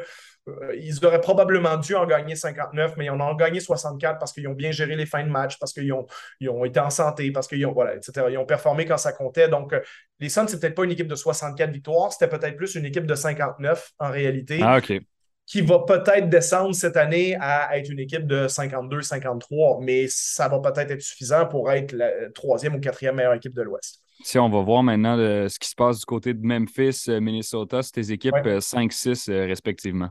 ils 0.77 1.05
auraient 1.05 1.21
probablement 1.21 1.77
dû 1.77 1.95
en 1.95 2.07
gagner 2.07 2.35
59, 2.35 2.95
mais 2.97 3.07
ils 3.07 3.11
en 3.11 3.21
ont 3.21 3.35
gagné 3.35 3.61
64 3.61 4.19
parce 4.19 4.33
qu'ils 4.33 4.49
ont 4.49 4.55
bien 4.55 4.73
géré 4.73 4.97
les 4.97 5.07
fins 5.07 5.23
de 5.23 5.31
match, 5.31 5.59
parce 5.59 5.73
qu'ils 5.73 5.93
ont, 5.93 6.07
ont 6.49 6.65
été 6.65 6.81
en 6.81 6.91
santé, 6.91 7.31
parce 7.31 7.47
qu'ils 7.47 7.65
ont, 7.67 7.73
voilà, 7.73 7.95
etc. 7.95 8.27
Ils 8.31 8.39
ont 8.39 8.47
performé 8.47 8.85
quand 8.85 8.97
ça 8.97 9.13
comptait. 9.13 9.49
Donc, 9.49 9.73
euh, 9.73 9.81
les 10.19 10.29
Suns, 10.29 10.49
c'est 10.49 10.59
peut-être 10.59 10.75
pas 10.75 10.85
une 10.85 10.91
équipe 10.91 11.09
de 11.09 11.15
64 11.15 11.71
victoires, 11.71 12.13
c'était 12.13 12.29
peut-être 12.29 12.57
plus 12.57 12.75
une 12.75 12.85
équipe 12.85 13.07
de 13.07 13.15
59 13.15 13.93
en 13.99 14.11
réalité. 14.11 14.61
Ah, 14.63 14.79
OK 14.79 15.01
qui 15.45 15.61
va 15.61 15.81
peut-être 15.81 16.31
descendre 16.31 16.75
cette 16.75 16.97
année 16.97 17.37
à 17.41 17.77
être 17.77 17.91
une 17.91 17.99
équipe 17.99 18.27
de 18.27 18.47
52-53, 18.47 19.85
mais 19.85 20.07
ça 20.09 20.49
va 20.49 20.61
peut-être 20.61 20.93
être 20.93 21.03
suffisant 21.03 21.47
pour 21.47 21.71
être 21.71 21.93
la 21.93 22.31
troisième 22.35 22.77
ou 22.77 22.81
quatrième 22.81 23.17
meilleure 23.17 23.35
équipe 23.35 23.53
de 23.53 23.63
l'Ouest. 23.63 24.03
Si 24.23 24.39
on 24.39 24.49
va 24.49 24.63
voir 24.63 24.83
maintenant 24.83 25.17
ce 25.17 25.59
qui 25.59 25.69
se 25.69 25.75
passe 25.75 25.99
du 25.99 26.05
côté 26.05 26.33
de 26.33 26.41
Memphis, 26.41 27.07
euh, 27.09 27.21
Minnesota, 27.21 27.83
c'est 27.83 27.93
tes 27.93 28.13
équipes 28.13 28.35
5-6 28.35 29.31
respectivement. 29.31 30.11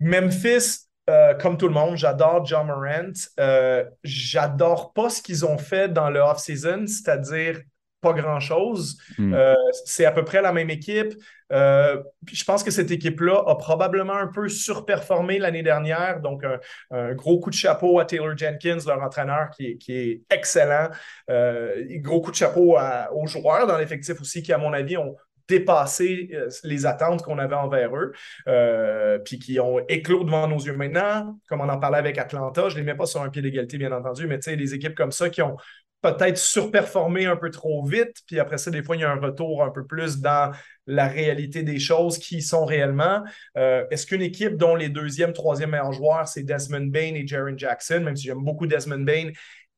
Memphis, 0.00 0.86
euh, 1.08 1.34
comme 1.34 1.56
tout 1.56 1.68
le 1.68 1.74
monde, 1.74 1.96
j'adore 1.96 2.44
John 2.44 2.66
Morant. 2.66 3.12
Euh, 3.38 3.84
j'adore 4.02 4.92
pas 4.92 5.08
ce 5.08 5.22
qu'ils 5.22 5.46
ont 5.46 5.58
fait 5.58 5.92
dans 5.92 6.10
le 6.10 6.20
off-season, 6.20 6.86
c'est-à-dire 6.86 7.60
pas 8.00 8.12
grand-chose. 8.12 8.98
Hmm. 9.16 9.32
Euh, 9.32 9.54
c'est 9.84 10.04
à 10.04 10.12
peu 10.12 10.24
près 10.24 10.42
la 10.42 10.52
même 10.52 10.68
équipe. 10.68 11.14
je 11.50 12.44
pense 12.44 12.62
que 12.64 12.70
cette 12.70 12.90
équipe-là 12.90 13.42
a 13.46 13.54
probablement 13.54 14.14
un 14.16 14.26
peu 14.26 14.48
surperformé 14.48 15.38
l'année 15.38 15.62
dernière. 15.62 16.20
Donc, 16.20 16.42
un, 16.90 17.14
gros 17.14 17.38
coup 17.38 17.50
de 17.50 17.54
chapeau 17.54 18.00
à 18.00 18.04
Taylor 18.04 18.36
Jenkins, 18.36 18.78
leur 18.86 19.00
entraîneur, 19.02 19.50
qui 19.50 19.78
est, 19.88 20.22
excellent. 20.28 20.88
gros 21.28 22.20
coup 22.20 22.32
de 22.32 22.36
chapeau 22.36 22.76
aux 23.12 23.26
joueurs 23.26 23.66
dans 23.66 23.78
l'effectif 23.78 24.20
aussi, 24.20 24.42
qui, 24.42 24.52
à 24.52 24.58
mon 24.58 24.72
avis, 24.72 24.96
ont 24.96 25.16
dépassé 25.48 26.30
euh, 26.32 26.48
les 26.64 26.86
attentes 26.86 27.22
qu'on 27.22 27.38
avait 27.38 27.54
envers 27.54 27.96
eux, 27.96 28.12
euh, 28.48 29.18
puis 29.18 29.38
qui 29.38 29.60
ont 29.60 29.78
éclos 29.88 30.24
devant 30.24 30.48
nos 30.48 30.58
yeux 30.58 30.76
maintenant, 30.76 31.38
comme 31.48 31.60
on 31.60 31.68
en 31.68 31.78
parlait 31.78 31.98
avec 31.98 32.18
Atlanta. 32.18 32.68
Je 32.68 32.74
ne 32.74 32.80
les 32.80 32.86
mets 32.86 32.96
pas 32.96 33.06
sur 33.06 33.22
un 33.22 33.28
pied 33.28 33.42
d'égalité, 33.42 33.78
bien 33.78 33.92
entendu, 33.92 34.26
mais 34.26 34.38
tu 34.38 34.50
sais, 34.50 34.56
des 34.56 34.74
équipes 34.74 34.94
comme 34.94 35.12
ça 35.12 35.30
qui 35.30 35.42
ont 35.42 35.56
peut-être 36.02 36.38
surperformé 36.38 37.26
un 37.26 37.36
peu 37.36 37.50
trop 37.50 37.84
vite, 37.84 38.14
puis 38.26 38.38
après 38.38 38.58
ça, 38.58 38.70
des 38.70 38.82
fois, 38.82 38.96
il 38.96 39.00
y 39.00 39.04
a 39.04 39.10
un 39.10 39.20
retour 39.20 39.64
un 39.64 39.70
peu 39.70 39.84
plus 39.84 40.20
dans 40.20 40.52
la 40.86 41.08
réalité 41.08 41.62
des 41.62 41.80
choses 41.80 42.18
qui 42.18 42.42
sont 42.42 42.64
réellement. 42.64 43.24
Euh, 43.56 43.84
est-ce 43.90 44.06
qu'une 44.06 44.22
équipe 44.22 44.56
dont 44.56 44.76
les 44.76 44.88
deuxième, 44.88 45.32
troisième 45.32 45.70
meilleurs 45.70 45.92
joueurs, 45.92 46.28
c'est 46.28 46.44
Desmond 46.44 46.86
Bain 46.86 47.14
et 47.14 47.26
Jaron 47.26 47.56
Jackson, 47.56 48.00
même 48.04 48.14
si 48.14 48.26
j'aime 48.26 48.44
beaucoup 48.44 48.66
Desmond 48.66 49.00
Bain, 49.00 49.30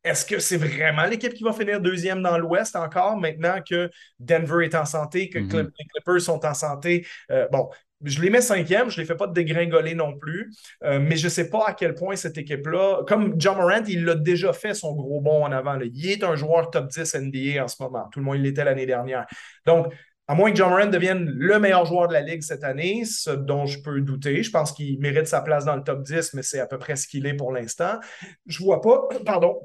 est-ce 0.04 0.24
que 0.24 0.38
c'est 0.38 0.56
vraiment 0.56 1.04
l'équipe 1.04 1.34
qui 1.34 1.42
va 1.42 1.52
finir 1.52 1.80
deuxième 1.80 2.22
dans 2.22 2.38
l'Ouest 2.38 2.76
encore 2.76 3.16
maintenant 3.16 3.60
que 3.68 3.90
Denver 4.18 4.64
est 4.64 4.74
en 4.74 4.84
santé, 4.84 5.28
que 5.28 5.38
mm-hmm. 5.38 5.70
les 5.78 5.86
Clippers 5.94 6.20
sont 6.20 6.44
en 6.46 6.54
santé? 6.54 7.06
Euh, 7.30 7.48
bon, 7.50 7.68
je 8.04 8.20
les 8.22 8.30
mets 8.30 8.40
cinquième, 8.40 8.90
je 8.90 8.96
ne 8.96 9.02
les 9.02 9.06
fais 9.06 9.16
pas 9.16 9.26
dégringoler 9.26 9.94
non 9.94 10.16
plus, 10.16 10.52
euh, 10.84 11.00
mais 11.00 11.16
je 11.16 11.24
ne 11.24 11.30
sais 11.30 11.50
pas 11.50 11.66
à 11.66 11.72
quel 11.72 11.94
point 11.94 12.14
cette 12.16 12.38
équipe-là, 12.38 13.02
comme 13.06 13.34
John 13.38 13.56
Morant, 13.56 13.84
il 13.88 14.04
l'a 14.04 14.14
déjà 14.14 14.52
fait 14.52 14.74
son 14.74 14.94
gros 14.94 15.20
bond 15.20 15.44
en 15.44 15.52
avant. 15.52 15.78
Il 15.80 16.10
est 16.10 16.22
un 16.22 16.36
joueur 16.36 16.70
top 16.70 16.88
10 16.88 17.14
NBA 17.16 17.62
en 17.62 17.68
ce 17.68 17.82
moment. 17.82 18.08
Tout 18.12 18.20
le 18.20 18.24
monde 18.24 18.38
l'était 18.38 18.64
l'année 18.64 18.86
dernière. 18.86 19.26
Donc, 19.66 19.92
à 20.28 20.34
moins 20.34 20.50
que 20.50 20.56
John 20.56 20.70
Morant 20.70 20.86
devienne 20.86 21.24
le 21.24 21.58
meilleur 21.58 21.86
joueur 21.86 22.06
de 22.06 22.12
la 22.12 22.20
Ligue 22.20 22.42
cette 22.42 22.62
année, 22.62 23.04
ce 23.04 23.30
dont 23.30 23.66
je 23.66 23.80
peux 23.80 24.00
douter. 24.00 24.42
Je 24.42 24.50
pense 24.50 24.72
qu'il 24.72 25.00
mérite 25.00 25.26
sa 25.26 25.40
place 25.40 25.64
dans 25.64 25.74
le 25.74 25.82
top 25.82 26.02
10, 26.02 26.34
mais 26.34 26.42
c'est 26.42 26.60
à 26.60 26.66
peu 26.66 26.78
près 26.78 26.94
ce 26.96 27.08
qu'il 27.08 27.26
est 27.26 27.34
pour 27.34 27.50
l'instant. 27.50 27.98
Je 28.46 28.60
ne 28.60 28.64
vois 28.64 28.80
pas, 28.80 29.08
pardon, 29.26 29.58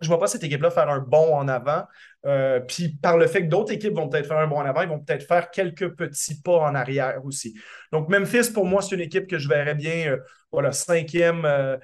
je 0.00 0.06
ne 0.06 0.08
vois 0.08 0.18
pas 0.18 0.26
cette 0.26 0.42
équipe-là 0.44 0.70
faire 0.70 0.88
un 0.88 1.00
bond 1.00 1.34
en 1.34 1.46
avant. 1.48 1.84
Euh, 2.26 2.60
puis 2.60 2.90
par 2.90 3.16
le 3.16 3.26
fait 3.26 3.42
que 3.42 3.48
d'autres 3.48 3.72
équipes 3.72 3.94
vont 3.94 4.08
peut-être 4.08 4.26
faire 4.26 4.38
un 4.38 4.46
bond 4.46 4.58
en 4.58 4.66
avant, 4.66 4.82
ils 4.82 4.88
vont 4.88 5.00
peut-être 5.00 5.26
faire 5.26 5.50
quelques 5.50 5.94
petits 5.94 6.40
pas 6.42 6.58
en 6.58 6.74
arrière 6.74 7.20
aussi. 7.24 7.54
Donc 7.92 8.08
Memphis, 8.08 8.50
pour 8.52 8.66
moi, 8.66 8.82
c'est 8.82 8.94
une 8.94 9.00
équipe 9.00 9.26
que 9.26 9.38
je 9.38 9.48
verrais 9.48 9.74
bien, 9.74 10.12
euh, 10.12 10.18
voilà, 10.52 10.72
cinquième, 10.72 11.44
euh, 11.44 11.76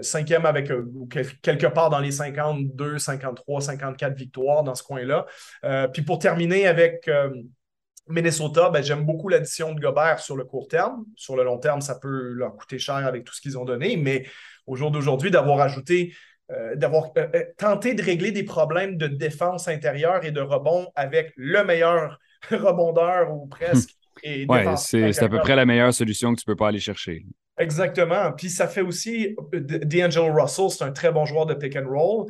cinquième 0.00 0.46
avec 0.46 0.70
quelque 1.42 1.66
part 1.66 1.90
dans 1.90 1.98
les 1.98 2.12
52, 2.12 2.98
53, 2.98 3.60
54 3.60 4.14
victoires 4.14 4.62
dans 4.62 4.74
ce 4.74 4.82
coin-là. 4.82 5.26
puis 5.92 6.02
pour 6.02 6.18
terminer 6.18 6.66
avec 6.66 7.10
Minnesota, 8.08 8.70
ben, 8.70 8.82
j'aime 8.82 9.04
beaucoup 9.04 9.28
l'addition 9.28 9.72
de 9.72 9.80
Gobert 9.80 10.20
sur 10.20 10.36
le 10.36 10.44
court 10.44 10.68
terme. 10.68 11.04
Sur 11.16 11.36
le 11.36 11.44
long 11.44 11.58
terme, 11.58 11.80
ça 11.80 11.96
peut 11.96 12.32
leur 12.32 12.54
coûter 12.56 12.78
cher 12.78 12.96
avec 12.96 13.24
tout 13.24 13.34
ce 13.34 13.40
qu'ils 13.40 13.58
ont 13.58 13.64
donné, 13.64 13.96
mais 13.96 14.26
au 14.66 14.76
jour 14.76 14.90
d'aujourd'hui, 14.90 15.30
d'avoir 15.30 15.60
ajouté 15.60 16.14
euh, 16.52 16.76
d'avoir 16.76 17.12
euh, 17.16 17.26
euh, 17.34 17.44
tenté 17.56 17.94
de 17.94 18.02
régler 18.02 18.30
des 18.30 18.42
problèmes 18.42 18.96
de 18.96 19.06
défense 19.06 19.68
intérieure 19.68 20.24
et 20.24 20.32
de 20.32 20.40
rebond 20.40 20.88
avec 20.94 21.32
le 21.36 21.64
meilleur 21.64 22.18
rebondeur 22.50 23.32
ou 23.32 23.46
presque. 23.46 23.90
Oui, 24.24 24.46
c'est 24.76 25.22
à 25.22 25.28
peu 25.28 25.38
près 25.38 25.56
la 25.56 25.64
meilleure 25.64 25.94
solution 25.94 26.34
que 26.34 26.40
tu 26.40 26.44
ne 26.46 26.52
peux 26.52 26.56
pas 26.56 26.68
aller 26.68 26.78
chercher. 26.78 27.24
Exactement. 27.58 28.32
Puis 28.32 28.50
ça 28.50 28.66
fait 28.66 28.80
aussi, 28.80 29.34
D'Angelo 29.52 30.32
Russell, 30.32 30.70
c'est 30.70 30.84
un 30.84 30.90
très 30.90 31.10
bon 31.10 31.24
joueur 31.24 31.46
de 31.46 31.54
pick 31.54 31.76
and 31.76 31.88
roll. 31.88 32.26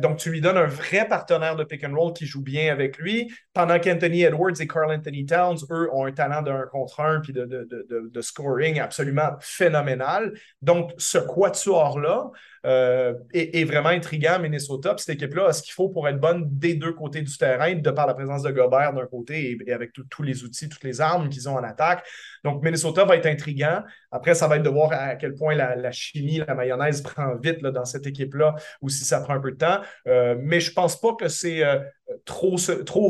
donc 0.00 0.18
tu 0.18 0.30
lui 0.30 0.40
donnes 0.40 0.56
un 0.56 0.66
vrai 0.66 1.06
partenaire 1.08 1.56
de 1.56 1.64
pick 1.64 1.84
and 1.84 1.94
roll 1.94 2.12
qui 2.12 2.26
joue 2.26 2.42
bien 2.42 2.72
avec 2.72 2.98
lui, 2.98 3.32
pendant 3.54 3.78
qu'Anthony 3.78 4.22
Edwards 4.22 4.60
et 4.60 4.66
Carl 4.66 4.92
Anthony 4.92 5.26
Towns, 5.26 5.58
eux, 5.70 5.88
ont 5.92 6.04
un 6.06 6.12
talent 6.12 6.42
d'un 6.42 6.62
contre 6.70 7.00
un 7.00 7.20
puis 7.20 7.32
de, 7.32 7.44
de, 7.44 8.20
scoring 8.20 8.78
absolument 8.78 9.30
phénoménal. 9.40 10.32
Donc 10.62 10.92
ce 10.96 11.18
quatuor-là, 11.18 12.30
euh, 12.66 13.14
est, 13.32 13.64
vraiment 13.64 13.90
intriguant 13.90 14.40
Minnesota. 14.40 14.94
Puis 14.94 15.04
cette 15.04 15.14
équipe-là 15.14 15.46
a 15.46 15.52
ce 15.52 15.62
qu'il 15.62 15.72
faut 15.72 15.88
pour 15.88 16.08
être 16.08 16.18
bonne 16.18 16.48
des 16.50 16.74
deux 16.74 16.92
côtés 16.92 17.22
du 17.22 17.38
terrain, 17.38 17.74
de 17.74 17.90
par 17.90 18.08
la 18.08 18.14
présence 18.14 18.42
de 18.42 18.50
Gobert 18.50 18.92
d'un 18.92 19.06
côté 19.06 19.56
et, 19.66 19.72
avec 19.72 19.92
tous 19.92 20.22
les 20.24 20.42
outils, 20.42 20.68
toutes 20.68 20.82
les 20.82 21.00
armes 21.00 21.28
qu'ils 21.28 21.48
ont 21.48 21.54
en 21.54 21.62
attaque. 21.62 22.04
Donc 22.42 22.64
Minnesota 22.64 23.04
va 23.04 23.16
être 23.16 23.26
intriguant. 23.26 23.82
Après, 24.10 24.34
ça 24.34 24.48
va 24.48 24.56
être 24.56 24.64
de 24.64 24.68
voir 24.68 24.90
à 24.92 25.14
quel 25.14 25.34
point 25.34 25.54
la, 25.54 25.92
chimie, 25.92 26.42
la 26.46 26.54
mayonnaise 26.54 27.02
prend 27.02 27.36
vite 27.36 27.60
dans 27.60 27.84
cette 27.84 28.06
équipe-là 28.06 28.56
ou 28.82 28.88
si 28.88 29.04
ça 29.04 29.20
prend 29.20 29.34
un 29.34 29.40
peu 29.40 29.52
de 29.52 29.58
temps. 29.58 29.80
Euh, 30.08 30.36
mais 30.40 30.58
je 30.58 30.70
ne 30.70 30.74
pense 30.74 31.00
pas 31.00 31.14
que 31.14 31.28
c'est 31.28 31.64
euh, 31.64 31.78
trop, 32.24 32.56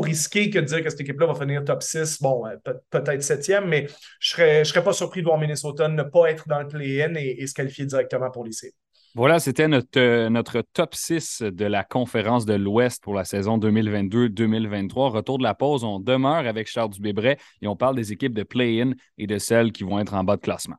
risqué 0.01 0.51
que 0.51 0.59
de 0.59 0.65
dire 0.65 0.83
que 0.83 0.89
cette 0.91 1.01
équipe-là 1.01 1.25
va 1.25 1.35
finir 1.35 1.63
top 1.65 1.81
6. 1.81 2.21
Bon, 2.21 2.43
peut-être 2.91 3.23
septième, 3.23 3.67
mais 3.67 3.87
je 4.19 4.33
ne 4.33 4.35
serais, 4.35 4.63
serais, 4.65 4.83
pas 4.83 4.93
surpris 4.93 5.21
de 5.21 5.25
voir 5.25 5.39
Minnesota 5.39 5.87
ne 5.87 6.03
pas 6.03 6.29
être 6.29 6.47
dans 6.47 6.59
le 6.59 6.67
play-in 6.67 7.15
et, 7.15 7.41
et 7.41 7.47
se 7.47 7.55
qualifier 7.55 7.87
directement 7.87 8.29
pour 8.29 8.45
les 8.45 8.51
séries. 8.51 8.75
Voilà, 9.15 9.39
c'était 9.39 9.67
notre, 9.67 9.99
euh, 9.99 10.29
notre 10.29 10.61
top 10.61 10.93
6 10.93 11.41
de 11.41 11.65
la 11.65 11.83
conférence 11.83 12.45
de 12.45 12.53
l'Ouest 12.53 13.03
pour 13.03 13.15
la 13.15 13.25
saison 13.25 13.57
2022-2023. 13.57 15.09
Retour 15.09 15.37
de 15.39 15.43
la 15.43 15.55
pause, 15.55 15.83
on 15.83 15.99
demeure 15.99 16.45
avec 16.45 16.67
Charles 16.67 16.91
Dubébret 16.91 17.37
et 17.61 17.67
on 17.67 17.75
parle 17.75 17.95
des 17.95 18.11
équipes 18.11 18.33
de 18.33 18.43
play-in 18.43 18.91
et 19.17 19.25
de 19.27 19.37
celles 19.39 19.71
qui 19.71 19.83
vont 19.83 19.99
être 19.99 20.13
en 20.13 20.23
bas 20.23 20.35
de 20.35 20.41
classement. 20.41 20.77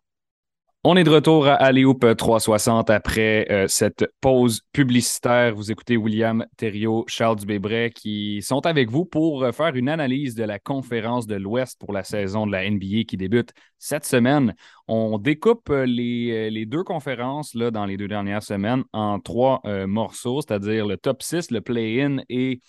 On 0.90 0.96
est 0.96 1.04
de 1.04 1.10
retour 1.10 1.46
à 1.46 1.52
Aléoupe 1.52 2.16
360 2.16 2.88
après 2.88 3.46
euh, 3.50 3.66
cette 3.68 4.06
pause 4.22 4.62
publicitaire. 4.72 5.54
Vous 5.54 5.70
écoutez 5.70 5.98
William 5.98 6.46
Thériault, 6.56 7.04
Charles 7.08 7.36
Dubébret 7.36 7.90
qui 7.94 8.40
sont 8.40 8.64
avec 8.64 8.90
vous 8.90 9.04
pour 9.04 9.44
euh, 9.44 9.52
faire 9.52 9.76
une 9.76 9.90
analyse 9.90 10.34
de 10.34 10.44
la 10.44 10.58
conférence 10.58 11.26
de 11.26 11.34
l'Ouest 11.34 11.78
pour 11.78 11.92
la 11.92 12.04
saison 12.04 12.46
de 12.46 12.52
la 12.52 12.70
NBA 12.70 13.04
qui 13.06 13.18
débute 13.18 13.52
cette 13.78 14.06
semaine. 14.06 14.54
On 14.86 15.18
découpe 15.18 15.68
euh, 15.68 15.84
les, 15.84 16.64
deux 16.64 16.84
conférences 16.84 17.54
dans 17.54 17.84
les 17.84 17.98
deux 17.98 18.08
dernières 18.08 18.42
semaines 18.42 18.84
en 18.94 19.20
trois 19.20 19.60
morceaux, 19.86 20.40
c'est-à-dire 20.40 20.86
le 20.86 20.96
top 20.96 21.22
6, 21.22 21.50
le 21.50 21.60
play-in 21.60 22.22
et 22.30 22.62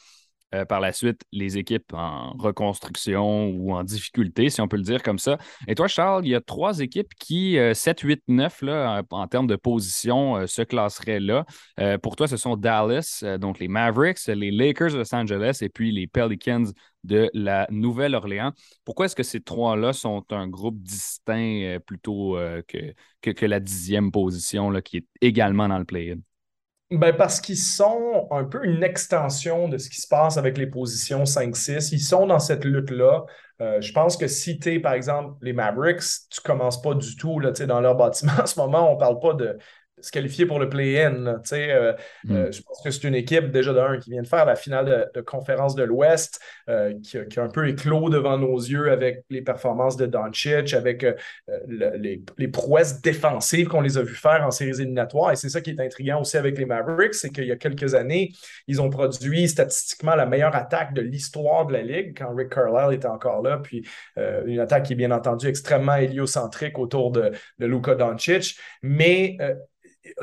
euh, 0.55 0.65
par 0.65 0.79
la 0.79 0.91
suite 0.91 1.21
les 1.31 1.59
équipes 1.59 1.93
en 1.93 2.31
reconstruction 2.31 3.49
ou 3.49 3.73
en 3.73 3.83
difficulté, 3.83 4.49
si 4.49 4.61
on 4.61 4.67
peut 4.67 4.77
le 4.77 4.83
dire 4.83 5.03
comme 5.03 5.19
ça. 5.19 5.37
Et 5.67 5.75
toi, 5.75 5.87
Charles, 5.87 6.25
il 6.25 6.29
y 6.29 6.35
a 6.35 6.41
trois 6.41 6.79
équipes 6.79 7.13
qui, 7.19 7.57
7, 7.73 7.99
8, 7.99 8.23
9, 8.27 8.63
là, 8.63 9.03
en, 9.11 9.27
termes 9.27 9.45
de 9.45 9.55
position, 9.55 10.37
euh, 10.37 10.47
se 10.47 10.63
classeraient 10.63 11.19
là. 11.19 11.45
Euh, 11.79 11.99
pour 11.99 12.15
toi, 12.15 12.27
ce 12.27 12.35
sont 12.35 12.55
Dallas, 12.55 13.23
donc 13.39 13.59
les 13.59 13.67
Mavericks, 13.67 14.25
les 14.27 14.49
Lakers 14.49 14.91
de 14.93 14.97
Los 14.97 15.13
Angeles 15.13 15.59
et 15.61 15.69
puis 15.69 15.91
les 15.91 16.07
Pelicans 16.07 16.65
de 17.03 17.29
la 17.33 17.67
Nouvelle-Orléans. 17.69 18.51
Pourquoi 18.85 19.05
est-ce 19.05 19.15
que 19.15 19.23
ces 19.23 19.41
trois-là 19.41 19.93
sont 19.93 20.25
un 20.31 20.47
groupe 20.47 20.81
distinct 20.81 21.77
plutôt 21.85 22.37
que, 22.67 23.45
la 23.45 23.59
dixième 23.59 24.11
position 24.11 24.69
là, 24.69 24.81
qui 24.81 24.97
est 24.97 25.05
également 25.21 25.67
dans 25.67 25.77
le 25.77 25.85
play-in? 25.85 26.19
Ben 26.91 27.15
parce 27.15 27.39
qu'ils 27.39 27.57
sont 27.57 28.27
un 28.31 28.43
peu 28.43 28.65
une 28.65 28.83
extension 28.83 29.69
de 29.69 29.77
ce 29.77 29.91
qui 29.91 30.01
se 30.01 30.07
passe 30.07 30.37
avec 30.37 30.57
les 30.57 30.65
positions 30.65 31.23
5-6. 31.23 31.89
Ils 31.91 31.99
sont 31.99 32.25
dans 32.25 32.39
cette 32.39 32.65
lutte-là. 32.65 33.25
Euh, 33.61 33.79
je 33.79 33.93
pense 33.93 34.17
que 34.17 34.27
si 34.27 34.57
tu 34.57 34.73
es, 34.73 34.79
par 34.79 34.93
exemple, 34.93 35.35
les 35.41 35.53
Mavericks, 35.53 36.01
tu 36.31 36.41
commences 36.41 36.81
pas 36.81 36.95
du 36.95 37.15
tout 37.15 37.39
là, 37.39 37.51
dans 37.51 37.79
leur 37.79 37.95
bâtiment. 37.95 38.31
En 38.41 38.45
ce 38.47 38.59
moment, 38.59 38.89
on 38.91 38.95
ne 38.95 38.99
parle 38.99 39.19
pas 39.19 39.33
de, 39.33 39.59
se 40.01 40.11
qualifier 40.11 40.45
pour 40.45 40.59
le 40.59 40.69
play-in. 40.69 41.25
Euh, 41.51 41.93
mm. 42.23 42.35
euh, 42.35 42.51
je 42.51 42.61
pense 42.61 42.81
que 42.83 42.91
c'est 42.91 43.07
une 43.07 43.15
équipe 43.15 43.51
déjà 43.51 43.73
d'un 43.73 43.97
qui 43.99 44.11
vient 44.11 44.21
de 44.21 44.27
faire 44.27 44.45
la 44.45 44.55
finale 44.55 45.09
de, 45.13 45.21
conférence 45.21 45.75
de 45.75 45.83
l'Ouest, 45.83 46.39
euh, 46.69 46.93
qui, 47.03 47.17
a 47.17 47.43
un 47.43 47.49
peu 47.49 47.67
éclos 47.67 48.09
devant 48.09 48.37
nos 48.37 48.57
yeux 48.57 48.91
avec 48.91 49.23
les 49.29 49.41
performances 49.41 49.97
de 49.97 50.05
Doncic, 50.05 50.73
avec 50.73 51.05
les, 51.67 52.47
prouesses 52.47 53.01
défensives 53.01 53.67
qu'on 53.67 53.81
les 53.81 53.97
a 53.97 54.01
vues 54.01 54.15
faire 54.15 54.43
en 54.45 54.51
séries 54.51 54.81
éliminatoires. 54.81 55.31
Et 55.31 55.35
c'est 55.35 55.49
ça 55.49 55.61
qui 55.61 55.71
est 55.71 55.79
intriguant 55.79 56.21
aussi 56.21 56.37
avec 56.37 56.57
les 56.57 56.65
Mavericks, 56.65 57.13
c'est 57.13 57.29
qu'il 57.29 57.45
y 57.45 57.51
a 57.51 57.55
quelques 57.55 57.93
années, 57.93 58.31
ils 58.67 58.81
ont 58.81 58.89
produit 58.89 59.47
statistiquement 59.47 60.15
la 60.15 60.25
meilleure 60.25 60.55
attaque 60.55 60.93
de 60.93 61.01
l'histoire 61.01 61.67
de 61.67 61.73
la 61.73 61.83
Ligue 61.83 62.17
quand 62.17 62.33
Rick 62.33 62.49
Carlisle 62.49 62.93
était 62.93 63.07
encore 63.07 63.41
là. 63.41 63.57
Puis 63.57 63.87
une 64.17 64.59
attaque 64.59 64.83
qui 64.83 64.93
est 64.93 64.97
bien 64.97 65.11
entendu 65.11 65.47
extrêmement 65.47 65.95
héliocentrique 65.95 66.79
autour 66.79 67.11
de, 67.11 67.31
de 67.59 67.65
Luka 67.65 67.95
Doncic. 67.95 68.57
Mais 68.81 69.37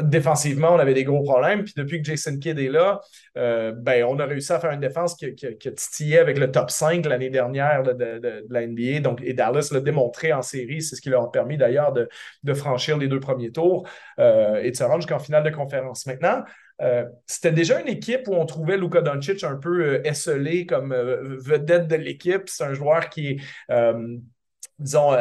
défensivement, 0.01 0.75
on 0.75 0.79
avait 0.79 0.95
des 0.95 1.05
gros 1.05 1.23
problèmes. 1.23 1.65
Puis 1.65 1.75
depuis 1.77 2.03
que 2.03 2.07
Jason 2.07 2.39
Kidd 2.39 2.59
est 2.59 2.69
là, 2.69 3.01
euh, 3.37 3.73
ben, 3.73 4.05
on 4.05 4.19
a 4.19 4.27
réussi 4.27 4.53
à 4.53 4.61
faire 4.61 4.71
une 4.71 4.81
défense 4.81 5.15
qui, 5.15 5.35
qui, 5.35 5.57
titillait 5.75 6.19
avec 6.19 6.39
le 6.39 6.51
top 6.51 6.71
5 6.71 7.05
l'année 7.07 7.31
dernière 7.31 7.83
de, 7.83 8.45
la 8.49 8.67
NBA. 8.67 9.01
Donc, 9.01 9.21
et 9.23 9.33
Dallas 9.33 9.71
l'a 9.73 9.81
démontré 9.81 10.33
en 10.33 10.43
série. 10.43 10.83
C'est 10.83 10.97
ce 10.97 11.01
qui 11.01 11.11
leur 11.11 11.25
a 11.25 11.33
permis 11.33 11.57
d'ailleurs 11.57 11.93
de, 11.93 12.09
franchir 12.55 12.97
les 12.97 13.09
deux 13.09 13.21
premiers 13.21 13.53
tours 13.53 13.87
euh, 14.19 14.63
et 14.63 14.71
de 14.71 14.77
se 14.77 14.85
rendre 14.85 15.03
jusqu'en 15.03 15.19
finale 15.19 15.45
de 15.45 15.51
conférence. 15.51 16.07
Maintenant, 16.07 16.43
euh, 16.81 17.05
c'était 17.27 17.53
déjà 17.53 17.81
une 17.81 17.89
équipe 17.89 18.29
où 18.29 18.35
on 18.35 18.47
trouvait 18.47 18.79
Luka 18.79 19.03
Doncic 19.03 19.45
un 19.45 19.57
peu 19.57 20.01
esselé 20.07 20.67
comme 20.67 20.95
vedette 20.95 21.87
de 21.89 21.97
l'équipe. 21.97 22.43
C'est 22.47 22.65
un 22.65 22.75
joueur 22.75 23.11
qui 23.11 23.29
est 23.29 23.37
disons, 24.79 25.13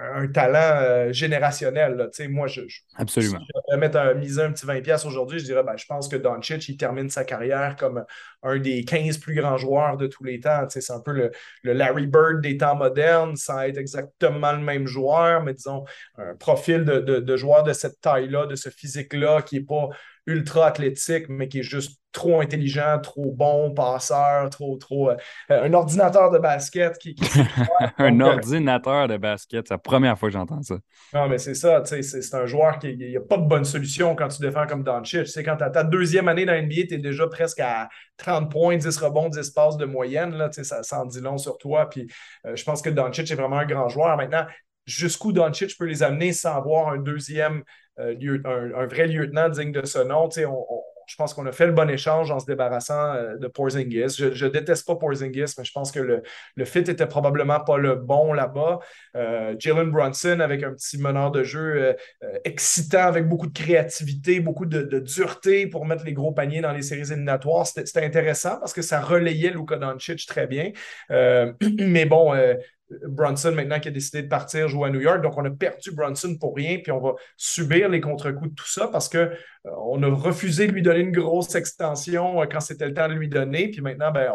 un 0.00 0.26
talent 0.28 0.80
euh, 0.82 1.12
générationnel. 1.12 1.94
Là. 1.94 2.08
Moi, 2.28 2.46
je, 2.46 2.62
je, 2.68 2.80
Absolument. 2.96 3.38
Si 3.38 3.46
je 3.72 3.76
mettre 3.76 3.98
un, 3.98 4.14
miser 4.14 4.42
un 4.42 4.52
petit 4.52 4.66
20$ 4.66 5.06
aujourd'hui, 5.06 5.38
je 5.38 5.44
dirais 5.44 5.62
ben, 5.62 5.76
je 5.76 5.86
pense 5.86 6.08
que 6.08 6.16
Doncic, 6.16 6.68
il 6.68 6.76
termine 6.76 7.10
sa 7.10 7.24
carrière 7.24 7.76
comme 7.76 8.04
un 8.42 8.58
des 8.58 8.84
15 8.84 9.18
plus 9.18 9.34
grands 9.34 9.56
joueurs 9.56 9.96
de 9.96 10.06
tous 10.06 10.24
les 10.24 10.40
temps. 10.40 10.66
C'est 10.68 10.92
un 10.92 11.00
peu 11.00 11.12
le, 11.12 11.72
Larry 11.72 12.06
Bird 12.06 12.40
des 12.40 12.56
temps 12.56 12.76
modernes, 12.76 13.36
sans 13.36 13.60
être 13.60 13.78
exactement 13.78 14.52
le 14.52 14.60
même 14.60 14.86
joueur, 14.86 15.42
mais 15.42 15.54
disons, 15.54 15.84
un 16.16 16.34
profil 16.34 16.84
de, 16.84 17.00
de, 17.00 17.18
de 17.18 17.36
joueur 17.36 17.62
de 17.62 17.72
cette 17.72 18.00
taille-là, 18.00 18.46
de 18.46 18.56
ce 18.56 18.70
physique-là, 18.70 19.42
qui 19.42 19.56
n'est 19.56 19.64
pas 19.64 19.88
ultra 20.26 20.66
athlétique, 20.66 21.28
mais 21.28 21.48
qui 21.48 21.60
est 21.60 21.64
juste 21.64 22.00
trop 22.12 22.40
intelligent, 22.40 22.98
trop 23.00 23.30
bon 23.32 23.72
passeur, 23.72 24.50
trop, 24.50 24.76
trop. 24.76 25.10
Euh, 25.10 25.16
un 25.48 25.72
ordinateur 25.72 26.30
de 26.30 26.38
basket 26.38 26.98
qui. 26.98 27.14
un 27.98 28.20
euh, 28.20 28.24
ordinateur 28.24 29.08
de 29.08 29.16
basket, 29.16 29.68
c'est 29.68 29.74
la 29.74 29.78
première 29.78 30.18
fois 30.18 30.28
que 30.28 30.32
j'entends 30.32 30.62
ça. 30.62 30.76
Non, 31.14 31.28
mais 31.28 31.38
c'est 31.38 31.54
ça, 31.54 31.80
tu 31.82 32.02
sais, 32.02 32.22
c'est 32.22 32.34
un 32.34 32.46
joueur 32.46 32.78
qui. 32.78 32.90
Il 32.90 33.10
n'y 33.10 33.16
a 33.16 33.20
pas 33.20 33.36
de 33.36 33.46
bonne 33.46 33.64
solution 33.64 34.14
quand 34.16 34.28
tu 34.28 34.40
défends 34.40 34.66
comme 34.66 34.82
Doncic. 34.82 35.24
Tu 35.24 35.30
sais, 35.30 35.42
quand 35.42 35.56
tu 35.56 35.64
as 35.64 35.70
ta 35.70 35.84
deuxième 35.84 36.28
année 36.28 36.44
dans 36.44 36.54
NBA, 36.54 36.88
tu 36.88 36.94
es 36.94 36.98
déjà 36.98 37.26
presque 37.28 37.60
à 37.60 37.88
30 38.16 38.50
points, 38.50 38.76
10 38.76 38.96
rebonds, 38.98 39.28
10 39.28 39.50
passes 39.50 39.76
de 39.76 39.84
moyenne. 39.84 40.34
Là, 40.34 40.48
tu 40.48 40.56
sais, 40.56 40.64
ça, 40.64 40.82
ça 40.82 41.00
en 41.00 41.06
dit 41.06 41.20
long 41.20 41.38
sur 41.38 41.58
toi. 41.58 41.88
Puis 41.88 42.08
euh, 42.46 42.56
je 42.56 42.64
pense 42.64 42.82
que 42.82 42.90
Doncic 42.90 43.30
est 43.30 43.34
vraiment 43.34 43.58
un 43.58 43.66
grand 43.66 43.88
joueur. 43.88 44.16
Maintenant, 44.16 44.44
jusqu'où 44.86 45.32
Doncic 45.32 45.76
peut 45.78 45.86
les 45.86 46.02
amener 46.02 46.32
sans 46.32 46.56
avoir 46.56 46.88
un 46.88 46.98
deuxième, 46.98 47.62
euh, 47.98 48.72
un, 48.76 48.86
vrai 48.86 49.06
lieutenant 49.06 49.48
digne 49.48 49.72
de 49.72 49.84
ce 49.84 49.98
nom. 49.98 50.28
je 50.30 51.16
pense 51.16 51.34
qu'on 51.34 51.44
a 51.46 51.52
fait 51.52 51.66
le 51.66 51.72
bon 51.72 51.90
échange 51.90 52.30
en 52.30 52.38
se 52.38 52.46
débarrassant 52.46 53.14
euh, 53.14 53.36
de 53.36 53.48
Porzingis. 53.48 54.16
Je, 54.16 54.44
ne 54.44 54.50
déteste 54.50 54.86
pas 54.86 54.96
Porzingis, 54.96 55.54
mais 55.58 55.64
je 55.64 55.72
pense 55.72 55.90
que 55.90 55.98
le, 56.00 56.22
le 56.54 56.64
fit 56.64 56.78
était 56.78 57.06
probablement 57.06 57.60
pas 57.60 57.78
le 57.78 57.96
bon 57.96 58.32
là-bas. 58.32 58.78
Euh, 59.16 59.54
Jalen 59.58 59.90
Brunson 59.90 60.40
avec 60.40 60.62
un 60.62 60.72
petit 60.72 60.98
meneur 60.98 61.30
de 61.30 61.42
jeu 61.42 61.96
excitant, 62.44 63.02
avec 63.02 63.28
beaucoup 63.28 63.48
de 63.48 63.58
créativité, 63.58 64.40
beaucoup 64.40 64.66
de, 64.66 65.00
dureté 65.00 65.66
pour 65.66 65.84
mettre 65.84 66.04
les 66.04 66.12
gros 66.12 66.32
paniers 66.32 66.60
dans 66.60 66.72
les 66.72 66.82
séries 66.82 67.10
éliminatoires. 67.12 67.66
C'était 67.66 68.04
intéressant 68.04 68.58
parce 68.60 68.72
que 68.72 68.82
ça 68.82 69.00
relayait 69.00 69.50
Luka 69.50 69.76
Doncic 69.76 70.26
très 70.26 70.46
bien. 70.46 70.70
mais 71.10 72.06
bon, 72.06 72.34
Brunson 73.06 73.52
maintenant 73.52 73.78
qui 73.78 73.88
a 73.88 73.90
décidé 73.90 74.22
de 74.22 74.28
partir 74.28 74.68
jouer 74.68 74.88
à 74.88 74.92
New 74.92 75.00
York. 75.00 75.22
Donc, 75.22 75.36
on 75.36 75.44
a 75.44 75.50
perdu 75.50 75.92
Brunson 75.92 76.36
pour 76.38 76.54
rien, 76.56 76.78
puis 76.78 76.92
on 76.92 77.00
va 77.00 77.14
subir 77.36 77.88
les 77.88 78.00
contre-coups 78.00 78.50
de 78.50 78.54
tout 78.54 78.68
ça 78.68 78.88
parce 78.88 79.08
qu'on 79.08 79.18
euh, 79.66 80.02
a 80.02 80.14
refusé 80.14 80.66
de 80.66 80.72
lui 80.72 80.82
donner 80.82 81.00
une 81.00 81.12
grosse 81.12 81.54
extension 81.54 82.42
euh, 82.42 82.46
quand 82.50 82.60
c'était 82.60 82.86
le 82.86 82.94
temps 82.94 83.08
de 83.08 83.14
lui 83.14 83.28
donner. 83.28 83.68
Puis 83.68 83.80
maintenant, 83.80 84.10
ben, 84.10 84.32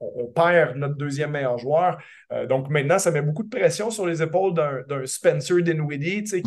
on, 0.00 0.26
perd 0.34 0.76
notre 0.76 0.94
deuxième 0.94 1.32
meilleur 1.32 1.58
joueur. 1.58 1.98
Euh, 2.32 2.46
donc 2.46 2.70
maintenant, 2.70 2.98
ça 2.98 3.10
met 3.10 3.22
beaucoup 3.22 3.42
de 3.42 3.48
pression 3.48 3.90
sur 3.90 4.06
les 4.06 4.22
épaules 4.22 4.54
d'un 4.54 5.06
Spencer 5.06 5.62
Dinwiddie, 5.62 6.24
qui, 6.24 6.42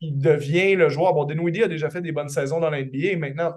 qui, 0.00 0.12
devient 0.12 0.76
le 0.76 0.88
joueur. 0.88 1.12
Bon, 1.12 1.24
Dinwiddie 1.24 1.64
a 1.64 1.68
déjà 1.68 1.90
fait 1.90 2.00
des 2.00 2.12
bonnes 2.12 2.28
saisons 2.28 2.60
dans 2.60 2.70
la 2.70 2.82
NBA. 2.82 3.16
Maintenant, 3.18 3.54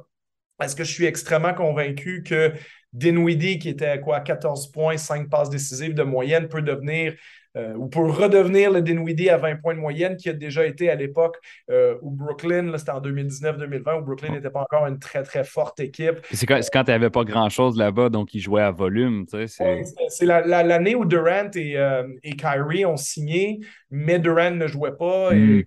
est-ce 0.61 0.75
que 0.75 0.83
je 0.83 0.91
suis 0.91 1.05
extrêmement 1.05 1.53
convaincu 1.53 2.23
que 2.23 2.51
Dinwiddie, 2.93 3.59
qui 3.59 3.69
était 3.69 3.87
à 3.87 3.97
quoi 3.97 4.19
14 4.19 4.71
points, 4.71 4.97
5 4.97 5.29
passes 5.29 5.49
décisives 5.49 5.93
de 5.93 6.03
moyenne, 6.03 6.47
peut 6.47 6.61
devenir 6.61 7.13
euh, 7.57 7.73
ou 7.75 7.87
peut 7.87 8.01
redevenir 8.01 8.71
le 8.71 8.81
Dinwiddie 8.81 9.29
à 9.29 9.37
20 9.37 9.55
points 9.55 9.73
de 9.73 9.79
moyenne 9.79 10.15
qui 10.15 10.29
a 10.29 10.33
déjà 10.33 10.65
été 10.65 10.91
à 10.91 10.95
l'époque 10.95 11.37
euh, 11.71 11.95
où 12.03 12.11
Brooklyn, 12.11 12.77
c'était 12.77 12.91
en 12.91 13.01
2019-2020, 13.01 13.99
où 13.99 14.05
Brooklyn 14.05 14.33
n'était 14.33 14.51
pas 14.51 14.61
encore 14.61 14.85
une 14.85 14.99
très 14.99 15.23
très 15.23 15.43
forte 15.43 15.79
équipe. 15.79 16.19
C'est 16.31 16.45
quand, 16.45 16.59
quand 16.71 16.83
tu 16.83 16.91
n'avais 16.91 17.09
pas 17.09 17.23
grand-chose 17.23 17.75
là-bas, 17.77 18.09
donc 18.09 18.35
ils 18.35 18.41
jouaient 18.41 18.61
à 18.61 18.71
volume. 18.71 19.25
c'est 19.47 20.25
l'année 20.25 20.93
où 20.93 21.05
Durant 21.05 21.49
et, 21.55 21.77
euh, 21.77 22.03
et, 22.21 22.35
Kyrie 22.35 22.85
ont 22.85 22.97
signé, 22.97 23.59
mais 23.89 24.19
Durant 24.19 24.51
ne 24.51 24.67
jouait 24.67 24.95
pas. 24.95 25.31
Et 25.33 25.37
hmm 25.37 25.63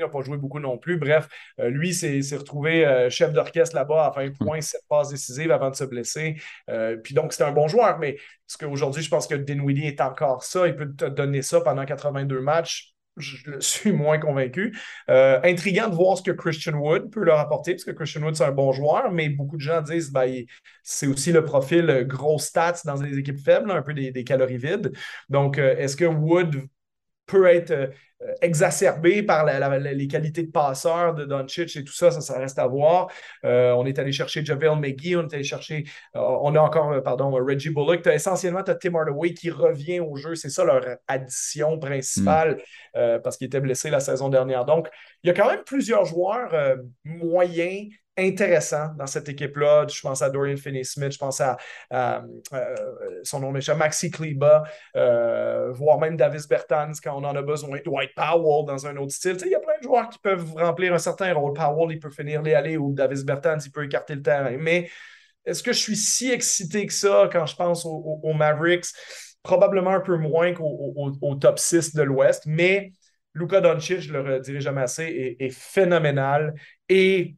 n'a 0.00 0.08
pas 0.08 0.22
joué 0.22 0.36
beaucoup 0.36 0.60
non 0.60 0.78
plus. 0.78 0.96
Bref, 0.96 1.28
euh, 1.60 1.68
lui 1.68 1.92
s'est 1.94 2.20
retrouvé 2.36 2.86
euh, 2.86 3.10
chef 3.10 3.32
d'orchestre 3.32 3.74
là-bas 3.74 4.06
à 4.06 4.10
20 4.10 4.36
points, 4.36 4.60
7 4.60 4.80
passes 4.88 5.10
décisives 5.10 5.50
avant 5.50 5.70
de 5.70 5.76
se 5.76 5.84
blesser. 5.84 6.36
Euh, 6.70 6.96
puis 6.96 7.14
donc, 7.14 7.32
c'était 7.32 7.44
un 7.44 7.52
bon 7.52 7.68
joueur, 7.68 7.98
mais 7.98 8.16
parce 8.46 8.56
qu'aujourd'hui, 8.58 9.02
je 9.02 9.10
pense 9.10 9.26
que 9.26 9.34
Dinwiddie 9.34 9.86
est 9.86 10.00
encore 10.00 10.44
ça. 10.44 10.66
Il 10.66 10.76
peut 10.76 10.92
te 10.94 11.04
donner 11.04 11.42
ça 11.42 11.60
pendant 11.60 11.84
82 11.84 12.40
matchs 12.40 12.88
je 13.18 13.36
suis 13.60 13.92
moins 13.92 14.18
convaincu. 14.18 14.74
Intriguant 15.06 15.90
de 15.90 15.94
voir 15.94 16.16
ce 16.16 16.22
que 16.22 16.30
Christian 16.30 16.72
Wood 16.72 17.10
peut 17.10 17.22
leur 17.22 17.38
apporter, 17.38 17.72
parce 17.72 17.84
que 17.84 17.90
Christian 17.90 18.22
Wood, 18.22 18.36
c'est 18.36 18.44
un 18.44 18.52
bon 18.52 18.72
joueur, 18.72 19.12
mais 19.12 19.28
beaucoup 19.28 19.56
de 19.56 19.60
gens 19.60 19.82
disent 19.82 20.10
ben, 20.10 20.44
c'est 20.82 21.06
aussi 21.06 21.30
le 21.30 21.44
profil 21.44 22.06
gros 22.08 22.38
stats 22.38 22.80
dans 22.86 22.96
des 22.96 23.18
équipes 23.18 23.38
faibles, 23.38 23.70
un 23.70 23.82
peu 23.82 23.92
des, 23.92 24.24
calories 24.24 24.56
vides. 24.56 24.92
Donc, 25.28 25.58
est-ce 25.58 25.94
que 25.94 26.06
Wood 26.06 26.56
peut 27.26 27.46
être 27.46 27.70
euh, 28.22 28.34
exacerbé 28.40 29.22
par 29.22 29.44
les 29.44 30.06
qualités 30.06 30.42
de 30.42 30.50
passeur 30.50 31.14
de 31.14 31.24
Doncic 31.24 31.76
et 31.76 31.84
tout 31.84 31.92
ça, 31.92 32.10
ça, 32.10 32.38
reste 32.38 32.58
à 32.58 32.66
voir. 32.66 33.08
Euh, 33.44 33.72
on 33.72 33.86
est 33.86 33.98
allé 33.98 34.12
chercher 34.12 34.44
Javel 34.44 34.78
McGee, 34.78 35.16
on 35.16 35.22
est 35.22 35.34
allé 35.34 35.44
chercher, 35.44 35.84
euh, 36.16 36.20
on 36.20 36.54
a 36.54 36.60
encore, 36.60 37.02
pardon, 37.02 37.30
Reggie 37.30 37.70
Bullock. 37.70 38.06
As, 38.06 38.14
essentiellement, 38.14 38.62
tu 38.62 38.70
as 38.70 38.74
Tim 38.76 38.94
Hardaway 38.94 39.34
qui 39.34 39.50
revient 39.50 40.00
au 40.00 40.16
jeu. 40.16 40.34
C'est 40.34 40.50
ça 40.50 40.64
leur 40.64 40.84
addition 41.08 41.78
principale 41.78 42.62
mm. 42.94 43.20
parce 43.22 43.36
qu'il 43.36 43.46
était 43.46 43.60
blessé 43.60 43.90
la 43.90 44.00
saison 44.00 44.28
dernière. 44.28 44.64
Donc, 44.64 44.88
il 45.22 45.28
y 45.28 45.30
a 45.30 45.34
quand 45.34 45.48
même 45.48 45.62
plusieurs 45.64 46.04
joueurs 46.04 46.76
moyens 47.04 47.88
intéressants 48.16 48.90
dans 48.98 49.06
cette 49.06 49.28
équipe-là. 49.28 49.86
Je 49.88 50.00
pense 50.00 50.22
à 50.22 50.30
Dorian 50.30 50.56
Finney-Smith, 50.56 51.12
je 51.12 51.18
pense 51.18 51.40
à, 51.40 51.56
son 53.22 53.40
nom 53.40 53.52
m'échappe, 53.52 53.78
Maxi 53.78 54.10
Kleba, 54.10 54.64
voire 55.72 55.98
même 55.98 56.16
Davis 56.16 56.46
Bertans 56.46 56.92
quand 57.02 57.18
on 57.18 57.24
en 57.24 57.34
a 57.34 57.42
besoin, 57.42 57.78
Dwight 57.84 58.14
Powell 58.14 58.66
dans 58.66 58.86
un 58.86 58.96
autre 58.96 59.12
style. 59.12 59.36
Il 59.44 59.50
y 59.50 59.54
a 59.54 59.60
plein 59.60 59.78
de 59.78 59.84
joueurs 59.84 60.08
qui 60.08 60.18
peuvent 60.18 60.54
remplir 60.54 60.92
un 60.92 60.98
certain 60.98 61.32
rôle. 61.32 61.54
Powell, 61.54 61.92
il 61.92 61.98
peut 61.98 62.10
finir 62.10 62.42
les 62.42 62.54
allées 62.54 62.76
ou 62.76 62.92
Davis 62.92 63.24
Bertans, 63.24 63.58
il 63.64 63.72
peut 63.72 63.84
écarter 63.84 64.14
le 64.14 64.22
terrain. 64.22 64.56
Mais 64.58 64.90
est-ce 65.44 65.62
que 65.62 65.72
je 65.72 65.78
suis 65.78 65.96
si 65.96 66.30
excité 66.30 66.86
que 66.86 66.92
ça 66.92 67.28
quand 67.32 67.46
je 67.46 67.56
pense 67.56 67.84
aux, 67.84 68.32
Mavericks? 68.34 68.86
Probablement 69.42 69.90
un 69.90 70.00
peu 70.00 70.16
moins 70.16 70.52
qu'au 70.52 71.34
top 71.40 71.58
6 71.58 71.94
de 71.94 72.02
l'Ouest, 72.02 72.44
mais 72.46 72.92
Luka 73.34 73.60
Doncic, 73.60 74.00
je 74.00 74.12
le 74.12 74.20
redirai 74.20 74.60
jamais 74.60 74.82
assez, 74.82 75.36
est, 75.38 75.50
phénoménal. 75.50 76.54
Et 76.88 77.36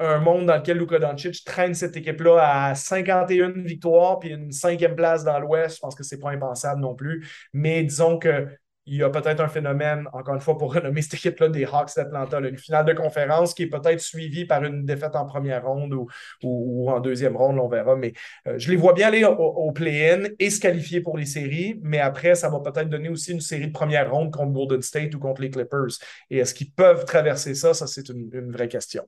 un 0.00 0.18
monde 0.18 0.46
dans 0.46 0.56
lequel 0.56 0.78
Luka 0.78 0.98
Doncic 0.98 1.44
traîne 1.44 1.74
cette 1.74 1.96
équipe-là 1.96 2.68
à 2.68 2.74
51 2.74 3.50
victoires 3.50 4.18
puis 4.18 4.30
une 4.30 4.50
cinquième 4.52 4.96
place 4.96 5.24
dans 5.24 5.38
l'Ouest, 5.38 5.76
je 5.76 5.80
pense 5.80 5.94
que 5.94 6.02
c'est 6.02 6.18
pas 6.18 6.30
impensable 6.30 6.80
non 6.80 6.94
plus. 6.94 7.26
Mais 7.52 7.82
disons 7.84 8.18
que 8.18 8.48
il 8.86 8.96
y 8.96 9.02
a 9.02 9.10
peut-être 9.10 9.40
un 9.40 9.48
phénomène, 9.48 10.08
encore 10.12 10.34
une 10.34 10.40
fois, 10.40 10.56
pour 10.56 10.72
renommer 10.74 11.02
cette 11.02 11.14
équipe-là 11.14 11.48
des 11.48 11.64
Hawks 11.64 11.90
d'Atlanta, 11.96 12.38
une 12.40 12.58
finale 12.58 12.84
de 12.84 12.92
conférence 12.92 13.54
qui 13.54 13.64
est 13.64 13.68
peut-être 13.68 14.00
suivie 14.00 14.44
par 14.44 14.64
une 14.64 14.84
défaite 14.84 15.16
en 15.16 15.26
première 15.26 15.64
ronde 15.64 15.94
ou, 16.42 16.90
en 16.90 17.00
deuxième 17.00 17.36
ronde, 17.36 17.58
on 17.58 17.68
verra. 17.68 17.96
Mais 17.96 18.12
euh, 18.46 18.54
je 18.58 18.70
les 18.70 18.76
vois 18.76 18.92
bien 18.92 19.08
aller 19.08 19.24
au, 19.24 19.72
play-in 19.72 20.28
et 20.38 20.50
se 20.50 20.60
qualifier 20.60 21.00
pour 21.00 21.18
les 21.18 21.26
séries, 21.26 21.78
mais 21.82 21.98
après, 21.98 22.34
ça 22.34 22.48
va 22.48 22.60
peut-être 22.60 22.88
donner 22.88 23.08
aussi 23.08 23.32
une 23.32 23.40
série 23.40 23.68
de 23.68 23.72
première 23.72 24.10
ronde 24.10 24.32
contre 24.32 24.52
Golden 24.52 24.82
State 24.82 25.14
ou 25.14 25.18
contre 25.18 25.42
les 25.42 25.50
Clippers. 25.50 25.98
Et 26.30 26.38
est-ce 26.38 26.54
qu'ils 26.54 26.70
peuvent 26.70 27.04
traverser 27.04 27.54
ça? 27.54 27.74
Ça, 27.74 27.86
c'est 27.86 28.08
une, 28.08 28.50
vraie 28.50 28.68
question. 28.68 29.04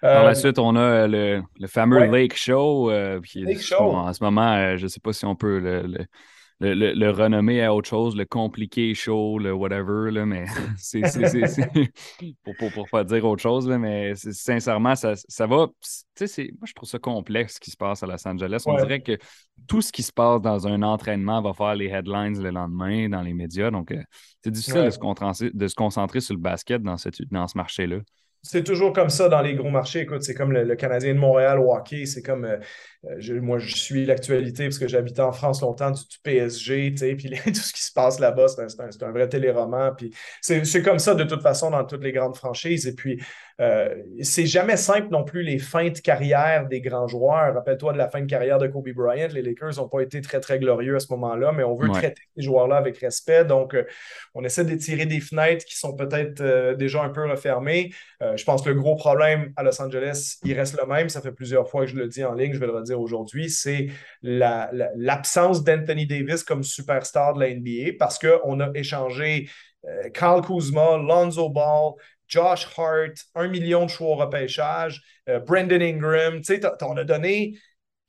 Par 0.00 0.24
la 0.24 0.30
euh, 0.30 0.34
suite, 0.34 0.58
on 0.58 0.74
a 0.76 1.06
le, 1.06 1.42
fameux 1.66 2.06
Lake 2.06 2.36
Show, 2.36 2.90
euh, 2.90 3.20
qui 3.20 3.44
en 3.78 4.12
ce 4.12 4.24
moment, 4.24 4.76
je 4.76 4.82
ne 4.82 4.88
sais 4.88 5.00
pas 5.00 5.12
si 5.12 5.24
on 5.24 5.36
peut 5.36 5.58
le 5.58 5.78
le, 5.82 6.06
le, 6.60 7.10
renommer 7.10 7.62
à 7.62 7.72
autre 7.74 7.88
chose, 7.88 8.16
le 8.16 8.24
compliqué 8.24 8.94
show, 8.94 9.38
le 9.38 9.52
whatever, 9.52 10.10
là, 10.10 10.26
mais 10.26 10.44
c'est 10.76 11.02
pour, 12.44 12.54
pour, 12.56 12.72
pour, 12.72 12.88
pas 12.88 13.04
dire 13.04 13.24
autre 13.24 13.42
chose, 13.42 13.68
là, 13.68 13.78
mais 13.78 14.14
sincèrement, 14.14 14.94
ça, 14.96 15.14
ça 15.16 15.46
va. 15.46 15.56
Moi, 15.56 15.72
je 16.20 16.72
trouve 16.74 16.88
ça 16.88 16.98
complexe 16.98 17.54
ce 17.54 17.60
qui 17.60 17.70
se 17.70 17.76
passe 17.76 18.02
à 18.02 18.06
Los 18.06 18.26
Angeles. 18.26 18.62
On 18.66 18.76
dirait 18.76 19.00
que 19.00 19.18
tout 19.66 19.82
ce 19.82 19.92
qui 19.92 20.02
se 20.02 20.12
passe 20.12 20.40
dans 20.40 20.66
un 20.66 20.82
entraînement 20.82 21.40
va 21.40 21.52
faire 21.52 21.74
les 21.74 21.86
headlines 21.86 22.42
le 22.42 22.50
lendemain 22.50 23.08
dans 23.08 23.22
les 23.22 23.34
médias. 23.34 23.70
Donc, 23.70 23.92
euh, 23.92 24.02
c'est 24.42 24.50
difficile 24.50 24.84
de, 24.84 24.90
se 24.90 24.98
concentrer, 24.98 25.50
de 25.52 25.68
se 25.68 25.74
concentrer 25.74 26.20
sur 26.20 26.34
le 26.34 26.40
basket 26.40 26.82
dans, 26.82 26.96
cette, 26.96 27.22
dans 27.30 27.46
ce 27.46 27.56
marché-là 27.56 27.98
c'est 28.42 28.62
toujours 28.62 28.92
comme 28.92 29.10
ça 29.10 29.28
dans 29.28 29.42
les 29.42 29.54
gros 29.54 29.70
marchés. 29.70 30.00
Écoute, 30.00 30.22
c'est 30.22 30.34
comme 30.34 30.52
le, 30.52 30.76
Canadien 30.76 31.14
de 31.14 31.18
Montréal 31.18 31.58
au 31.58 31.74
hockey. 31.74 32.06
C'est 32.06 32.22
comme. 32.22 32.44
Euh, 32.44 33.40
moi, 33.40 33.58
je 33.58 33.74
suis 33.74 34.06
l'actualité 34.06 34.64
parce 34.64 34.78
que 34.78 34.88
j'habitais 34.88 35.20
en 35.22 35.32
France 35.32 35.60
longtemps 35.60 35.90
du, 35.90 36.02
PSG, 36.22 36.92
tu 36.92 36.98
sais, 36.98 37.14
puis 37.14 37.30
tout 37.44 37.54
ce 37.54 37.72
qui 37.72 37.82
se 37.82 37.92
passe 37.92 38.18
là-bas, 38.20 38.46
c'est 38.48 39.02
un, 39.02 39.10
vrai 39.10 39.28
téléroman. 39.28 39.92
Puis 39.96 40.14
c'est 40.40 40.82
comme 40.82 40.98
ça 40.98 41.14
de 41.14 41.24
toute 41.24 41.42
façon 41.42 41.70
dans 41.70 41.84
toutes 41.84 42.02
les 42.02 42.12
grandes 42.12 42.36
franchises. 42.36 42.86
Et 42.86 42.94
puis, 42.94 43.20
euh, 43.60 44.02
c'est 44.22 44.46
jamais 44.46 44.76
simple 44.76 45.08
non 45.10 45.24
plus 45.24 45.42
les 45.42 45.58
fins 45.58 45.88
de 45.88 45.98
carrière 45.98 46.68
des 46.68 46.80
grands 46.80 47.08
joueurs. 47.08 47.54
Rappelle-toi 47.54 47.92
de 47.92 47.98
la 47.98 48.08
fin 48.08 48.20
de 48.20 48.26
carrière 48.26 48.58
de 48.58 48.68
Kobe 48.68 48.90
Bryant. 48.90 49.28
Les 49.32 49.42
Lakers 49.42 49.78
n'ont 49.78 49.88
pas 49.88 50.00
été 50.00 50.20
très, 50.20 50.38
très 50.38 50.60
glorieux 50.60 50.94
à 50.94 51.00
ce 51.00 51.12
moment-là, 51.12 51.50
mais 51.50 51.64
on 51.64 51.74
veut 51.74 51.88
traiter 51.88 52.22
ces 52.36 52.42
joueurs-là 52.42 52.76
avec 52.76 52.98
respect. 52.98 53.44
Donc, 53.44 53.74
euh, 53.74 53.84
on 54.34 54.44
essaie 54.44 54.64
d'étirer 54.64 55.06
des 55.06 55.18
fenêtres 55.18 55.64
qui 55.64 55.76
sont 55.76 55.96
peut-être 55.96 56.40
euh, 56.40 56.74
déjà 56.74 57.02
un 57.02 57.08
peu 57.08 57.28
refermées. 57.28 57.92
je 58.20 58.44
pense 58.44 58.62
que 58.62 58.68
le 58.70 58.76
gros 58.76 58.94
problème 58.94 59.52
à 59.56 59.64
Los 59.64 59.82
Angeles, 59.82 60.36
il 60.44 60.54
reste 60.54 60.78
le 60.80 60.86
même. 60.86 61.08
Ça 61.08 61.20
fait 61.20 61.32
plusieurs 61.32 61.68
fois 61.68 61.84
que 61.84 61.90
je 61.90 61.96
le 61.96 62.06
dis 62.06 62.22
en 62.24 62.34
ligne, 62.34 62.52
je 62.52 62.60
vais 62.60 62.66
le 62.66 62.74
redire 62.74 63.00
aujourd'hui. 63.00 63.50
C'est 63.50 63.88
l'absence 64.22 65.64
d'Anthony 65.64 66.06
Davis 66.06 66.44
comme 66.44 66.62
superstar 66.62 67.34
de 67.34 67.40
la 67.40 67.52
NBA 67.52 67.96
parce 67.98 68.18
qu'on 68.20 68.60
a 68.60 68.70
échangé 68.74 69.48
Kyle 70.12 70.42
Kuzma, 70.46 70.96
Lonzo 70.96 71.48
Ball, 71.48 71.94
Josh 72.28 72.68
Hart, 72.76 73.14
un 73.34 73.48
million 73.48 73.86
de 73.86 73.90
choix 73.90 74.08
au 74.08 74.14
repêchage, 74.14 75.02
euh, 75.28 75.40
Brandon 75.40 75.80
Ingram. 75.80 76.40
Tu 76.40 76.56
sais, 76.56 76.60
on 76.82 76.96
a 76.96 77.04
donné 77.04 77.58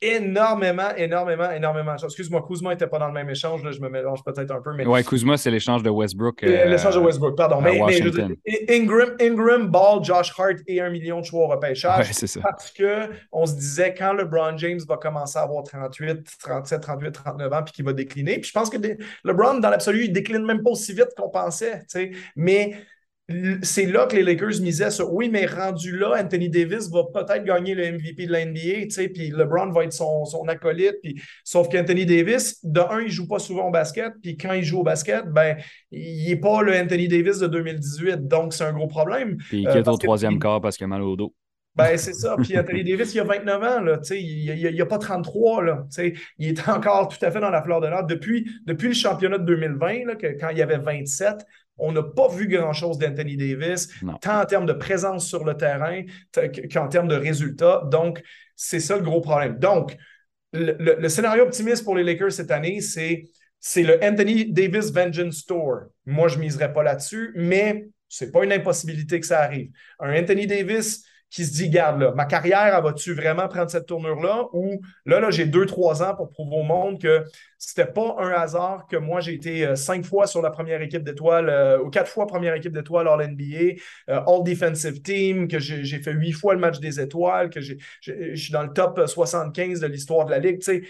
énormément, 0.02 0.94
énormément, 0.96 1.50
énormément 1.50 1.94
de 1.94 2.00
choses. 2.00 2.12
Excuse-moi, 2.12 2.42
Kuzma 2.46 2.70
n'était 2.70 2.86
pas 2.86 2.98
dans 2.98 3.08
le 3.08 3.12
même 3.12 3.28
échange, 3.28 3.62
là, 3.62 3.70
je 3.70 3.80
me 3.80 3.88
mélange 3.88 4.24
peut-être 4.24 4.50
un 4.50 4.60
peu. 4.62 4.72
Mais... 4.72 4.86
Ouais, 4.86 5.04
Kuzma, 5.04 5.36
c'est 5.36 5.50
l'échange 5.50 5.82
de 5.82 5.90
Westbrook. 5.90 6.42
Euh, 6.42 6.64
l'échange 6.66 6.94
de 6.94 7.00
Westbrook, 7.00 7.36
pardon. 7.36 7.60
Mais, 7.60 7.78
Ingram, 8.68 9.16
Ingram, 9.20 9.66
Ball, 9.68 10.02
Josh 10.02 10.32
Hart 10.38 10.56
et 10.66 10.80
un 10.80 10.90
million 10.90 11.20
de 11.20 11.26
choix 11.26 11.44
au 11.44 11.48
repêchage. 11.48 12.06
Ouais, 12.06 12.12
c'est 12.12 12.26
ça. 12.26 12.40
Parce 12.40 12.72
qu'on 12.72 13.46
se 13.46 13.54
disait, 13.54 13.94
quand 13.94 14.14
LeBron 14.14 14.56
James 14.56 14.80
va 14.88 14.96
commencer 14.96 15.38
à 15.38 15.42
avoir 15.42 15.64
38, 15.64 16.26
37, 16.40 16.80
38, 16.80 17.12
39 17.12 17.52
ans, 17.52 17.62
puis 17.62 17.72
qu'il 17.74 17.84
va 17.84 17.92
décliner, 17.92 18.38
puis 18.38 18.48
je 18.48 18.52
pense 18.52 18.70
que 18.70 18.78
LeBron, 19.24 19.58
dans 19.58 19.70
l'absolu, 19.70 20.04
il 20.04 20.12
décline 20.12 20.44
même 20.44 20.62
pas 20.62 20.70
aussi 20.70 20.94
vite 20.94 21.10
qu'on 21.16 21.28
pensait. 21.28 21.82
Mais 22.36 22.74
c'est 23.62 23.86
là 23.86 24.06
que 24.06 24.16
les 24.16 24.22
Lakers 24.22 24.60
misaient 24.60 24.90
sur 24.90 25.12
oui, 25.12 25.28
mais 25.28 25.46
rendu 25.46 25.96
là, 25.96 26.14
Anthony 26.20 26.48
Davis 26.48 26.90
va 26.90 27.04
peut-être 27.12 27.44
gagner 27.44 27.74
le 27.74 27.92
MVP 27.92 28.26
de 28.26 28.32
la 28.32 28.44
NBA, 28.44 28.86
puis 29.12 29.30
LeBron 29.30 29.70
va 29.70 29.84
être 29.84 29.92
son, 29.92 30.24
acolyte. 30.48 30.96
Puis, 31.02 31.20
sauf 31.44 31.68
qu'Anthony 31.68 32.06
Davis, 32.06 32.64
de 32.64 32.80
un, 32.80 33.00
il 33.00 33.06
ne 33.06 33.10
joue 33.10 33.28
pas 33.28 33.38
souvent 33.38 33.68
au 33.68 33.70
basket, 33.70 34.12
puis 34.22 34.36
quand 34.36 34.52
il 34.52 34.64
joue 34.64 34.80
au 34.80 34.82
basket, 34.82 35.26
ben, 35.26 35.56
il 35.90 36.28
n'est 36.28 36.36
pas 36.36 36.62
le 36.62 36.74
Anthony 36.74 37.08
Davis 37.08 37.38
de 37.38 37.46
2018. 37.46 38.26
Donc, 38.26 38.52
c'est 38.52 38.64
un 38.64 38.72
gros 38.72 38.88
problème. 38.88 39.36
Puis 39.36 39.62
il 39.62 39.68
quitte 39.68 39.88
au 39.88 39.96
troisième 39.96 40.38
quart 40.38 40.60
parce 40.60 40.76
qu'il 40.76 40.84
a 40.84 40.88
mal 40.88 41.02
au 41.02 41.16
dos. 41.16 41.34
Ben, 41.76 41.96
c'est 41.96 42.12
ça. 42.12 42.36
Puis 42.36 42.58
Anthony 42.58 42.84
Davis, 42.84 43.14
il 43.14 43.20
a 43.20 43.24
29 43.24 43.62
ans, 43.62 43.80
là, 43.80 44.00
il 44.10 44.76
n'a 44.76 44.82
a 44.82 44.86
pas 44.86 44.98
33. 44.98 45.62
Là, 45.62 45.86
il 46.38 46.48
est 46.48 46.68
encore 46.68 47.08
tout 47.08 47.24
à 47.24 47.30
fait 47.30 47.40
dans 47.40 47.50
la 47.50 47.62
fleur 47.62 47.80
de 47.80 47.86
l'art. 47.86 48.04
Depuis, 48.04 48.50
depuis 48.66 48.88
le 48.88 48.94
championnat 48.94 49.38
de 49.38 49.44
2020, 49.44 50.06
là, 50.06 50.16
que, 50.16 50.26
quand 50.38 50.50
il 50.50 50.58
y 50.58 50.62
avait 50.62 50.78
27, 50.78 51.44
on 51.80 51.92
n'a 51.92 52.02
pas 52.02 52.28
vu 52.28 52.48
grand-chose 52.48 52.98
d'Anthony 52.98 53.36
Davis, 53.36 53.88
tant 54.20 54.40
en 54.40 54.46
termes 54.46 54.66
de 54.66 54.72
présence 54.72 55.26
sur 55.26 55.44
le 55.44 55.56
terrain 55.56 56.02
qu'en 56.72 56.88
termes 56.88 57.08
de 57.08 57.16
résultats. 57.16 57.82
Donc, 57.90 58.22
c'est 58.56 58.80
ça 58.80 58.96
le 58.96 59.02
gros 59.02 59.20
problème. 59.20 59.58
Donc, 59.58 59.96
le, 60.52 61.08
scénario 61.08 61.44
optimiste 61.44 61.84
pour 61.84 61.96
les 61.96 62.04
Lakers 62.04 62.32
cette 62.32 62.50
année, 62.50 62.80
c'est, 62.80 63.24
c'est 63.58 63.82
le 63.82 64.02
Anthony 64.04 64.52
Davis 64.52 64.92
Vengeance 64.92 65.46
Tour. 65.46 65.80
Moi, 66.06 66.28
je 66.28 66.36
ne 66.36 66.42
miserais 66.42 66.72
pas 66.72 66.82
là-dessus, 66.82 67.32
mais 67.36 67.88
ce 68.08 68.24
n'est 68.24 68.30
pas 68.30 68.44
une 68.44 68.52
impossibilité 68.52 69.20
que 69.20 69.26
ça 69.26 69.40
arrive. 69.40 69.70
Un 70.00 70.20
Anthony 70.20 70.46
Davis 70.46 71.04
qui 71.30 71.44
se 71.44 71.52
dit, 71.52 71.70
garde 71.70 72.00
là, 72.00 72.12
ma 72.12 72.24
carrière, 72.24 72.74
elle 72.76 72.82
va-tu 72.82 73.14
vraiment 73.14 73.46
prendre 73.48 73.70
cette 73.70 73.86
tournure-là? 73.86 74.46
Ou 74.52 74.80
là, 75.06 75.20
là 75.20 75.30
j'ai 75.30 75.46
deux, 75.46 75.64
trois 75.64 76.02
ans 76.02 76.14
pour 76.16 76.28
prouver 76.30 76.56
au 76.56 76.62
monde 76.62 77.00
que 77.00 77.24
c'était 77.56 77.86
pas 77.86 78.16
un 78.18 78.30
hasard 78.30 78.86
que 78.88 78.96
moi, 78.96 79.20
j'ai 79.20 79.34
été 79.34 79.66
euh, 79.66 79.76
cinq 79.76 80.04
fois 80.04 80.26
sur 80.26 80.42
la 80.42 80.50
première 80.50 80.80
équipe 80.82 81.04
d'étoiles, 81.04 81.48
euh, 81.48 81.78
ou 81.80 81.90
quatre 81.90 82.10
fois 82.10 82.26
première 82.26 82.54
équipe 82.54 82.72
d'étoiles 82.72 83.06
All 83.06 83.30
NBA, 83.30 83.76
euh, 84.08 84.20
All 84.26 84.42
Defensive 84.42 85.02
Team, 85.02 85.46
que 85.46 85.58
j'ai 85.60 86.02
fait 86.02 86.12
huit 86.12 86.32
fois 86.32 86.54
le 86.54 86.60
match 86.60 86.80
des 86.80 86.98
étoiles, 86.98 87.50
que 87.50 87.60
je 87.60 87.74
suis 88.34 88.52
dans 88.52 88.62
le 88.62 88.72
top 88.72 89.00
75 89.06 89.80
de 89.80 89.86
l'histoire 89.86 90.24
de 90.24 90.30
la 90.30 90.38
Ligue. 90.38 90.58
Tu 90.58 90.64
sais, 90.64 90.82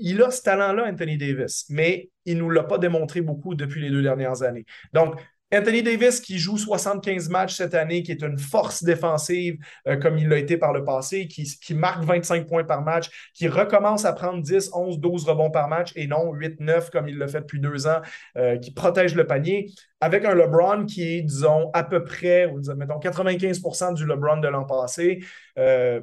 il 0.00 0.22
a 0.22 0.30
ce 0.30 0.42
talent-là, 0.42 0.86
Anthony 0.86 1.18
Davis, 1.18 1.66
mais 1.70 2.10
il 2.24 2.36
ne 2.36 2.42
nous 2.42 2.50
l'a 2.50 2.62
pas 2.62 2.78
démontré 2.78 3.20
beaucoup 3.20 3.54
depuis 3.54 3.82
les 3.82 3.90
deux 3.90 4.02
dernières 4.02 4.42
années. 4.42 4.64
Donc, 4.92 5.16
Anthony 5.52 5.82
Davis 5.82 6.20
qui 6.20 6.38
joue 6.38 6.56
75 6.56 7.28
matchs 7.28 7.56
cette 7.56 7.74
année, 7.74 8.02
qui 8.02 8.12
est 8.12 8.22
une 8.22 8.38
force 8.38 8.84
défensive 8.84 9.58
euh, 9.88 9.96
comme 9.96 10.16
il 10.16 10.28
l'a 10.28 10.38
été 10.38 10.56
par 10.56 10.72
le 10.72 10.84
passé, 10.84 11.26
qui, 11.26 11.74
marque 11.74 12.04
25 12.04 12.46
points 12.46 12.64
par 12.64 12.82
match, 12.82 13.30
qui 13.34 13.48
recommence 13.48 14.04
à 14.04 14.12
prendre 14.12 14.42
10, 14.42 14.70
11, 14.72 15.00
12 15.00 15.24
rebonds 15.24 15.50
par 15.50 15.68
match 15.68 15.92
et 15.96 16.06
non 16.06 16.32
8, 16.32 16.60
9 16.60 16.90
comme 16.90 17.08
il 17.08 17.18
l'a 17.18 17.26
fait 17.26 17.40
depuis 17.40 17.60
deux 17.60 17.86
ans, 17.88 18.00
euh, 18.36 18.58
qui 18.58 18.72
protège 18.72 19.14
le 19.16 19.26
panier, 19.26 19.70
avec 20.00 20.24
un 20.24 20.34
LeBron 20.34 20.86
qui 20.86 21.16
est, 21.16 21.22
disons, 21.22 21.70
à 21.72 21.82
peu 21.82 22.04
près, 22.04 22.52
mettons 22.76 23.00
95% 23.00 23.94
du 23.94 24.06
LeBron 24.06 24.36
de 24.38 24.48
l'an 24.48 24.64
passé. 24.64 25.20
Euh, 25.58 26.00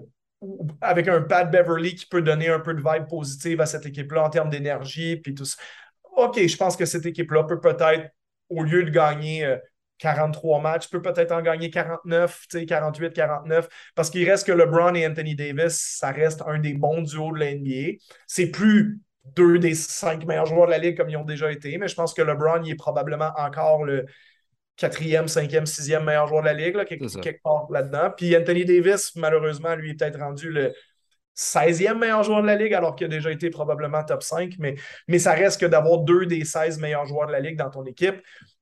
avec 0.81 1.07
un 1.07 1.21
Pat 1.21 1.49
Beverly 1.49 1.95
qui 1.95 2.05
peut 2.05 2.21
donner 2.21 2.47
un 2.47 2.59
peu 2.59 2.75
de 2.75 2.79
vibe 2.79 3.07
positive 3.09 3.59
à 3.59 3.65
cette 3.65 3.87
équipe-là 3.87 4.23
en 4.23 4.29
termes 4.29 4.49
d'énergie, 4.49 5.15
puis 5.15 5.33
tout 5.33 5.45
ça. 5.45 5.57
OK, 6.15 6.39
je 6.45 6.57
pense 6.57 6.75
que 6.75 6.85
cette 6.85 7.07
équipe-là 7.07 7.43
peut 7.43 7.59
peut-être 7.59 8.11
au 8.49 8.63
lieu 8.63 8.83
de 8.83 8.89
gagner 8.89 9.57
43 9.99 10.57
euh, 10.57 10.61
matchs, 10.61 10.89
peut 10.89 11.01
peut-être 11.01 11.31
en 11.31 11.41
gagner 11.41 11.69
49, 11.69 12.47
48, 12.67 13.13
49, 13.13 13.67
parce 13.95 14.09
qu'il 14.09 14.29
reste 14.29 14.47
que 14.47 14.51
LeBron 14.51 14.93
et 14.95 15.07
Anthony 15.07 15.35
Davis, 15.35 15.97
ça 15.99 16.11
reste 16.11 16.43
un 16.45 16.59
des 16.59 16.73
bons 16.73 17.01
duos 17.01 17.33
de 17.33 17.39
la 17.39 17.51
NBA. 17.53 17.97
C'est 18.27 18.47
plus 18.47 18.99
deux 19.35 19.59
des 19.59 19.75
cinq 19.75 20.25
meilleurs 20.25 20.45
joueurs 20.45 20.67
de 20.67 20.71
la 20.71 20.77
Ligue 20.77 20.97
comme 20.97 21.09
ils 21.09 21.17
ont 21.17 21.25
déjà 21.25 21.51
été, 21.51 21.77
mais 21.77 21.87
je 21.87 21.95
pense 21.95 22.13
que 22.13 22.21
LeBron, 22.21 22.63
il 22.63 22.71
est 22.71 22.75
probablement 22.75 23.31
encore 23.37 23.83
le 23.83 24.05
quatrième, 24.77 25.27
cinquième, 25.27 25.65
sixième 25.65 26.05
meilleur 26.05 26.27
joueur 26.27 26.43
de 26.43 26.47
la 26.47 26.53
Ligue, 26.53 26.75
là, 26.75 26.85
quelque, 26.85 27.41
part 27.41 27.67
là-dedans. 27.71 28.11
Puis 28.15 28.37
Anthony 28.37 28.63
Davis, 28.63 29.15
malheureusement, 29.15 29.75
lui 29.75 29.91
est 29.91 29.93
peut-être 29.95 30.19
rendu 30.19 30.51
le 30.51 30.73
16e 31.37 31.97
meilleur 31.97 32.23
joueur 32.23 32.41
de 32.41 32.47
la 32.47 32.55
Ligue, 32.55 32.73
alors 32.73 32.95
qu'il 32.95 33.05
a 33.05 33.09
déjà 33.09 33.31
été 33.31 33.49
probablement 33.49 34.03
top 34.03 34.23
5, 34.23 34.55
mais, 34.59 34.75
mais 35.07 35.19
ça 35.19 35.33
reste 35.33 35.61
que 35.61 35.65
d'avoir 35.65 35.99
deux 35.99 36.25
des 36.25 36.43
16 36.43 36.79
meilleurs 36.79 37.05
joueurs 37.05 37.27
de 37.27 37.31
la 37.31 37.39
Ligue 37.39 37.57
dans 37.57 37.69
ton 37.69 37.85
équipe, 37.85 38.15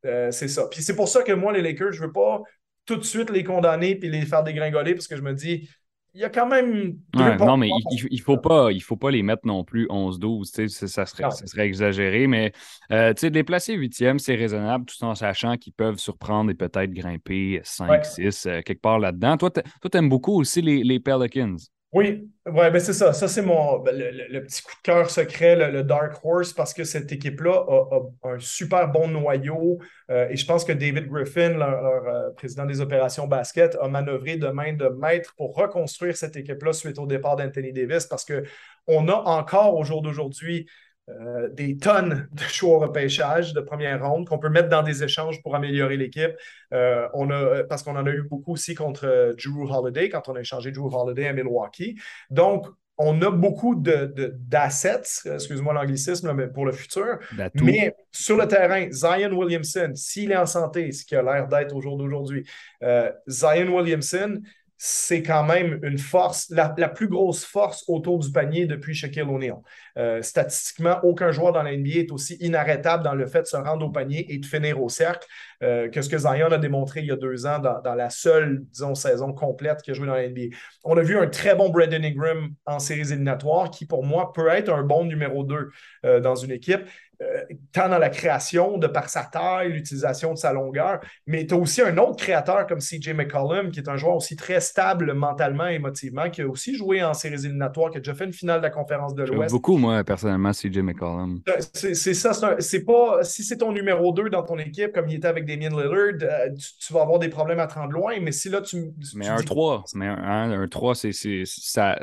euh, 0.05 0.29
c'est 0.31 0.49
ça. 0.49 0.67
Puis 0.69 0.83
c'est 0.83 0.95
pour 0.95 1.07
ça 1.07 1.23
que 1.23 1.31
moi, 1.31 1.53
les 1.53 1.61
Lakers, 1.61 1.93
je 1.93 2.01
ne 2.01 2.07
veux 2.07 2.11
pas 2.11 2.41
tout 2.85 2.97
de 2.97 3.03
suite 3.03 3.29
les 3.29 3.43
condamner 3.43 3.95
puis 3.95 4.09
les 4.09 4.25
faire 4.25 4.43
dégringoler 4.43 4.93
parce 4.93 5.07
que 5.07 5.15
je 5.15 5.21
me 5.21 5.33
dis, 5.33 5.67
il 6.15 6.21
y 6.21 6.23
a 6.23 6.29
quand 6.29 6.47
même. 6.47 6.97
non, 7.13 7.57
mais 7.57 7.67
il 7.91 8.07
ne 8.09 8.21
faut, 8.21 8.38
pas, 8.38 8.69
faut 8.81 8.95
pas 8.95 9.11
les 9.11 9.21
mettre 9.21 9.45
non 9.45 9.65
plus 9.65 9.85
11-12. 9.88 10.67
Ça 10.88 11.05
serait, 11.05 11.29
ça 11.29 11.45
serait 11.45 11.65
exagéré. 11.67 12.25
Mais 12.27 12.53
euh, 12.91 13.13
de 13.13 13.27
les 13.27 13.43
placer 13.43 13.73
huitième, 13.73 14.17
c'est 14.17 14.35
raisonnable 14.35 14.85
tout 14.85 15.03
en 15.03 15.13
sachant 15.13 15.57
qu'ils 15.57 15.73
peuvent 15.73 15.97
surprendre 15.97 16.49
et 16.51 16.53
peut-être 16.53 16.91
grimper 16.91 17.59
5-6 17.65 18.47
euh, 18.47 18.61
quelque 18.61 18.81
part 18.81 18.99
là-dedans. 18.99 19.35
Toi, 19.35 19.51
tu 19.51 19.97
aimes 19.97 20.07
beaucoup 20.07 20.39
aussi 20.39 20.61
les, 20.61 20.83
les 20.83 21.01
Pelicans. 21.01 21.57
Oui, 21.95 22.29
ouais, 22.45 22.71
ben 22.71 22.79
c'est 22.81 22.91
ça. 22.91 23.13
Ça, 23.13 23.29
c'est 23.29 23.41
mon 23.41 23.79
ben, 23.79 23.95
le, 23.95 24.43
petit 24.43 24.62
coup 24.62 24.73
de 24.73 24.81
cœur 24.84 25.10
secret, 25.10 25.55
le, 25.55 25.81
Dark 25.81 26.17
Horse, 26.25 26.51
parce 26.51 26.73
que 26.73 26.84
cette 26.84 27.10
équipe-là 27.10 27.53
a, 27.53 28.31
un 28.34 28.38
super 28.38 28.89
bon 28.89 29.08
noyau. 29.08 29.79
Euh, 30.12 30.27
et 30.29 30.36
je 30.36 30.45
pense 30.45 30.65
que 30.65 30.73
David 30.73 31.08
Griffin, 31.08 31.51
leur, 31.51 32.05
euh, 32.05 32.31
président 32.31 32.65
des 32.65 32.81
opérations 32.81 33.27
basket, 33.27 33.77
a 33.81 33.88
manœuvré 33.88 34.36
de 34.36 34.47
main 34.47 34.73
de 34.73 34.89
maître 34.89 35.34
pour 35.38 35.55
reconstruire 35.55 36.17
cette 36.17 36.36
équipe-là 36.36 36.73
suite 36.73 36.99
au 36.99 37.08
départ 37.08 37.38
d'Anthony 37.38 37.71
Davis, 37.71 38.08
parce 38.08 38.25
qu'on 38.25 39.08
a 39.08 39.13
encore 39.13 39.77
au 39.77 39.86
jour 39.86 40.01
d'aujourd'hui 40.01 40.67
euh, 41.09 41.49
des 41.49 41.77
tonnes 41.77 42.27
de 42.31 42.41
choix 42.49 42.77
au 42.77 42.79
repêchage 42.79 43.53
de 43.53 43.61
première 43.61 44.03
ronde 44.07 44.27
qu'on 44.27 44.39
peut 44.39 44.49
mettre 44.49 44.69
dans 44.69 44.83
des 44.83 45.03
échanges 45.03 45.41
pour 45.43 45.55
améliorer 45.55 45.97
l'équipe. 45.97 46.31
Euh, 46.73 47.07
on 47.13 47.29
a, 47.29 47.63
parce 47.63 47.83
qu'on 47.83 47.95
en 47.95 48.05
a 48.05 48.09
eu 48.09 48.23
beaucoup 48.23 48.53
aussi 48.53 48.73
contre 48.73 49.35
Drew 49.37 49.69
Holiday 49.71 50.09
quand 50.09 50.27
on 50.29 50.35
a 50.35 50.41
échangé 50.41 50.71
Drew 50.71 50.93
Holiday 50.93 51.27
à 51.27 51.33
Milwaukee. 51.33 51.99
Donc, 52.29 52.67
on 52.97 53.21
a 53.21 53.29
beaucoup 53.29 53.75
d'assets, 53.75 55.01
de, 55.25 55.33
excuse-moi 55.33 55.73
l'anglicisme, 55.73 56.31
mais 56.33 56.47
pour 56.47 56.65
le 56.65 56.71
futur. 56.71 57.19
Mais 57.55 57.93
sur 58.11 58.37
le 58.37 58.47
terrain, 58.47 58.89
Zion 58.91 59.31
Williamson, 59.33 59.91
s'il 59.95 60.31
est 60.31 60.37
en 60.37 60.45
santé, 60.45 60.91
ce 60.91 61.05
qui 61.05 61.15
a 61.15 61.21
l'air 61.21 61.47
d'être 61.47 61.75
au 61.75 61.81
jour 61.81 61.97
d'aujourd'hui, 61.97 62.47
euh, 62.83 63.11
Zion 63.27 63.75
Williamson, 63.75 64.41
c'est 64.77 65.23
quand 65.23 65.43
même 65.43 65.79
une 65.83 65.97
force, 65.97 66.49
la, 66.49 66.69
plus 66.89 67.07
grosse 67.07 67.45
force 67.45 67.83
autour 67.88 68.19
du 68.19 68.31
panier 68.31 68.65
depuis 68.65 68.93
Shaquille 68.93 69.23
O'Neal. 69.23 69.57
Euh, 69.97 70.21
statistiquement, 70.21 70.99
aucun 71.03 71.31
joueur 71.31 71.53
dans 71.53 71.63
la 71.63 71.75
NBA 71.75 71.99
est 71.99 72.11
aussi 72.11 72.35
inarrêtable 72.41 73.03
dans 73.03 73.15
le 73.15 73.25
fait 73.25 73.41
de 73.41 73.47
se 73.47 73.55
rendre 73.55 73.85
au 73.85 73.89
panier 73.89 74.25
et 74.33 74.38
de 74.38 74.45
finir 74.45 74.81
au 74.81 74.89
cercle 74.89 75.27
euh, 75.63 75.89
que 75.89 76.01
ce 76.01 76.09
que 76.09 76.17
Zion 76.17 76.51
a 76.51 76.57
démontré 76.57 76.99
il 76.99 77.07
y 77.07 77.11
a 77.11 77.15
deux 77.15 77.45
ans 77.45 77.59
dans, 77.59 77.95
la 77.95 78.09
seule, 78.09 78.63
saison 78.95 79.33
complète 79.33 79.81
qu'il 79.81 79.91
a 79.91 79.93
joué 79.95 80.07
dans 80.07 80.15
la 80.15 80.27
NBA. 80.27 80.55
On 80.83 80.97
a 80.97 81.01
vu 81.01 81.17
un 81.17 81.27
très 81.27 81.55
bon 81.55 81.69
Brandon 81.69 82.03
Ingram 82.03 82.49
en 82.65 82.79
séries 82.79 83.11
éliminatoires 83.11 83.71
qui, 83.71 83.85
pour 83.85 84.03
moi, 84.03 84.33
peut 84.33 84.49
être 84.49 84.71
un 84.71 84.83
bon 84.83 85.05
numéro 85.05 85.43
2 85.43 85.69
euh, 86.05 86.19
dans 86.19 86.35
une 86.35 86.51
équipe. 86.51 86.81
Euh, 87.21 87.43
tant 87.71 87.88
dans 87.88 87.97
la 87.97 88.10
création, 88.10 88.78
de 88.78 88.88
par 88.88 89.10
sa 89.10 89.23
taille, 89.23 89.71
l'utilisation 89.71 90.34
de 90.34 90.38
sa 90.38 90.51
longueur, 90.51 90.99
mais 91.28 91.45
tu 91.45 91.54
as 91.54 91.58
aussi 91.58 91.82
un 91.82 91.97
autre 91.97 92.17
créateur 92.17 92.67
comme 92.67 92.80
CJ 92.80 93.13
McCollum, 93.13 93.71
qui 93.71 93.80
est 93.80 93.89
un 93.89 93.95
joueur 93.95 94.15
aussi 94.15 94.36
très 94.36 94.60
stable 94.60 95.13
mentalement 95.13 95.67
et 95.67 95.75
émotivement, 95.75 96.30
qui 96.30 96.41
a 96.41 96.47
aussi 96.47 96.75
joué 96.75 97.04
en 97.04 97.13
séries 97.13 97.45
éliminatoires, 97.45 97.91
qui 97.91 97.97
a 97.97 97.99
déjà 98.01 98.13
fait 98.13 98.25
une 98.25 98.34
finale 98.34 98.60
de 98.60 98.63
la 98.63 98.69
conférence 98.69 99.15
de 99.15 99.23
l'Ouest. 99.23 99.54
Beaucoup, 99.54 99.78
moi, 99.78 100.04
personnellement, 100.04 100.51
CJ 100.51 100.80
McCollum. 100.80 101.41
Euh, 101.47 101.54
c'est 101.73 102.13
ça, 102.13 102.32
c'est 102.60 102.84
pas. 102.84 103.23
Si 103.23 103.43
c'est 103.43 103.58
ton 103.58 103.71
numéro 103.71 104.12
2 104.12 104.30
dans 104.30 104.43
ton 104.43 104.58
équipe, 104.58 104.91
comme 104.93 105.08
il 105.08 105.15
était 105.15 105.28
avec 105.28 105.45
Damien 105.45 105.69
Lillard, 105.69 106.21
euh, 106.21 106.49
tu, 106.80 106.93
vas 106.93 107.01
avoir 107.01 107.19
des 107.19 107.30
problèmes 107.30 107.60
à 107.60 107.67
te 107.67 107.75
rendre 107.75 107.93
loin, 107.93 108.13
mais 108.21 108.32
si 108.32 108.49
là, 108.49 108.62
tu. 108.62 108.91
mais 109.15 109.28
un 109.28 109.38
3, 109.38 109.86
mais 109.95 110.08
un, 110.08 110.51
un 110.51 110.67
3, 110.67 110.95
c'est 110.95 111.12
ça 111.45 111.97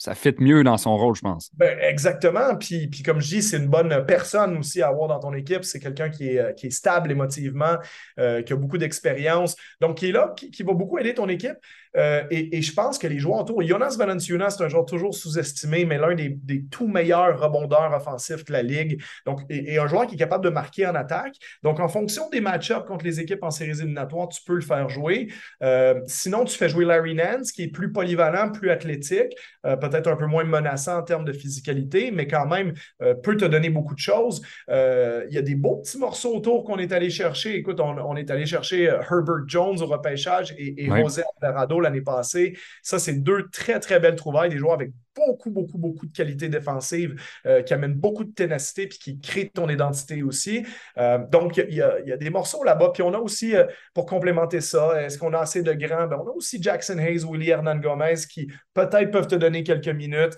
ça 0.00 0.14
fit 0.14 0.34
mieux 0.38 0.64
dans 0.64 0.78
son 0.78 0.96
rôle, 0.96 1.14
je 1.14 1.20
pense. 1.20 1.50
Ben, 1.58 1.78
exactement. 1.78 2.56
Puis, 2.56 2.86
puis 2.86 3.02
comme 3.02 3.20
je 3.20 3.28
dis, 3.28 3.42
c'est 3.42 3.58
une 3.58 3.68
bonne 3.68 4.06
personne 4.06 4.56
aussi 4.56 4.80
à 4.80 4.88
avoir 4.88 5.08
dans 5.08 5.20
ton 5.20 5.34
équipe. 5.34 5.62
C'est 5.62 5.78
quelqu'un 5.78 6.08
qui 6.08 6.26
est, 6.26 6.70
stable 6.70 7.10
émotivement, 7.10 7.76
euh, 8.18 8.40
qui 8.40 8.54
a 8.54 8.56
beaucoup 8.56 8.78
d'expérience. 8.78 9.56
Donc, 9.78 9.98
qui 9.98 10.08
est 10.08 10.12
là, 10.12 10.32
qui, 10.34 10.62
va 10.62 10.72
beaucoup 10.72 10.98
aider 10.98 11.12
ton 11.12 11.28
équipe. 11.28 11.58
Euh, 11.96 12.24
et, 12.30 12.62
je 12.62 12.72
pense 12.72 12.98
que 12.98 13.06
les 13.06 13.18
joueurs 13.18 13.40
autour, 13.40 13.62
Jonas 13.62 13.96
Valanciunas, 13.98 14.50
c'est 14.50 14.64
un 14.64 14.68
joueur 14.68 14.86
toujours 14.86 15.14
sous-estimé, 15.14 15.84
mais 15.84 15.98
l'un 15.98 16.14
des, 16.14 16.64
tout 16.70 16.86
meilleurs 16.86 17.40
rebondeurs 17.40 17.92
offensifs 17.92 18.44
de 18.44 18.52
la 18.52 18.62
Ligue. 18.62 19.02
Donc, 19.26 19.40
et, 19.48 19.78
un 19.78 19.86
joueur 19.86 20.06
qui 20.06 20.14
est 20.14 20.18
capable 20.18 20.44
de 20.44 20.50
marquer 20.50 20.86
en 20.86 20.94
attaque. 20.94 21.36
Donc, 21.62 21.80
en 21.80 21.88
fonction 21.88 22.28
des 22.30 22.40
match-ups 22.40 22.86
contre 22.86 23.04
les 23.04 23.20
équipes 23.20 23.42
en 23.42 23.50
séries 23.50 23.78
éliminatoires, 23.80 24.28
tu 24.28 24.42
peux 24.44 24.54
le 24.54 24.60
faire 24.60 24.88
jouer. 24.88 25.28
Euh, 25.62 26.00
sinon, 26.06 26.44
tu 26.44 26.56
fais 26.56 26.68
jouer 26.68 26.84
Larry 26.84 27.14
Nance, 27.14 27.52
qui 27.52 27.64
est 27.64 27.68
plus 27.68 27.92
polyvalent, 27.92 28.52
plus 28.52 28.70
athlétique, 28.70 29.34
euh, 29.66 29.76
peut-être 29.76 30.08
un 30.08 30.16
peu 30.16 30.26
moins 30.26 30.44
menaçant 30.44 30.98
en 30.98 31.02
termes 31.02 31.24
de 31.24 31.32
physicalité, 31.32 32.10
mais 32.10 32.26
quand 32.26 32.46
même 32.46 32.74
peut 33.22 33.36
te 33.36 33.44
donner 33.44 33.70
beaucoup 33.70 33.94
de 33.94 34.00
choses. 34.00 34.42
Il 34.68 35.28
y 35.30 35.38
a 35.38 35.42
des 35.42 35.54
beaux 35.54 35.76
petits 35.76 35.98
morceaux 35.98 36.36
autour 36.36 36.64
qu'on 36.64 36.78
est 36.78 36.92
allé 36.92 37.10
chercher. 37.10 37.56
Écoute, 37.56 37.80
on, 37.80 38.16
est 38.16 38.30
allé 38.30 38.46
chercher 38.46 38.84
Herbert 38.84 39.46
Jones 39.46 39.80
au 39.80 39.86
repêchage 39.86 40.54
et, 40.58 40.84
et 40.84 40.86
José 40.86 41.22
Alvarado 41.40 41.79
l'année 41.80 42.02
passée. 42.02 42.56
Ça, 42.82 42.98
c'est 42.98 43.14
deux 43.14 43.48
très, 43.50 43.80
très 43.80 44.00
belles 44.00 44.16
trouvailles, 44.16 44.50
des 44.50 44.58
joueurs 44.58 44.74
avec 44.74 44.92
beaucoup, 45.26 45.50
beaucoup, 45.50 45.78
beaucoup 45.78 46.06
de 46.06 46.12
qualité 46.12 46.48
défensive, 46.48 47.20
euh, 47.46 47.62
qui 47.62 47.74
amènent 47.74 47.94
beaucoup 47.94 48.24
de 48.24 48.32
ténacité, 48.32 48.86
puis 48.86 48.98
qui 48.98 49.20
créent 49.20 49.50
ton 49.52 49.68
identité 49.68 50.22
aussi. 50.22 50.64
Euh, 50.98 51.18
donc, 51.30 51.56
il 51.56 51.74
y, 51.74 51.82
a, 51.82 52.16
des 52.16 52.30
morceaux 52.30 52.64
là-bas. 52.64 52.90
Puis 52.92 53.02
on 53.02 53.12
a 53.12 53.18
aussi, 53.18 53.56
euh, 53.56 53.66
pour 53.94 54.06
complémenter 54.06 54.60
ça, 54.60 55.02
est-ce 55.02 55.18
qu'on 55.18 55.32
a 55.34 55.40
assez 55.40 55.62
de 55.62 55.72
grands? 55.72 56.06
Ben, 56.06 56.18
on 56.22 56.28
a 56.28 56.32
aussi 56.32 56.62
Jackson 56.62 56.98
Hayes, 56.98 57.24
Willie 57.24 57.50
Hernan 57.50 57.76
Gomez, 57.76 58.14
qui 58.30 58.50
peut-être 58.74 59.10
peuvent 59.10 59.26
te 59.26 59.34
donner 59.34 59.62
quelques 59.62 59.88
minutes. 59.88 60.36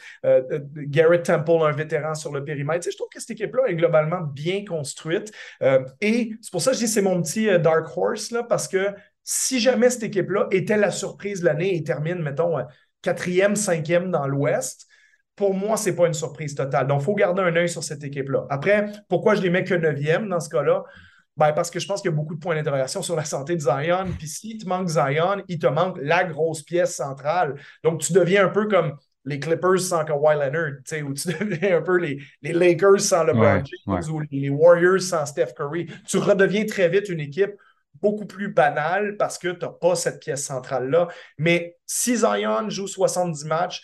Garrett 0.77 1.25
Temple, 1.25 1.63
un 1.63 1.73
vétéran 1.73 2.15
sur 2.15 2.33
le 2.33 2.45
périmètre. 2.45 2.89
je 2.91 2.97
trouve 2.97 3.09
que 3.13 3.21
cette 3.21 3.31
équipe-là 3.31 3.65
est 3.69 3.75
globalement 3.75 4.21
bien 4.21 4.65
construite. 4.65 5.33
et 6.01 6.33
c'est 6.41 6.51
pour 6.51 6.63
ça 6.63 6.71
que 6.71 6.77
je 6.77 6.85
dis 6.85 6.89
c'est 6.89 7.03
mon 7.03 7.21
petit 7.23 7.47
dark 7.61 7.97
horse, 7.97 8.31
là, 8.31 8.43
parce 8.43 8.69
que 8.69 8.87
si 9.25 9.61
jamais 9.61 9.91
cette 9.91 10.05
équipe-là 10.05 10.47
était 10.51 10.77
la 10.77 10.91
surprise 10.91 11.41
de 11.41 11.47
l'année 11.47 11.77
et 11.77 11.83
termine, 11.83 12.23
mettons, 12.23 12.59
euh, 12.59 12.63
quatrième, 13.03 13.57
cinquième 13.57 14.11
dans 14.11 14.27
l'Ouest, 14.27 14.87
pour 15.37 15.55
moi, 15.55 15.77
ce 15.77 15.91
n'est 15.91 15.97
pas 15.97 16.07
une 16.07 16.15
surprise 16.15 16.55
totale. 16.55 16.87
Donc, 16.87 17.01
il 17.01 17.05
faut 17.05 17.15
garder 17.15 17.43
un 17.43 17.55
œil 17.57 17.69
sur 17.69 17.83
cette 17.83 18.05
équipe-là. 18.05 18.47
Après, 18.51 18.87
pourquoi 19.09 19.35
je 19.35 19.43
les 19.43 19.51
mets 19.51 19.65
que 19.65 19.75
neuvième 19.75 20.29
dans 20.29 20.41
ce 20.41 20.49
cas-là? 20.51 20.85
Ben, 21.37 21.53
parce 21.53 21.71
que 21.71 21.81
je 21.81 21.87
pense 21.87 22.03
qu'il 22.03 22.11
y 22.11 22.15
a 22.15 22.17
beaucoup 22.17 22.35
de 22.35 22.41
points 22.41 22.55
d'interrogation 22.55 23.01
sur 23.01 23.17
la 23.17 23.25
santé 23.25 23.57
de 23.57 23.61
Zion. 23.61 24.05
Puis 24.19 24.29
s'il 24.29 24.59
te 24.59 24.69
manque 24.69 24.89
Zion, 24.89 25.43
il 25.49 25.59
te 25.59 25.67
manque 25.67 25.99
la 26.03 26.25
grosse 26.25 26.63
pièce 26.63 26.95
centrale. 26.97 27.55
Donc, 27.83 28.03
tu 28.03 28.13
deviens 28.13 28.47
un 28.47 28.51
peu 28.51 28.69
comme 28.69 28.97
les 29.25 29.41
Clippers 29.41 29.81
sans 29.81 30.05
Kawhi 30.05 30.35
Leonard, 30.35 30.73
ou 31.09 31.15
tu 31.15 31.29
deviens 31.41 31.79
un 31.79 31.83
peu 31.83 31.97
les, 31.97 32.19
les 32.43 32.53
Lakers 32.53 33.01
sans 33.01 33.25
LeBron 33.25 33.63
James 33.87 34.03
ou 34.11 34.21
les 34.31 34.51
Warriors 34.51 35.01
sans 35.01 35.25
Steph 35.25 35.55
Curry. 35.57 35.87
Tu 36.07 36.19
redeviens 36.19 36.67
très 36.67 36.89
vite 36.89 37.09
une 37.09 37.21
équipe 37.21 37.53
beaucoup 38.01 38.27
plus 38.27 38.49
banal 38.49 39.17
parce 39.17 39.39
que 39.39 39.49
tu 39.49 39.65
n'as 39.65 39.73
pas 39.73 39.95
cette 39.95 40.21
pièce 40.21 40.45
centrale-là. 40.45 41.09
Mais 41.39 41.77
si 41.87 42.17
Zion 42.17 42.69
joue 42.69 42.87
70 42.87 43.45
matchs, 43.45 43.83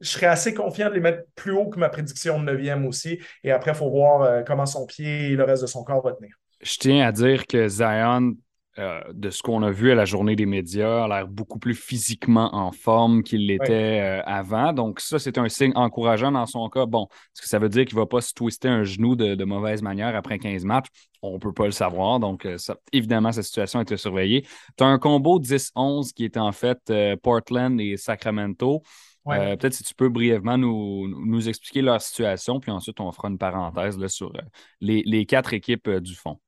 je 0.00 0.08
serais 0.10 0.26
assez 0.26 0.54
confiant 0.54 0.88
de 0.88 0.94
les 0.94 1.00
mettre 1.00 1.22
plus 1.34 1.52
haut 1.52 1.68
que 1.68 1.78
ma 1.78 1.88
prédiction 1.88 2.42
de 2.42 2.52
9e 2.52 2.86
aussi. 2.86 3.18
Et 3.44 3.50
après, 3.50 3.72
il 3.72 3.76
faut 3.76 3.90
voir 3.90 4.22
euh, 4.22 4.42
comment 4.42 4.66
son 4.66 4.86
pied 4.86 5.32
et 5.32 5.36
le 5.36 5.44
reste 5.44 5.62
de 5.62 5.66
son 5.66 5.84
corps 5.84 6.02
va 6.02 6.12
tenir. 6.12 6.36
Je 6.60 6.76
tiens 6.78 7.06
à 7.06 7.12
dire 7.12 7.46
que 7.46 7.68
Zion, 7.68 8.34
euh, 8.78 9.00
de 9.14 9.30
ce 9.30 9.42
qu'on 9.42 9.62
a 9.62 9.70
vu 9.70 9.90
à 9.90 9.94
la 9.94 10.04
journée 10.04 10.36
des 10.36 10.44
médias, 10.44 11.04
a 11.04 11.08
l'air 11.08 11.26
beaucoup 11.26 11.58
plus 11.58 11.74
physiquement 11.74 12.54
en 12.54 12.72
forme 12.72 13.22
qu'il 13.22 13.46
l'était 13.46 14.00
euh, 14.02 14.22
avant. 14.26 14.74
Donc, 14.74 15.00
ça, 15.00 15.18
c'est 15.18 15.38
un 15.38 15.48
signe 15.48 15.72
encourageant 15.74 16.30
dans 16.30 16.44
son 16.44 16.68
cas. 16.68 16.84
Bon, 16.84 17.08
est-ce 17.10 17.40
que 17.40 17.48
ça 17.48 17.58
veut 17.58 17.70
dire 17.70 17.86
qu'il 17.86 17.96
ne 17.96 18.02
va 18.02 18.06
pas 18.06 18.20
se 18.20 18.34
twister 18.34 18.68
un 18.68 18.84
genou 18.84 19.16
de, 19.16 19.42
mauvaise 19.44 19.80
manière 19.80 20.14
après 20.14 20.38
15 20.38 20.64
matchs? 20.66 20.88
On 21.22 21.34
ne 21.34 21.38
peut 21.38 21.54
pas 21.54 21.64
le 21.64 21.70
savoir. 21.70 22.20
Donc, 22.20 22.44
euh, 22.44 22.58
évidemment, 22.92 23.32
cette 23.32 23.44
situation 23.44 23.80
est 23.80 23.96
surveillée. 23.96 24.46
Tu 24.76 24.84
as 24.84 24.86
un 24.86 24.98
combo 24.98 25.40
10-11 25.40 26.12
qui 26.12 26.26
est 26.26 26.36
en 26.36 26.52
fait 26.52 26.92
Portland 27.22 27.80
et 27.80 27.96
Sacramento. 27.96 28.82
Peut-être 29.24 29.72
si 29.72 29.84
tu 29.84 29.94
peux 29.94 30.10
brièvement 30.10 30.58
nous, 30.58 31.08
nous, 31.08 31.48
expliquer 31.48 31.82
leur 31.82 32.00
situation, 32.00 32.60
puis 32.60 32.70
ensuite 32.70 33.00
on 33.00 33.10
fera 33.10 33.28
une 33.28 33.38
parenthèse 33.38 33.98
là, 33.98 34.06
sur 34.06 34.32
les, 34.80 35.02
les, 35.04 35.26
quatre 35.26 35.52
équipes 35.52 35.90
du 35.90 36.14
fond. 36.14 36.38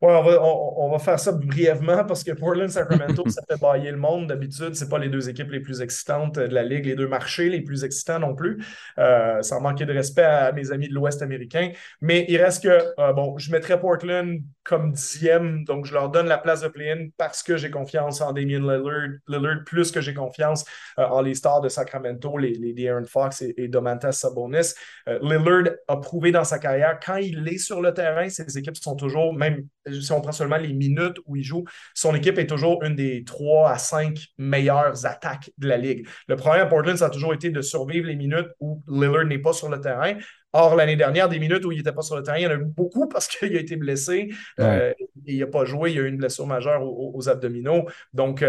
Ouais, 0.00 0.12
on 0.12 0.90
va, 0.90 0.98
faire 1.00 1.18
ça 1.18 1.32
brièvement 1.32 2.04
parce 2.04 2.22
que 2.22 2.30
Portland 2.30 2.68
Sacramento, 2.68 3.24
ça 3.28 3.42
fait 3.50 3.60
bailler 3.60 3.90
le 3.90 3.96
monde. 3.96 4.28
D'habitude, 4.28 4.76
ce 4.76 4.84
pas 4.84 4.98
les 4.98 5.08
deux 5.08 5.28
équipes 5.28 5.50
les 5.50 5.58
plus 5.58 5.80
excitantes 5.80 6.36
de 6.36 6.54
la 6.54 6.62
Ligue, 6.62 6.86
les 6.86 6.94
deux 6.94 7.08
marchés 7.08 7.48
les 7.48 7.62
plus 7.62 7.82
excitants 7.82 8.20
non 8.20 8.36
plus. 8.36 8.64
Euh, 8.98 9.42
sans 9.42 9.60
manquer 9.60 9.86
de 9.86 9.92
respect 9.92 10.22
à 10.22 10.52
mes 10.52 10.70
amis 10.70 10.88
de 10.88 10.94
l'Ouest 10.94 11.20
américain. 11.20 11.72
Mais 12.00 12.24
il 12.28 12.40
reste 12.40 12.62
que, 12.62 12.94
euh, 13.00 13.12
bon, 13.12 13.38
je 13.38 13.50
mettrais 13.50 13.80
Portland 13.80 14.40
comme 14.62 14.92
dixième, 14.92 15.64
donc 15.64 15.86
je 15.86 15.94
leur 15.94 16.10
donne 16.10 16.28
la 16.28 16.38
place 16.38 16.60
de 16.60 16.68
play-in 16.68 17.08
parce 17.16 17.42
que 17.42 17.56
j'ai 17.56 17.70
confiance 17.70 18.20
en 18.20 18.32
Damien 18.32 18.58
Lillard, 18.58 19.08
Lillard 19.26 19.64
plus 19.64 19.90
que 19.90 20.00
j'ai 20.00 20.14
confiance 20.14 20.64
euh, 20.98 21.06
en 21.06 21.22
les 21.22 21.34
stars 21.34 21.60
de 21.60 21.68
Sacramento, 21.68 22.36
les, 22.38 22.52
les 22.52 22.88
Aaron 22.88 23.04
Fox 23.04 23.42
et, 23.42 23.66
Domantas 23.66 24.12
Sabonis. 24.12 24.74
Lillard 25.22 25.74
a 25.88 25.96
prouvé 25.96 26.30
dans 26.30 26.44
sa 26.44 26.60
carrière, 26.60 27.00
quand 27.04 27.16
il 27.16 27.48
est 27.48 27.58
sur 27.58 27.80
le 27.80 27.92
terrain, 27.92 28.28
ses 28.28 28.58
équipes 28.58 28.76
sont 28.76 28.94
toujours, 28.94 29.34
même 29.34 29.66
si 29.92 30.12
on 30.12 30.20
prend 30.20 30.32
seulement 30.32 30.56
les 30.56 30.72
minutes 30.72 31.18
où 31.26 31.36
il 31.36 31.42
joue, 31.42 31.64
son 31.94 32.14
équipe 32.14 32.38
est 32.38 32.46
toujours 32.46 32.82
une 32.82 32.94
des 32.94 33.24
trois 33.24 33.70
à 33.70 33.78
cinq 33.78 34.28
meilleures 34.38 35.06
attaques 35.06 35.50
de 35.58 35.68
la 35.68 35.76
Ligue. 35.76 36.06
Le 36.26 36.36
problème 36.36 36.62
à 36.62 36.66
Portland, 36.66 36.96
ça 36.96 37.06
a 37.06 37.10
toujours 37.10 37.34
été 37.34 37.50
de 37.50 37.62
survivre 37.62 38.06
les 38.06 38.16
minutes 38.16 38.48
où 38.60 38.82
Lillard 38.88 39.24
n'est 39.24 39.38
pas 39.38 39.52
sur 39.52 39.68
le 39.68 39.80
terrain. 39.80 40.14
Or, 40.54 40.76
l'année 40.76 40.96
dernière, 40.96 41.28
des 41.28 41.38
minutes 41.38 41.64
où 41.66 41.72
il 41.72 41.76
n'était 41.78 41.92
pas 41.92 42.00
sur 42.02 42.16
le 42.16 42.22
terrain, 42.22 42.38
il 42.38 42.44
y 42.44 42.46
en 42.46 42.50
a 42.50 42.54
eu 42.54 42.64
beaucoup 42.64 43.06
parce 43.12 43.28
qu'il 43.28 43.54
a 43.54 43.60
été 43.60 43.76
blessé. 43.76 44.30
et 44.58 44.94
il 45.26 45.38
n'a 45.38 45.46
pas 45.46 45.64
joué. 45.64 45.90
Il 45.90 45.96
y 45.96 45.98
a 45.98 46.02
eu 46.02 46.08
une 46.08 46.16
blessure 46.16 46.46
majeure 46.46 46.82
aux, 46.82 47.28
abdominaux. 47.28 47.86
Donc, 48.12 48.44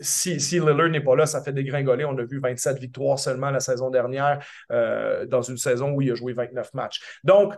si, 0.00 0.40
si 0.40 0.58
Lillard 0.58 0.88
n'est 0.88 1.00
pas 1.00 1.14
là, 1.14 1.26
ça 1.26 1.42
fait 1.42 1.52
dégringoler. 1.52 2.04
On 2.04 2.18
a 2.18 2.24
vu 2.24 2.40
27 2.40 2.78
victoires 2.78 3.18
seulement 3.18 3.50
la 3.50 3.60
saison 3.60 3.90
dernière 3.90 4.44
dans 4.70 5.42
une 5.42 5.56
saison 5.56 5.92
où 5.92 6.02
il 6.02 6.10
a 6.10 6.14
joué 6.14 6.32
29 6.32 6.74
matchs. 6.74 7.00
Donc, 7.22 7.54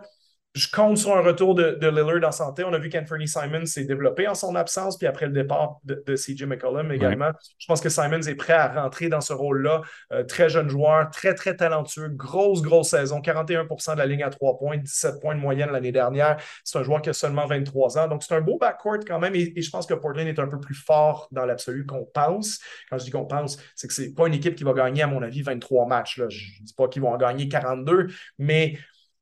je 0.55 0.67
compte 0.71 0.97
sur 0.97 1.15
un 1.15 1.21
retour 1.21 1.53
de, 1.53 1.77
de 1.79 1.87
Lillard 1.87 2.27
en 2.27 2.31
santé. 2.31 2.63
On 2.63 2.73
a 2.73 2.79
vu 2.79 2.89
qu'Anthony 2.89 3.27
Simons 3.27 3.67
s'est 3.67 3.85
développé 3.85 4.27
en 4.27 4.33
son 4.33 4.55
absence, 4.55 4.97
puis 4.97 5.05
après 5.05 5.27
le 5.27 5.31
départ 5.31 5.77
de, 5.83 6.03
CJ 6.15 6.43
McCollum 6.43 6.91
également. 6.91 7.29
Je 7.59 7.67
pense 7.67 7.81
que 7.81 7.89
Simons 7.89 8.21
est 8.21 8.35
prêt 8.35 8.53
à 8.53 8.67
rentrer 8.67 9.09
dans 9.09 9.21
ce 9.21 9.31
rôle-là. 9.31 9.81
Euh, 10.11 10.23
très 10.23 10.49
jeune 10.49 10.67
joueur, 10.67 11.11
très, 11.11 11.35
très 11.35 11.55
talentueux. 11.55 12.09
Grosse, 12.09 12.63
grosse 12.63 12.89
saison. 12.89 13.21
41% 13.21 13.93
de 13.93 13.97
la 13.99 14.07
ligne 14.07 14.23
à 14.23 14.31
3 14.31 14.57
points, 14.57 14.77
17 14.77 15.21
points 15.21 15.35
de 15.35 15.39
moyenne 15.39 15.69
l'année 15.71 15.91
dernière. 15.91 16.37
C'est 16.63 16.79
un 16.79 16.83
joueur 16.83 17.03
qui 17.03 17.09
a 17.09 17.13
seulement 17.13 17.45
23 17.45 17.99
ans. 17.99 18.07
Donc, 18.07 18.23
c'est 18.23 18.33
un 18.33 18.41
beau 18.41 18.57
backcourt 18.57 19.05
quand 19.07 19.19
même. 19.19 19.35
Et, 19.35 19.61
je 19.61 19.69
pense 19.69 19.85
que 19.85 19.93
Portland 19.93 20.27
est 20.27 20.39
un 20.39 20.47
peu 20.47 20.59
plus 20.59 20.75
fort 20.75 21.27
dans 21.31 21.45
l'absolu 21.45 21.85
qu'on 21.85 22.05
pense. 22.05 22.59
Quand 22.89 22.97
je 22.97 23.03
dis 23.03 23.11
qu'on 23.11 23.25
pense, 23.25 23.59
c'est 23.75 23.87
que 23.87 23.93
c'est 23.93 24.15
pas 24.15 24.27
une 24.27 24.33
équipe 24.33 24.55
qui 24.55 24.63
va 24.63 24.73
gagner, 24.73 25.03
à 25.03 25.07
mon 25.07 25.21
avis, 25.21 25.43
23 25.43 25.85
matchs. 25.85 26.17
Là. 26.17 26.25
Je 26.27 26.43
ne 26.59 26.65
dis 26.65 26.73
pas 26.73 26.87
qu'ils 26.87 27.03
vont 27.03 27.13
en 27.13 27.17
gagner 27.17 27.47
42, 27.47 28.07
mais 28.39 28.77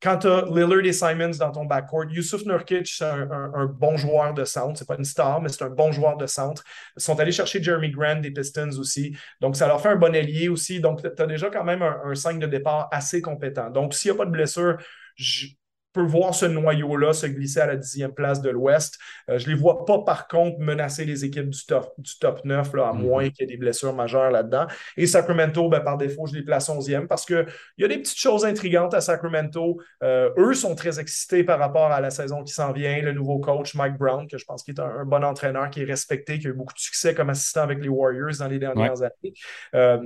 quand 0.07 0.19
tu 0.19 0.27
as 0.27 0.45
Lillard 0.45 0.85
et 0.85 0.93
Simons 0.93 1.37
dans 1.37 1.51
ton 1.51 1.65
backcourt, 1.65 2.05
Yusuf 2.05 2.45
Nurkic, 2.45 2.87
c'est 2.87 3.03
un, 3.03 3.65
bon 3.65 3.97
joueur 3.97 4.33
de 4.33 4.45
centre. 4.45 4.79
C'est 4.79 4.87
pas 4.87 4.95
une 4.95 5.03
star, 5.03 5.41
mais 5.41 5.49
c'est 5.49 5.63
un 5.63 5.69
bon 5.69 5.91
joueur 5.91 6.15
de 6.15 6.25
centre. 6.25 6.63
Ils 6.95 7.01
sont 7.01 7.19
allés 7.19 7.33
chercher 7.33 7.61
Jeremy 7.61 7.91
Grant 7.91 8.21
des 8.21 8.31
Pistons 8.31 8.69
aussi. 8.79 9.17
Donc, 9.41 9.57
ça 9.57 9.67
leur 9.67 9.81
fait 9.81 9.89
un 9.89 9.97
bon 9.97 10.15
allié 10.15 10.47
aussi. 10.47 10.79
Donc, 10.79 11.01
tu 11.01 11.21
as 11.21 11.25
déjà 11.25 11.49
quand 11.49 11.65
même 11.65 11.81
un, 11.81 11.99
un 12.05 12.15
5 12.15 12.39
de 12.39 12.47
départ 12.47 12.87
assez 12.91 13.21
compétent. 13.21 13.69
Donc, 13.69 13.93
s'il 13.93 14.11
n'y 14.11 14.15
a 14.15 14.17
pas 14.17 14.25
de 14.25 14.31
blessure, 14.31 14.77
peut 15.97 16.05
voir 16.05 16.35
ce 16.35 16.45
noyau-là 16.45 17.13
se 17.13 17.25
glisser 17.25 17.59
à 17.59 17.65
la 17.65 17.75
dixième 17.75 18.13
place 18.13 18.41
de 18.41 18.49
l'Ouest. 18.49 18.99
Euh, 19.29 19.39
je 19.39 19.47
ne 19.47 19.53
les 19.53 19.59
vois 19.59 19.83
pas, 19.85 19.99
par 19.99 20.27
contre, 20.27 20.59
menacer 20.59 21.05
les 21.05 21.25
équipes 21.25 21.49
du 21.49 21.65
top, 21.65 21.93
du 21.97 22.17
top 22.19 22.45
9, 22.45 22.73
là, 22.73 22.89
à 22.89 22.93
mm-hmm. 22.93 22.97
moins 22.97 23.29
qu'il 23.29 23.41
y 23.41 23.43
ait 23.43 23.47
des 23.47 23.57
blessures 23.57 23.93
majeures 23.93 24.29
là-dedans. 24.29 24.67
Et 24.95 25.07
Sacramento, 25.07 25.67
ben, 25.69 25.79
par 25.79 25.97
défaut, 25.97 26.27
je 26.27 26.35
les 26.35 26.43
place 26.43 26.69
11e 26.69 27.07
parce 27.07 27.25
qu'il 27.25 27.45
y 27.79 27.83
a 27.83 27.87
des 27.87 27.97
petites 27.97 28.19
choses 28.19 28.45
intrigantes 28.45 28.93
à 28.93 29.01
Sacramento. 29.01 29.79
Euh, 30.03 30.29
eux 30.37 30.53
sont 30.53 30.75
très 30.75 30.99
excités 30.99 31.43
par 31.43 31.57
rapport 31.57 31.91
à 31.91 31.99
la 31.99 32.11
saison 32.11 32.43
qui 32.43 32.53
s'en 32.53 32.71
vient. 32.71 33.01
Le 33.01 33.13
nouveau 33.13 33.39
coach, 33.39 33.73
Mike 33.73 33.97
Brown, 33.97 34.27
que 34.27 34.37
je 34.37 34.45
pense 34.45 34.63
qu'il 34.63 34.75
est 34.75 34.81
un, 34.81 35.03
bon 35.05 35.23
entraîneur, 35.23 35.69
qui 35.71 35.81
est 35.81 35.85
respecté, 35.85 36.37
qui 36.37 36.47
a 36.47 36.51
eu 36.51 36.53
beaucoup 36.53 36.73
de 36.73 36.79
succès 36.79 37.15
comme 37.15 37.31
assistant 37.31 37.61
avec 37.61 37.79
les 37.81 37.89
Warriors 37.89 38.37
dans 38.39 38.47
les 38.47 38.59
dernières 38.59 39.01
années. 39.01 39.33
Euh, 39.73 39.97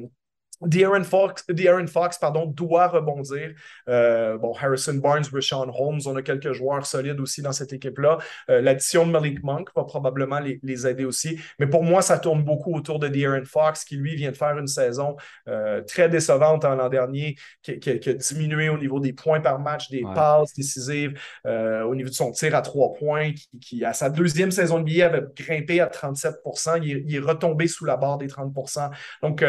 De'Aaron 0.62 1.04
Fox, 1.04 1.46
Fox 1.92 2.18
pardon, 2.18 2.46
doit 2.46 2.88
rebondir. 2.88 3.54
Euh, 3.90 4.38
bon, 4.38 4.54
Harrison 4.54 4.96
Barnes, 4.96 5.26
Rashawn 5.32 5.72
Holmes, 5.74 6.02
on 6.06 6.16
a 6.16 6.22
quelques 6.22 6.54
joueurs 6.54 6.86
solides 6.86 7.20
aussi 7.20 7.42
dans 7.42 7.52
cette 7.52 7.74
équipe-là. 7.74 8.20
Euh, 8.50 8.62
l'addition 8.62 9.06
de 9.06 9.12
Malik 9.12 9.44
Monk 9.44 9.70
va 9.76 9.84
probablement 9.84 10.40
les, 10.40 10.88
aider 10.88 11.06
aussi. 11.06 11.40
Mais 11.60 11.68
pour 11.68 11.84
moi, 11.84 12.02
ça 12.02 12.18
tourne 12.18 12.44
beaucoup 12.44 12.74
autour 12.74 12.98
de 13.00 13.08
De'Aaron 13.08 13.46
Fox, 13.46 13.84
qui 13.84 13.98
lui 13.98 14.16
vient 14.16 14.32
de 14.32 14.38
faire 14.38 14.58
une 14.58 14.68
saison 14.68 15.16
euh, 15.48 15.82
très 15.82 16.10
décevante 16.10 16.64
l'an 16.64 16.90
dernier, 16.90 17.36
qui, 17.62 17.90
a 17.90 18.14
diminué 18.14 18.70
au 18.70 18.78
niveau 18.78 19.00
des 19.00 19.14
points 19.14 19.42
par 19.42 19.60
match, 19.60 19.90
des 19.90 20.04
passes 20.16 20.54
décisives, 20.54 21.20
au 21.46 21.96
niveau 21.96 22.10
de 22.10 22.14
son 22.14 22.32
tir 22.32 22.56
à 22.56 22.62
trois 22.62 22.94
points, 22.94 23.32
qui, 23.62 23.84
à 23.84 23.94
sa 23.94 24.10
deuxième 24.10 24.52
saison 24.52 24.80
de 24.80 24.84
billet 24.84 25.04
avait 25.04 25.24
grimpé 25.36 25.82
à 25.82 25.88
37 25.88 26.36
il 26.82 27.04
il 27.08 27.16
est 27.16 27.20
retombé 27.20 27.68
sous 27.68 27.86
la 27.86 27.98
barre 27.98 28.18
des 28.18 28.28
30% 28.28 28.90
Donc, 29.22 29.44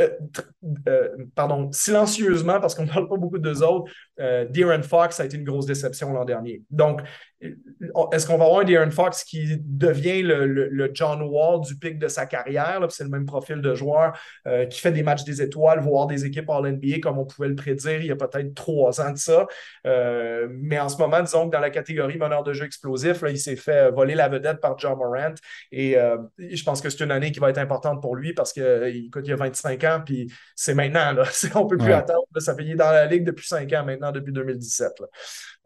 euh, 0.00 0.08
euh, 0.88 1.08
pardon, 1.34 1.70
silencieusement, 1.72 2.60
parce 2.60 2.74
qu'on 2.74 2.84
ne 2.84 2.88
parle 2.90 3.08
pas 3.08 3.16
beaucoup 3.16 3.38
d'eux 3.38 3.62
autres, 3.62 3.90
euh, 4.20 4.44
De'Aaron 4.44 4.82
Fox 4.82 5.20
a 5.20 5.24
été 5.24 5.36
une 5.36 5.44
grosse 5.44 5.66
déception 5.66 6.12
l'an 6.12 6.24
dernier. 6.24 6.62
Donc, 6.70 7.00
est-ce 7.40 8.26
qu'on 8.26 8.36
va 8.36 8.44
avoir 8.44 8.60
un 8.60 8.64
De'Aaron 8.64 8.90
Fox 8.90 9.24
qui 9.24 9.56
devient 9.64 10.22
le, 10.22 10.90
John 10.92 11.22
Wall 11.22 11.62
du 11.62 11.76
pic 11.76 11.98
de 11.98 12.06
sa 12.06 12.26
carrière? 12.26 12.84
C'est 12.90 13.04
le 13.04 13.08
même 13.08 13.24
profil 13.24 13.62
de 13.62 13.74
joueur 13.74 14.12
qui 14.68 14.78
fait 14.78 14.92
des 14.92 15.02
matchs 15.02 15.24
des 15.24 15.40
étoiles, 15.40 15.80
voire 15.80 16.06
des 16.06 16.26
équipes 16.26 16.50
en 16.50 16.60
NBA 16.60 16.98
comme 17.02 17.18
on 17.18 17.24
pouvait 17.24 17.48
le 17.48 17.54
prédire 17.54 18.00
il 18.00 18.06
y 18.06 18.10
a 18.10 18.16
peut-être 18.16 18.54
trois 18.54 19.00
ans 19.00 19.10
de 19.10 19.16
ça. 19.16 19.46
mais 20.50 20.78
en 20.78 20.90
ce 20.90 20.98
moment, 20.98 21.22
disons 21.22 21.48
que 21.48 21.52
dans 21.52 21.60
la 21.60 21.70
catégorie 21.70 22.18
meneur 22.18 22.42
de 22.42 22.52
jeu 22.52 22.66
explosif, 22.66 23.22
là, 23.22 23.30
il 23.30 23.38
s'est 23.38 23.56
fait 23.56 23.90
voler 23.90 24.14
la 24.14 24.28
vedette 24.28 24.60
par 24.60 24.78
John 24.78 24.98
Morant. 24.98 25.34
Et 25.72 25.96
je 26.38 26.62
pense 26.62 26.82
que 26.82 26.90
c'est 26.90 27.02
une 27.02 27.10
année 27.10 27.32
qui 27.32 27.40
va 27.40 27.48
être 27.48 27.58
importante 27.58 28.02
pour 28.02 28.16
lui 28.16 28.34
parce 28.34 28.52
qu'il 28.52 29.10
il 29.24 29.32
a 29.32 29.36
25 29.36 29.84
ans 29.84 30.02
puis 30.04 30.30
c'est 30.54 30.74
maintenant. 30.74 31.12
Là. 31.12 31.24
On 31.54 31.64
ne 31.64 31.68
peut 31.68 31.78
plus 31.78 31.92
attendre. 31.92 32.24
Ça 32.38 32.54
fait 32.54 32.64
dans 32.74 32.90
la 32.90 33.06
Ligue 33.06 33.24
depuis 33.24 33.46
cinq 33.46 33.72
ans 33.72 33.84
maintenant, 33.84 34.09
depuis 34.12 34.32
2017. 34.32 34.92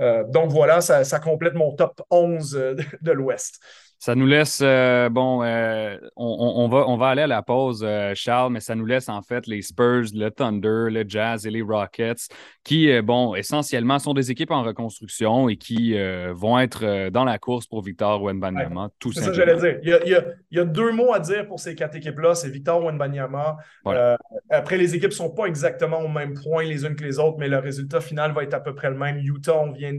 Euh, 0.00 0.24
donc 0.28 0.50
voilà, 0.50 0.80
ça, 0.80 1.20
complète 1.20 1.54
mon 1.54 1.74
top 1.74 2.00
11 2.10 2.56
euh, 2.56 2.74
de 3.02 3.12
l'Ouest. 3.12 3.60
Ça 3.98 4.14
nous 4.14 4.26
laisse, 4.26 4.60
euh, 4.62 5.08
bon, 5.08 5.42
euh, 5.42 5.96
on, 6.16 6.68
va, 6.68 6.86
on 6.88 6.96
va 6.96 7.08
aller 7.08 7.22
à 7.22 7.26
la 7.26 7.42
pause, 7.42 7.82
euh, 7.82 8.12
Charles, 8.14 8.52
mais 8.52 8.60
ça 8.60 8.74
nous 8.74 8.84
laisse 8.84 9.08
en 9.08 9.22
fait 9.22 9.46
les 9.46 9.62
Spurs, 9.62 10.04
le 10.14 10.28
Thunder, 10.28 10.90
le 10.90 11.04
Jazz 11.06 11.46
et 11.46 11.50
les 11.50 11.62
Rockets, 11.62 12.28
qui, 12.64 13.00
bon, 13.00 13.34
essentiellement 13.34 13.98
sont 13.98 14.12
des 14.12 14.30
équipes 14.30 14.50
en 14.50 14.62
reconstruction 14.62 15.48
et 15.48 15.56
qui 15.56 15.96
vont 16.32 16.58
être 16.58 17.08
dans 17.10 17.24
la 17.24 17.38
course 17.38 17.66
pour 17.66 17.82
Victor 17.82 18.22
Wenbanyama, 18.22 18.90
tout 18.98 19.12
simplement. 19.12 19.34
C'est 19.34 19.40
ça 19.40 19.44
que 19.44 19.52
j'allais 19.52 19.78
dire. 19.80 20.00
Il 20.04 20.56
y, 20.56 20.58
a, 20.58 20.64
deux 20.64 20.92
mots 20.92 21.12
à 21.12 21.20
dire 21.20 21.46
pour 21.46 21.60
ces 21.60 21.74
quatre 21.74 21.96
équipes-là, 21.96 22.34
c'est 22.34 22.50
Victor 22.50 22.84
Wenbanyama. 22.84 23.56
après, 24.50 24.76
les 24.76 24.94
équipes 24.94 25.10
ne 25.10 25.14
sont 25.14 25.30
pas 25.30 25.46
exactement 25.46 26.00
au 26.00 26.08
même 26.08 26.34
point 26.34 26.64
les 26.64 26.84
unes 26.84 26.96
que 26.96 27.04
les 27.04 27.18
autres, 27.18 27.38
mais 27.38 27.48
le 27.48 27.58
résultat 27.58 28.00
final 28.00 28.32
va 28.32 28.42
être 28.42 28.54
à 28.54 28.60
peu 28.60 28.74
près 28.74 28.90
le 28.90 28.96
même. 28.96 29.18
Utah, 29.18 29.56
on 29.56 29.72
vient 29.72 29.94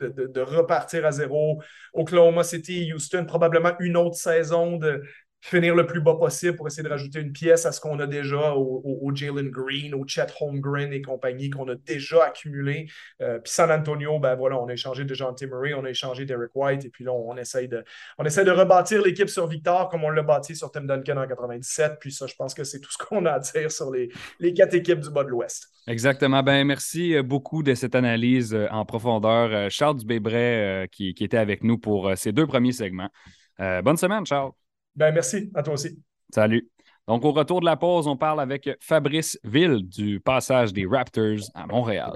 de, 0.00 0.40
repartir 0.40 1.06
à 1.06 1.12
zéro. 1.12 1.62
Oklahoma 1.92 2.44
City, 2.44 2.92
Houston, 2.92 3.24
probablement 3.26 3.72
une 3.80 3.96
autre 3.96 4.16
saison 4.16 4.76
de, 4.76 5.02
finir 5.44 5.74
le 5.74 5.84
plus 5.84 6.00
bas 6.00 6.14
possible 6.14 6.56
pour 6.56 6.66
essayer 6.66 6.82
de 6.82 6.88
rajouter 6.88 7.20
une 7.20 7.30
pièce 7.32 7.66
à 7.66 7.72
ce 7.72 7.78
qu'on 7.78 8.00
a 8.00 8.06
déjà 8.06 8.54
au, 8.54 9.12
Jalen 9.14 9.50
Green, 9.50 9.94
au 9.94 10.06
Chet 10.06 10.26
Holmgren 10.40 10.90
et 10.90 11.02
compagnie 11.02 11.50
qu'on 11.50 11.68
a 11.68 11.74
déjà 11.74 12.24
accumulé. 12.24 12.86
Euh, 13.20 13.38
puis 13.40 13.52
San 13.52 13.70
Antonio, 13.70 14.18
ben 14.18 14.36
voilà, 14.36 14.58
on 14.58 14.66
a 14.68 14.72
échangé 14.72 15.04
de 15.04 15.12
Jean 15.12 15.34
Murray, 15.42 15.74
on 15.74 15.84
a 15.84 15.90
échangé 15.90 16.24
d'Eric 16.24 16.50
White 16.54 16.86
et 16.86 16.88
puis 16.88 17.04
là, 17.04 17.12
on, 17.12 17.36
essaye 17.36 17.68
de, 17.68 17.84
on 18.16 18.24
essaie 18.24 18.44
de 18.44 18.50
rebâtir 18.50 19.02
l'équipe 19.02 19.28
sur 19.28 19.46
Victor 19.46 19.90
comme 19.90 20.02
on 20.04 20.08
l'a 20.08 20.22
bâti 20.22 20.56
sur 20.56 20.70
Tim 20.70 20.84
Duncan 20.84 21.18
en 21.18 21.26
97. 21.26 21.98
Puis 22.00 22.10
ça, 22.10 22.26
je 22.26 22.34
pense 22.36 22.54
que 22.54 22.64
c'est 22.64 22.80
tout 22.80 22.90
ce 22.90 22.96
qu'on 22.96 23.26
a 23.26 23.32
à 23.32 23.38
dire 23.38 23.70
sur 23.70 23.90
les, 23.90 24.08
les 24.40 24.54
quatre 24.54 24.72
équipes 24.72 25.00
du 25.00 25.10
bas 25.10 25.24
de 25.24 25.28
l'Ouest. 25.28 25.68
Exactement. 25.86 26.42
Ben, 26.42 26.66
merci 26.66 27.14
euh, 27.14 27.22
beaucoup 27.22 27.62
de 27.62 27.74
cette 27.74 27.94
analyse 27.94 28.54
euh, 28.54 28.66
en 28.70 28.86
profondeur. 28.86 29.70
Charles 29.70 29.98
Dubébret 29.98 30.88
qui 30.90 31.14
était 31.20 31.36
avec 31.36 31.62
nous 31.62 31.76
pour 31.76 32.16
ces 32.16 32.32
deux 32.32 32.46
premiers 32.46 32.72
segments. 32.72 33.10
bonne 33.58 33.98
semaine, 33.98 34.24
Charles. 34.24 34.52
Ben, 34.96 35.12
merci 35.12 35.50
à 35.54 35.62
toi 35.62 35.74
aussi. 35.74 35.98
Salut. 36.32 36.68
Donc, 37.06 37.24
au 37.24 37.32
retour 37.32 37.60
de 37.60 37.66
la 37.66 37.76
pause, 37.76 38.06
on 38.06 38.16
parle 38.16 38.40
avec 38.40 38.70
Fabrice 38.80 39.38
Ville 39.44 39.86
du 39.88 40.20
passage 40.20 40.72
des 40.72 40.86
Raptors 40.86 41.50
à 41.54 41.66
Montréal. 41.66 42.12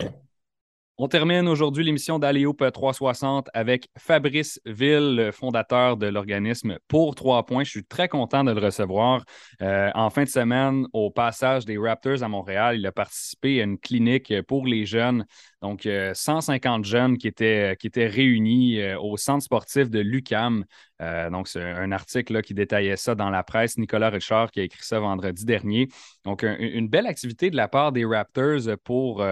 On 1.01 1.07
termine 1.07 1.47
aujourd'hui 1.47 1.85
l'émission 1.85 2.19
d'Aléoupe 2.19 2.73
360 2.73 3.51
avec 3.55 3.89
Fabrice 3.97 4.61
Ville, 4.67 5.31
fondateur 5.33 5.97
de 5.97 6.09
l'organisme 6.09 6.77
Pour 6.89 7.15
Trois 7.15 7.47
Points. 7.47 7.63
Je 7.63 7.71
suis 7.71 7.85
très 7.85 8.09
content 8.09 8.43
de 8.43 8.51
le 8.51 8.61
recevoir. 8.61 9.23
Euh, 9.63 9.93
en 9.95 10.11
fin 10.11 10.25
de 10.25 10.29
semaine, 10.29 10.89
au 10.93 11.13
passage 11.13 11.65
des 11.65 11.79
Raptors 11.79 12.25
à 12.25 12.29
Montréal, 12.29 12.79
il 12.79 12.85
a 12.85 12.91
participé 12.91 13.61
à 13.61 13.65
une 13.65 13.79
clinique 13.79 14.35
pour 14.49 14.67
les 14.67 14.87
jeunes 14.87 15.25
donc, 15.61 15.89
150 16.15 16.81
euh, 16.81 16.89
jeunes 16.89 17.19
qui 17.19 17.27
étaient, 17.27 17.77
qui 17.81 17.89
étaient 17.89 18.07
réunis 18.07 18.81
euh, 18.81 18.99
au 19.01 19.17
centre 19.17 19.43
sportif 19.43 19.91
de 19.91 19.99
l'UCAM. 19.99 20.65
Euh, 21.03 21.31
donc, 21.31 21.49
c'est 21.49 21.63
un 21.63 21.91
article 21.91 22.43
qui 22.43 22.55
détaillait 22.55 22.97
ça 22.97 23.17
dans 23.17 23.29
la 23.31 23.43
presse. 23.43 23.77
Nicolas 23.77 24.11
Richard 24.11 24.53
qui 24.53 24.61
a 24.61 24.63
écrit 24.63 24.85
ça 24.85 25.01
vendredi 25.01 25.45
dernier. 25.45 25.89
Donc, 26.25 26.45
une 26.45 26.89
belle 26.89 27.07
activité 27.07 27.51
de 27.51 27.57
la 27.57 27.67
part 27.67 27.91
des 27.91 28.05
Raptors 28.05 28.77
pour, 28.85 29.25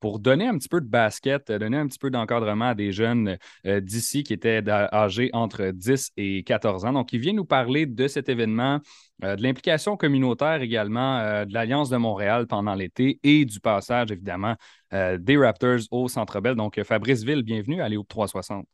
pour 0.00 0.18
donner 0.18 0.46
un 0.46 0.58
petit 0.58 0.68
peu 0.68 0.80
de 0.80 0.86
basket, 0.86 1.50
donner 1.52 1.78
un 1.78 1.86
petit 1.86 1.98
peu 1.98 2.10
d'encadrement 2.10 2.70
à 2.70 2.74
des 2.74 2.92
jeunes 2.92 3.36
d'ici 3.64 4.22
qui 4.22 4.32
étaient 4.32 4.62
âgés 4.68 5.30
entre 5.32 5.70
10 5.72 6.12
et 6.16 6.42
14 6.42 6.86
ans. 6.86 6.92
Donc, 6.92 7.12
il 7.12 7.20
vient 7.20 7.34
nous 7.34 7.44
parler 7.44 7.86
de 7.86 8.08
cet 8.08 8.28
événement, 8.28 8.80
de 9.22 9.42
l'implication 9.42 9.96
communautaire 9.96 10.62
également, 10.62 11.44
de 11.44 11.52
l'Alliance 11.52 11.90
de 11.90 11.96
Montréal 11.96 12.46
pendant 12.46 12.74
l'été 12.74 13.18
et 13.22 13.44
du 13.44 13.60
passage, 13.60 14.10
évidemment, 14.10 14.56
euh, 14.92 15.18
des 15.18 15.36
Raptors 15.36 15.80
au 15.90 16.08
Centre 16.08 16.40
Bell. 16.40 16.56
Donc, 16.56 16.82
Fabrice 16.82 17.22
Ville, 17.22 17.42
bienvenue 17.42 17.80
à 17.80 17.88
Léo 17.88 18.02
360. 18.02 18.66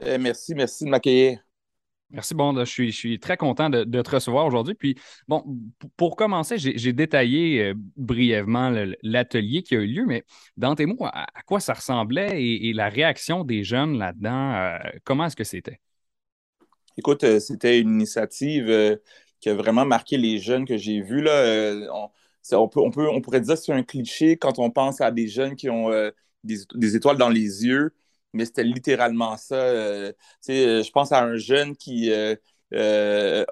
Eh, 0.00 0.16
merci, 0.16 0.54
merci 0.54 0.84
de 0.84 0.90
m'accueillir. 0.90 1.40
Merci, 2.10 2.34
bon, 2.34 2.58
je, 2.58 2.64
suis, 2.64 2.90
je 2.90 2.96
suis 2.96 3.20
très 3.20 3.36
content 3.36 3.68
de, 3.68 3.84
te 3.84 4.10
recevoir 4.10 4.46
aujourd'hui. 4.46 4.74
Puis, 4.74 4.94
bon, 5.26 5.44
pour 5.98 6.16
commencer, 6.16 6.56
j'ai 6.56 6.92
détaillé 6.94 7.64
euh, 7.64 7.74
brièvement 7.96 8.72
l'atelier 9.02 9.62
qui 9.62 9.76
a 9.76 9.80
eu 9.80 9.86
lieu, 9.86 10.06
mais 10.06 10.24
dans 10.56 10.74
tes 10.74 10.86
mots, 10.86 10.96
à, 11.04 11.26
quoi 11.44 11.60
ça 11.60 11.74
ressemblait 11.74 12.42
et, 12.42 12.72
la 12.72 12.88
réaction 12.88 13.44
des 13.44 13.62
jeunes 13.62 13.98
là-dedans, 13.98 14.54
euh, 14.54 14.78
comment 15.04 15.26
est-ce 15.26 15.36
que 15.36 15.44
c'était? 15.44 15.80
Écoute, 16.96 17.38
c'était 17.40 17.78
une 17.78 17.90
initiative 17.90 18.98
qui 19.40 19.48
a 19.48 19.54
vraiment 19.54 19.84
marqué 19.84 20.16
les 20.16 20.38
jeunes 20.38 20.66
que 20.66 20.76
j'ai 20.76 21.00
vus. 21.00 21.22
Là 21.22 21.88
on, 22.52 22.68
peut, 22.68 22.80
on, 22.80 23.20
pourrait 23.20 23.40
dire 23.40 23.54
que 23.54 23.60
c'est 23.60 23.72
un 23.72 23.82
cliché 23.82 24.36
quand 24.36 24.58
on 24.58 24.70
pense 24.70 25.00
à 25.00 25.10
des 25.10 25.28
jeunes 25.28 25.56
qui 25.56 25.68
ont, 25.68 25.90
euh, 25.90 26.10
des, 26.44 26.96
étoiles 26.96 27.18
dans 27.18 27.28
les 27.28 27.64
yeux, 27.64 27.92
mais 28.32 28.44
c'était 28.44 28.64
littéralement 28.64 29.36
ça. 29.36 29.56
je 29.56 30.90
pense 30.90 31.12
à 31.12 31.22
un 31.22 31.36
jeune 31.36 31.76
qui 31.76 32.10
s'est 32.72 33.46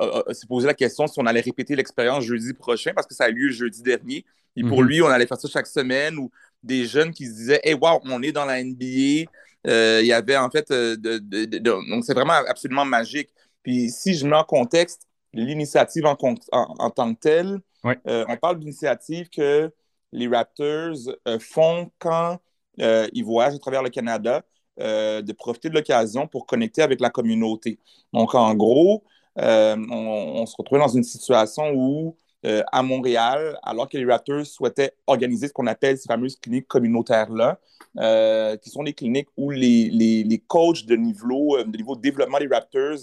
posé 0.48 0.66
la 0.66 0.74
question 0.74 1.06
si 1.06 1.18
on 1.18 1.26
allait 1.26 1.40
répéter 1.40 1.76
l'expérience 1.76 2.24
jeudi 2.24 2.54
prochain 2.54 2.92
parce 2.94 3.06
que 3.06 3.14
ça 3.14 3.24
a 3.24 3.28
eu 3.28 3.34
lieu 3.34 3.50
jeudi 3.50 3.82
dernier. 3.82 4.24
Et 4.58 4.62
pour 4.62 4.82
mhm. 4.82 4.88
lui, 4.88 5.02
on 5.02 5.08
allait 5.08 5.26
faire 5.26 5.38
ça 5.38 5.48
chaque 5.48 5.66
semaine 5.66 6.16
ou 6.16 6.30
des 6.62 6.86
jeunes 6.86 7.12
qui 7.12 7.26
se 7.26 7.32
disaient 7.32 7.60
Hey, 7.62 7.74
wow, 7.74 8.00
on 8.04 8.22
est 8.22 8.32
dans 8.32 8.46
la 8.46 8.62
NBA. 8.62 9.26
il 9.64 10.06
y 10.06 10.12
avait 10.12 10.36
en 10.36 10.50
fait. 10.50 10.72
donc, 10.72 12.04
c'est 12.04 12.14
vraiment 12.14 12.32
absolument 12.32 12.84
magique. 12.84 13.28
Puis 13.62 13.90
si 13.90 14.14
je 14.14 14.26
mets 14.26 14.36
en 14.36 14.44
contexte 14.44 15.05
l'initiative 15.42 16.06
en, 16.06 16.16
tant 16.16 17.14
que 17.14 17.20
telle, 17.20 17.60
euh, 18.06 18.24
on 18.28 18.36
parle 18.36 18.58
d'initiative 18.58 19.28
que 19.30 19.72
les 20.12 20.28
Raptors 20.28 20.96
euh, 21.28 21.38
font 21.38 21.90
quand 21.98 22.38
euh, 22.80 23.08
ils 23.12 23.24
voyagent 23.24 23.54
à 23.54 23.58
travers 23.58 23.82
le 23.82 23.90
Canada, 23.90 24.42
de 24.78 25.32
profiter 25.32 25.70
de 25.70 25.74
l'occasion 25.74 26.26
pour 26.26 26.44
connecter 26.44 26.82
avec 26.82 27.00
la 27.00 27.08
communauté. 27.08 27.78
Donc, 28.12 28.34
en 28.34 28.54
gros, 28.54 29.04
on, 29.36 30.44
se 30.44 30.54
retrouve 30.54 30.80
dans 30.80 30.88
une 30.88 31.02
situation 31.02 31.72
où, 31.74 32.14
à 32.44 32.82
Montréal, 32.82 33.58
alors 33.62 33.88
que 33.88 33.96
les 33.96 34.04
Raptors 34.04 34.44
souhaitaient 34.44 34.92
organiser 35.06 35.48
ce 35.48 35.54
qu'on 35.54 35.66
appelle 35.66 35.96
ces 35.96 36.06
fameuses 36.06 36.36
cliniques 36.36 36.68
communautaires-là, 36.68 37.58
qui 38.58 38.68
sont 38.68 38.82
des 38.82 38.92
cliniques 38.92 39.28
où 39.38 39.50
les, 39.50 39.88
les, 39.88 40.44
coachs 40.46 40.84
de 40.84 40.94
niveau, 40.94 41.56
de 41.64 41.74
niveau 41.74 41.96
développement 41.96 42.38
des 42.38 42.46
Raptors 42.46 42.98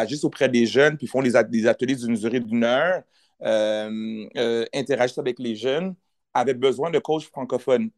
agissent 0.00 0.24
auprès 0.24 0.48
des 0.48 0.66
jeunes, 0.66 0.96
puis 0.96 1.06
font 1.06 1.22
des 1.22 1.36
ateliers 1.66 1.96
d'une 1.96 2.14
durée 2.14 2.40
d'une 2.40 2.64
heure, 2.64 3.02
euh, 3.42 4.26
euh, 4.36 4.66
interagissent 4.74 5.18
avec 5.18 5.38
les 5.38 5.56
jeunes, 5.56 5.94
avaient 6.34 6.54
besoin 6.54 6.90
de 6.90 6.98
coachs 6.98 7.24
francophones. 7.24 7.90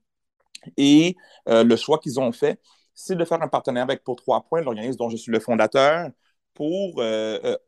Et 0.76 1.16
euh, 1.48 1.64
le 1.64 1.76
choix 1.76 1.98
qu'ils 1.98 2.20
ont 2.20 2.32
fait, 2.32 2.60
c'est 2.94 3.16
de 3.16 3.24
faire 3.24 3.42
un 3.42 3.48
partenariat 3.48 3.84
avec 3.84 4.04
Pour 4.04 4.16
Trois 4.16 4.42
Points, 4.42 4.60
l'organisme 4.62 4.98
dont 4.98 5.10
je 5.10 5.16
suis 5.16 5.32
le 5.32 5.40
fondateur, 5.40 6.10
pour 6.54 7.02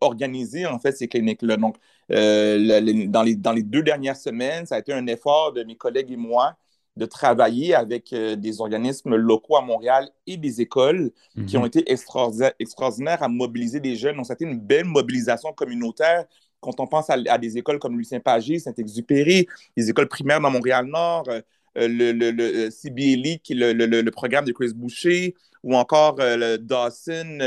organiser 0.03 0.66
en 0.66 0.78
fait 0.78 0.93
ces 0.93 1.09
cliniques-là. 1.09 1.57
Donc, 1.57 1.76
dans, 2.11 3.24
les, 3.24 3.35
dans 3.37 3.53
les 3.53 3.62
deux 3.62 3.82
dernières 3.82 4.16
semaines, 4.16 4.66
ça 4.66 4.76
a 4.76 4.78
été 4.80 4.93
un 4.93 5.07
effort 5.07 5.55
de 5.55 5.64
mes 5.64 5.76
collègues 5.76 6.12
et 6.12 6.16
moi 6.16 6.57
de 6.97 7.07
travailler 7.07 7.74
avec 7.74 8.12
euh, 8.12 8.36
des 8.36 8.61
organismes 8.61 9.16
locaux 9.16 9.57
à 9.57 9.62
Montréal 9.62 10.09
et 10.26 10.36
des 10.36 10.61
écoles 10.61 11.11
qui 11.47 11.57
ont 11.57 11.61
mhm. 11.61 11.66
été 11.66 11.92
extraordinaires, 11.92 13.22
à 13.22 13.28
mobiliser 13.28 13.80
des 13.80 13.97
jeunes. 13.97 14.16
Donc, 14.16 14.26
c'était 14.26 14.45
une 14.45 14.61
belle 14.61 14.84
mobilisation 14.84 15.53
communautaire 15.53 16.24
quand 16.61 16.80
on 16.80 16.86
pense 16.86 17.11
à, 17.11 17.38
des 17.38 17.59
écoles 17.59 17.78
comme 17.78 17.99
Lucien 17.99 18.20
Pagé, 18.20 18.59
Saint-Exupéry, 18.59 19.47
les 19.76 19.90
écoles 19.90 20.09
primaires 20.09 20.40
dans 20.40 20.51
Montréal-Nord, 20.51 21.28
euh, 21.28 21.42
le, 21.76 22.12
le, 22.12 22.30
le, 22.30 22.70
CBLE, 22.70 23.40
qui 23.42 23.53
est 23.53 23.74
le, 23.74 24.11
programme 24.11 24.47
de 24.47 24.53
Chris 24.53 24.72
Boucher, 24.74 25.34
ou 25.62 25.76
encore 25.76 26.16
euh, 26.20 26.36
le 26.36 26.59
Dawson 26.59 27.38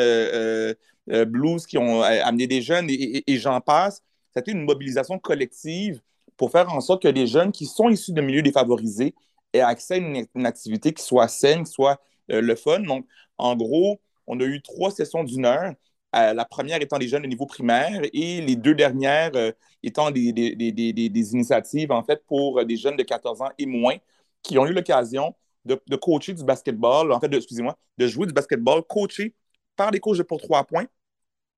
Blues, 1.26 1.66
qui 1.66 1.80
ont 1.80 2.04
amené 2.04 2.46
des 2.46 2.62
jeunes, 2.62 2.92
et, 2.92 3.24
et 3.26 3.38
j'en 3.38 3.60
passe. 3.60 4.04
C'était 4.36 4.52
une 4.52 4.66
mobilisation 4.66 5.18
collective 5.18 6.00
pour 6.36 6.52
faire 6.52 6.72
en 6.72 6.82
sorte 6.82 7.02
que 7.02 7.08
les 7.08 7.26
jeunes 7.26 7.52
qui 7.52 7.66
sont 7.66 7.90
issus 7.90 8.14
de 8.14 8.22
milieux 8.22 8.44
défavorisés 8.44 9.16
et 9.54 9.62
accès 9.62 9.96
à 9.96 9.98
une, 9.98 10.46
activité 10.46 10.94
qui 10.94 11.04
soit 11.04 11.28
saine, 11.28 11.66
soit 11.66 12.02
euh, 12.32 12.42
le 12.42 12.56
fun. 12.56 12.80
Donc, 12.82 13.08
en 13.38 13.56
gros, 13.56 14.02
on 14.28 14.40
a 14.40 14.44
eu 14.44 14.62
trois 14.62 14.92
sessions 14.92 15.24
d'une 15.24 15.46
heure. 15.46 15.74
Euh, 16.16 16.34
la 16.34 16.46
première 16.46 16.82
étant 16.82 16.98
des 16.98 17.08
jeunes 17.08 17.24
de 17.24 17.28
niveau 17.28 17.46
primaire 17.46 18.02
et 18.14 18.42
les 18.42 18.56
deux 18.56 18.76
dernières 18.76 19.32
euh, 19.36 19.52
étant 19.84 20.12
des, 20.12 20.30
initiatives, 20.32 21.92
en 21.92 22.04
fait, 22.04 22.26
pour 22.26 22.64
des 22.66 22.78
jeunes 22.78 22.96
de 22.96 23.04
14 23.04 23.42
ans 23.42 23.50
et 23.58 23.66
moins 23.66 23.96
qui 24.42 24.58
ont 24.58 24.66
eu 24.66 24.74
l'occasion 24.74 25.36
de, 25.66 25.80
de, 25.88 25.96
coacher 25.98 26.34
du 26.34 26.44
basketball, 26.44 27.12
en 27.12 27.20
fait, 27.20 27.34
excusez-moi, 27.34 27.78
de 27.98 28.08
jouer 28.08 28.28
du 28.28 28.34
basketball 28.34 28.84
coaché 28.84 29.36
par 29.76 29.92
des 29.92 30.00
coachs 30.00 30.18
de 30.18 30.24
pour 30.24 30.42
trois 30.42 30.64
points, 30.64 30.86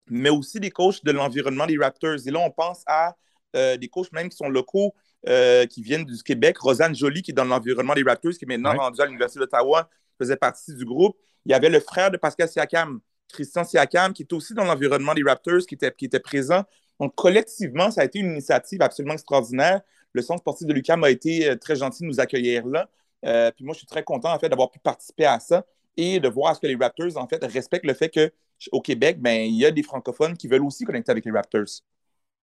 mais 0.07 0.29
aussi 0.29 0.59
des 0.59 0.71
coachs 0.71 1.03
de 1.05 1.11
l'environnement 1.11 1.67
des 1.67 1.77
Raptors. 1.77 2.27
Et 2.27 2.31
là, 2.31 2.39
on 2.39 2.51
pense 2.51 2.83
à 2.87 3.15
des 3.53 3.87
coachs 3.89 4.11
même 4.11 4.29
qui 4.29 4.37
sont 4.37 4.49
locaux, 4.49 4.93
euh, 5.27 5.65
qui 5.65 5.81
viennent 5.81 6.05
du 6.05 6.21
Québec. 6.23 6.57
Rosanne 6.59 6.95
Joly, 6.95 7.21
qui 7.21 7.31
est 7.31 7.33
dans 7.33 7.45
l'environnement 7.45 7.93
des 7.93 8.03
Raptors, 8.03 8.31
qui 8.33 8.45
est 8.45 8.47
maintenant 8.47 8.73
rendue 8.73 9.01
à 9.01 9.05
l'Université 9.05 9.39
d'Ottawa, 9.39 9.89
faisait 10.17 10.37
partie 10.37 10.73
du 10.73 10.85
groupe. 10.85 11.17
Il 11.45 11.51
y 11.51 11.55
avait 11.55 11.69
le 11.69 11.79
frère 11.79 12.11
de 12.11 12.17
Pascal 12.17 12.47
Siakam, 12.47 12.99
Christian 13.31 13.63
Siakam, 13.63 14.13
qui 14.13 14.23
est 14.23 14.33
aussi 14.33 14.53
dans 14.53 14.63
l'environnement 14.63 15.13
des 15.13 15.23
Raptors, 15.23 15.65
qui 15.67 15.75
était, 15.75 15.91
qui 15.91 16.05
était 16.05 16.19
présent. 16.19 16.63
Donc, 16.99 17.15
collectivement, 17.15 17.91
ça 17.91 18.01
a 18.01 18.05
été 18.05 18.19
une 18.19 18.31
initiative 18.31 18.81
absolument 18.81 19.13
extraordinaire. 19.13 19.81
Le 20.13 20.21
Centre 20.21 20.39
sportif 20.39 20.67
de 20.67 20.73
l'UQAM 20.73 21.03
a 21.03 21.09
été 21.09 21.49
euh, 21.49 21.55
très 21.55 21.75
gentil 21.75 22.03
de 22.03 22.07
nous 22.07 22.19
accueillir 22.19 22.65
là. 22.65 22.89
Euh, 23.25 23.51
puis 23.51 23.65
moi, 23.65 23.73
je 23.73 23.79
suis 23.79 23.87
très 23.87 24.03
content, 24.03 24.33
en 24.33 24.39
fait, 24.39 24.49
d'avoir 24.49 24.71
pu 24.71 24.79
participer 24.79 25.25
à 25.25 25.39
ça 25.39 25.65
et 25.97 26.19
de 26.19 26.27
voir 26.29 26.55
ce 26.55 26.61
que 26.61 26.67
les 26.67 26.75
Raptors, 26.75 27.17
en 27.17 27.27
fait, 27.27 27.43
respectent 27.43 27.85
le 27.85 27.93
fait 27.93 28.09
qu'au 28.09 28.81
Québec, 28.81 29.19
ben, 29.19 29.41
il 29.41 29.55
y 29.55 29.65
a 29.65 29.71
des 29.71 29.83
francophones 29.83 30.35
qui 30.37 30.47
veulent 30.47 30.63
aussi 30.63 30.85
connecter 30.85 31.11
avec 31.11 31.25
les 31.25 31.31
Raptors. 31.31 31.83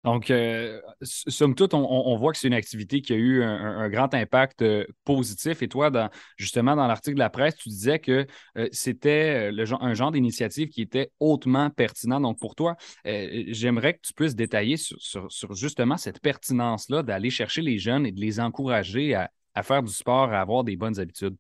Donc, 0.05 0.31
euh, 0.31 0.81
somme 1.03 1.55
toute, 1.55 1.75
on, 1.75 2.17
voit 2.17 2.33
que 2.33 2.39
c'est 2.39 2.49
une 2.49 2.55
activité 2.55 3.03
qui 3.03 3.13
a 3.13 3.17
eu 3.17 3.43
un, 3.45 3.89
grand 3.89 4.13
impact 4.15 4.63
euh, 4.63 4.85
positif. 5.05 5.63
Et 5.63 5.69
toi, 5.69 5.91
dans, 5.91 6.11
justement, 6.37 6.75
dans 6.75 6.89
l'article 6.89 7.15
de 7.15 7.21
la 7.21 7.31
presse, 7.31 7.55
tu 7.55 7.69
disais 7.69 8.01
que 8.01 8.27
euh, 8.59 8.69
c'était 8.73 9.53
un 9.81 9.95
genre 9.95 10.11
d'initiative 10.11 10.71
qui 10.71 10.83
était 10.83 11.13
hautement 11.21 11.71
pertinent. 11.71 12.21
Donc, 12.21 12.41
pour 12.41 12.57
toi, 12.57 12.77
j'aimerais 13.05 13.95
que 13.95 14.01
tu 14.03 14.13
puisses 14.13 14.35
détailler 14.35 14.77
sur, 14.77 15.29
justement 15.53 15.97
cette 15.97 16.21
pertinence-là 16.21 17.03
d'aller 17.03 17.31
chercher 17.31 17.63
les 17.63 17.79
jeunes 17.79 18.05
et 18.05 18.13
de 18.13 18.21
les 18.21 18.41
encourager 18.41 19.15
à, 19.15 19.63
faire 19.63 19.83
du 19.83 19.93
sport, 19.93 20.33
à 20.33 20.41
avoir 20.41 20.65
des 20.65 20.77
bonnes 20.77 20.99
habitudes. 20.99 21.37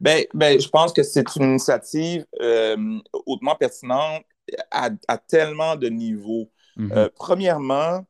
Bien, 0.00 0.22
ben, 0.34 0.60
je 0.60 0.68
pense 0.68 0.92
que 0.92 1.02
c'est 1.02 1.24
une 1.36 1.50
initiative 1.50 2.26
hautement 3.26 3.54
pertinente 3.54 4.24
à 4.72 5.18
tellement 5.18 5.76
de 5.76 5.88
niveaux. 5.88 6.50
Mhm. 6.76 6.92
Euh, 6.92 7.08
premièrement, 7.14 8.06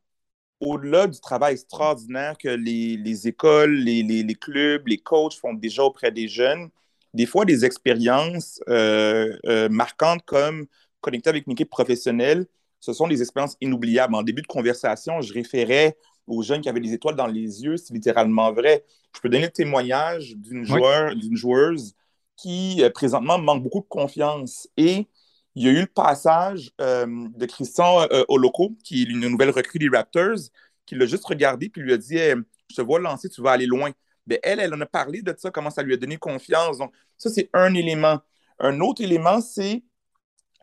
au-delà 0.61 1.07
du 1.07 1.21
travail 1.21 1.55
extraordinaire 1.55 2.37
que 2.39 2.49
les, 2.49 3.29
écoles, 3.29 3.75
les, 3.75 4.35
clubs, 4.35 4.87
les 4.87 4.99
coachs 4.99 5.35
font 5.35 5.55
déjà 5.55 5.83
auprès 5.83 6.13
des 6.13 6.29
jeunes, 6.29 6.69
des 7.15 7.27
fois 7.27 7.45
des 7.45 7.65
expériences 7.65 8.61
euh, 8.69 9.37
euh, 9.47 9.69
marquantes 9.69 10.23
comme 10.25 10.67
connecter 11.01 11.31
avec 11.31 11.47
une 11.47 11.53
équipe 11.53 11.71
professionnelle, 11.71 12.47
ce 12.79 12.93
sont 12.93 13.09
des 13.09 13.21
expériences 13.21 13.57
inoubliables. 13.61 14.15
En 14.15 14.23
début 14.23 14.43
de 14.43 14.47
conversation, 14.47 15.21
je 15.21 15.33
référais 15.33 15.97
aux 16.27 16.43
jeunes 16.43 16.61
qui 16.61 16.69
avaient 16.69 16.81
des 16.81 16.93
étoiles 16.93 17.17
dans 17.17 17.27
les 17.27 17.65
yeux, 17.65 17.77
c'est 17.77 17.93
littéralement 17.93 18.53
vrai. 18.53 18.85
Je 19.15 19.21
peux 19.21 19.29
donner 19.29 19.45
le 19.47 19.51
témoignage 19.51 20.37
d'une 20.37 21.37
joueuse 21.37 21.95
qui, 22.37 22.83
présentement, 22.95 23.39
manque 23.39 23.63
beaucoup 23.63 23.81
de 23.81 23.89
confiance. 23.89 24.69
Et 24.77 25.07
il 25.55 25.65
y 25.65 25.69
a 25.69 25.73
eu 25.73 25.81
le 25.81 25.87
passage 25.87 26.71
euh, 26.81 27.07
de 27.07 27.47
Christian 27.47 28.03
euh, 28.11 28.25
Oloko, 28.29 28.75
qui 28.85 29.03
est 29.03 29.07
une 29.07 29.21
nouvelle 29.21 29.51
recrue 29.51 29.79
des 29.79 29.89
Raptors, 29.89 30.39
qui 30.87 30.95
l'a 30.95 31.07
juste 31.07 31.25
regardé 31.25 31.69
puis 31.69 31.83
lui 31.83 31.93
a 31.93 31.99
dit 31.99 32.17
Je 32.17 32.77
te 32.77 32.83
vois 32.83 33.01
lancer, 33.01 33.29
tu 33.29 33.43
vas 33.43 33.53
aller 33.53 33.67
loin. 33.67 33.91
Mais 34.27 34.41
elle, 34.43 34.61
elle 34.61 34.73
en 34.73 34.81
a 34.81 34.87
parlé 34.87 35.21
de 35.21 35.35
ça, 35.37 35.51
comment 35.51 35.71
ça 35.71 35.83
lui 35.83 35.95
a 35.95 35.97
donné 35.97 36.17
confiance. 36.17 36.79
Donc, 36.79 36.93
ça, 37.19 37.29
c'est 37.29 37.51
un 37.53 37.75
élément. 37.75 38.21
Un 38.61 38.81
autre 38.81 39.03
élément, 39.03 39.41
c'est 39.41 39.83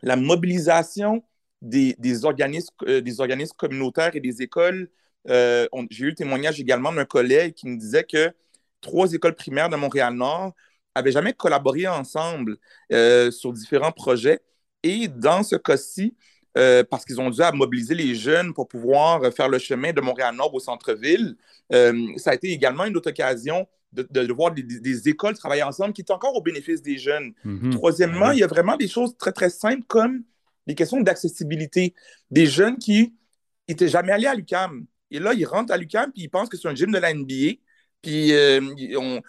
la 0.02 0.16
mobilisation 0.16 1.22
des, 1.60 2.24
organismes, 2.24 2.74
euh, 2.84 3.00
des 3.02 3.20
organismes 3.20 3.56
communautaires 3.56 4.16
et 4.16 4.20
des 4.20 4.42
écoles. 4.42 4.90
J'ai 5.26 6.04
eu 6.04 6.08
le 6.08 6.14
témoignage 6.14 6.58
également 6.58 6.92
d'un 6.92 7.04
collègue 7.04 7.54
qui 7.54 7.68
me 7.68 7.76
disait 7.76 8.04
que 8.04 8.32
trois 8.80 9.12
écoles 9.12 9.36
primaires 9.36 9.68
de 9.68 9.76
Montréal-Nord 9.76 10.54
n'avaient 10.96 11.12
jamais 11.12 11.34
collaboré 11.34 11.86
ensemble 11.86 12.56
sur 12.90 13.52
différents 13.52 13.92
projets. 13.92 14.40
Et 14.82 15.08
dans 15.08 15.42
ce 15.42 15.56
cas-ci, 15.56 16.14
euh, 16.58 16.82
parce 16.88 17.04
qu'ils 17.04 17.20
ont 17.20 17.30
dû 17.30 17.40
mobiliser 17.54 17.94
les 17.94 18.14
jeunes 18.14 18.52
pour 18.52 18.66
pouvoir 18.66 19.32
faire 19.32 19.48
le 19.48 19.58
chemin 19.58 19.92
de 19.92 20.00
Montréal-Nord 20.00 20.52
au 20.52 20.60
centre-ville, 20.60 21.36
euh, 21.72 22.06
ça 22.16 22.30
a 22.30 22.34
été 22.34 22.50
également 22.50 22.84
une 22.84 22.96
autre 22.96 23.10
occasion 23.10 23.68
de, 23.92 24.32
voir 24.32 24.52
des, 24.52 25.08
écoles 25.08 25.34
travailler 25.34 25.62
ensemble 25.62 25.92
qui 25.92 26.02
est 26.02 26.10
encore 26.10 26.34
au 26.36 26.42
bénéfice 26.42 26.82
des 26.82 26.98
jeunes. 26.98 27.32
Mhm. 27.44 27.70
Troisièmement, 27.70 28.30
il 28.30 28.38
y 28.38 28.42
a 28.42 28.46
vraiment 28.46 28.76
des 28.76 28.88
choses 28.88 29.16
très, 29.16 29.32
très 29.32 29.50
simples 29.50 29.84
comme 29.86 30.22
les 30.66 30.74
questions 30.74 31.00
d'accessibilité. 31.00 31.94
Des 32.30 32.46
jeunes 32.46 32.78
qui 32.78 33.14
n'étaient 33.68 33.88
jamais 33.88 34.12
allés 34.12 34.26
à 34.26 34.34
l'UCAM. 34.34 34.86
Et 35.10 35.18
là, 35.18 35.34
ils 35.34 35.44
rentrent 35.44 35.72
à 35.72 35.76
l'UCAM 35.76 36.12
puis 36.12 36.22
ils 36.22 36.28
pensent 36.28 36.48
que 36.48 36.56
c'est 36.56 36.68
un 36.68 36.74
gym 36.74 36.92
de 36.92 36.98
la 36.98 37.12
NBA. 37.12 37.58
Puis 38.02 38.32
euh, 38.32 38.60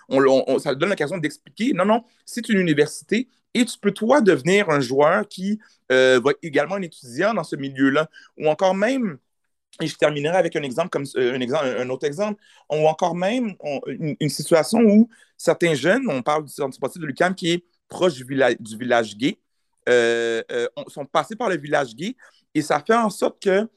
on, 0.08 0.60
ça 0.60 0.76
donne 0.76 0.90
l'occasion 0.90 1.18
d'expliquer, 1.18 1.74
non, 1.74 1.86
non, 1.86 2.04
c'est 2.26 2.48
une 2.50 2.60
université 2.60 3.28
et 3.54 3.66
tu 3.66 3.78
peux, 3.80 3.92
toi, 3.92 4.22
devenir 4.22 4.70
un 4.70 4.80
joueur 4.80 5.28
qui 5.28 5.60
euh, 5.92 6.20
va 6.24 6.32
être 6.32 6.40
également 6.42 6.76
un 6.76 6.82
étudiant 6.82 7.34
dans 7.34 7.44
ce 7.44 7.56
milieu-là. 7.56 8.10
Ou 8.38 8.48
encore 8.48 8.76
même, 8.76 9.18
et 9.82 9.88
je 9.88 9.96
terminerai 9.96 10.38
avec 10.38 10.56
un 10.56 10.64
exemple 10.64 10.90
comme 10.90 11.06
euh, 11.18 11.36
un, 11.36 11.40
exemple, 11.42 11.66
un 11.66 11.90
autre 11.90 12.06
exemple, 12.06 12.42
ou 12.70 12.88
encore 12.88 13.16
même 13.16 13.56
une, 13.88 14.30
situation 14.30 14.80
où 14.80 15.10
certains 15.38 15.74
jeunes, 15.74 16.04
on 16.10 16.22
parle 16.22 16.46
du 16.46 16.52
centre 16.52 16.76
sportif 16.76 17.02
de 17.02 17.08
l'UQAM 17.08 17.36
qui 17.36 17.52
est 17.52 17.66
proche 17.88 18.14
du, 18.16 18.24
village 18.24 19.18
gay, 19.18 19.38
sont 20.88 21.06
passés 21.06 21.36
par 21.36 21.50
le 21.50 21.58
village 21.58 21.94
gay 21.96 22.16
et 22.54 22.62
ça 22.62 22.82
fait 22.86 22.96
en 22.96 23.10
sorte 23.10 23.42
que 23.42 23.68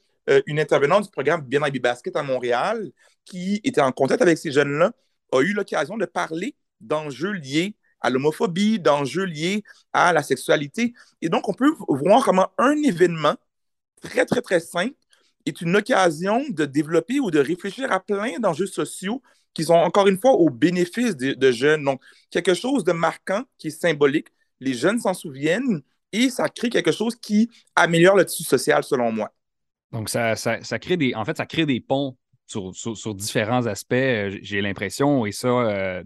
une 0.47 0.61
intervenante 0.61 1.05
du 1.05 1.11
programme 1.11 1.43
Bien 1.43 1.61
Basket 1.61 2.15
à 2.17 2.23
Montréal 2.23 2.91
qui 3.25 3.61
était 3.65 3.81
en 3.81 3.93
contact 3.93 4.23
avec 4.23 4.39
ces 4.39 4.53
jeunes-là, 4.53 4.93
a 5.33 5.41
eu 5.41 5.53
l'occasion 5.53 5.97
de 5.97 6.05
parler 6.05 6.55
d'enjeux 6.81 7.33
liés 7.33 7.75
à 8.05 8.11
l'homophobie, 8.11 8.79
d'enjeux 8.79 9.25
liés 9.25 9.65
à 9.93 10.13
la 10.13 10.23
sexualité. 10.23 10.93
Et 11.23 11.31
donc, 11.31 11.49
on 11.49 11.55
peut 11.55 11.73
voir 11.89 12.23
comment 12.23 12.51
un 12.59 12.77
événement 12.83 13.35
très, 14.03 14.27
très, 14.27 14.43
très 14.43 14.61
simple 14.61 14.95
est 15.47 15.61
une 15.63 15.75
occasion 15.75 16.45
de 16.51 16.67
développer 16.67 17.19
ou 17.19 17.31
de 17.31 17.39
réfléchir 17.39 17.91
à 17.91 18.01
plein 18.01 18.39
d'enjeux 18.39 18.67
sociaux 18.67 19.23
qui 19.55 19.65
sont 19.65 19.75
encore 19.75 20.07
une 20.07 20.21
fois 20.21 20.33
au 20.33 20.51
bénéfice 20.51 21.17
de, 21.17 21.53
jeunes. 21.53 21.85
Donc, 21.85 22.03
quelque 22.31 22.55
chose 22.55 22.85
de 22.85 22.93
marquant 22.93 23.45
qui 23.57 23.69
est 23.69 23.81
symbolique. 23.83 24.29
Les 24.61 24.75
jeunes 24.75 25.01
s'en 25.01 25.15
souviennent 25.15 25.81
et 26.13 26.29
ça 26.29 26.49
crée 26.49 26.69
quelque 26.69 26.93
chose 26.93 27.17
qui 27.17 27.51
améliore 27.75 28.17
le 28.17 28.27
tissu 28.27 28.45
social, 28.45 28.85
selon 28.85 29.13
moi. 29.13 29.33
Donc, 29.93 30.11
ça, 30.11 30.37
ça, 30.37 30.63
ça 30.63 30.79
crée 30.79 30.97
des, 30.97 31.15
en 31.15 31.25
fait, 31.25 31.37
ça 31.37 31.47
crée 31.47 31.67
des 31.67 31.81
ponts 31.81 32.17
sur, 32.47 33.15
différents 33.15 33.67
aspects, 33.67 33.95
euh, 33.95 34.37
j'ai 34.43 34.61
l'impression, 34.61 35.27
et 35.27 35.33
ça, 35.33 35.49
euh, 35.49 36.03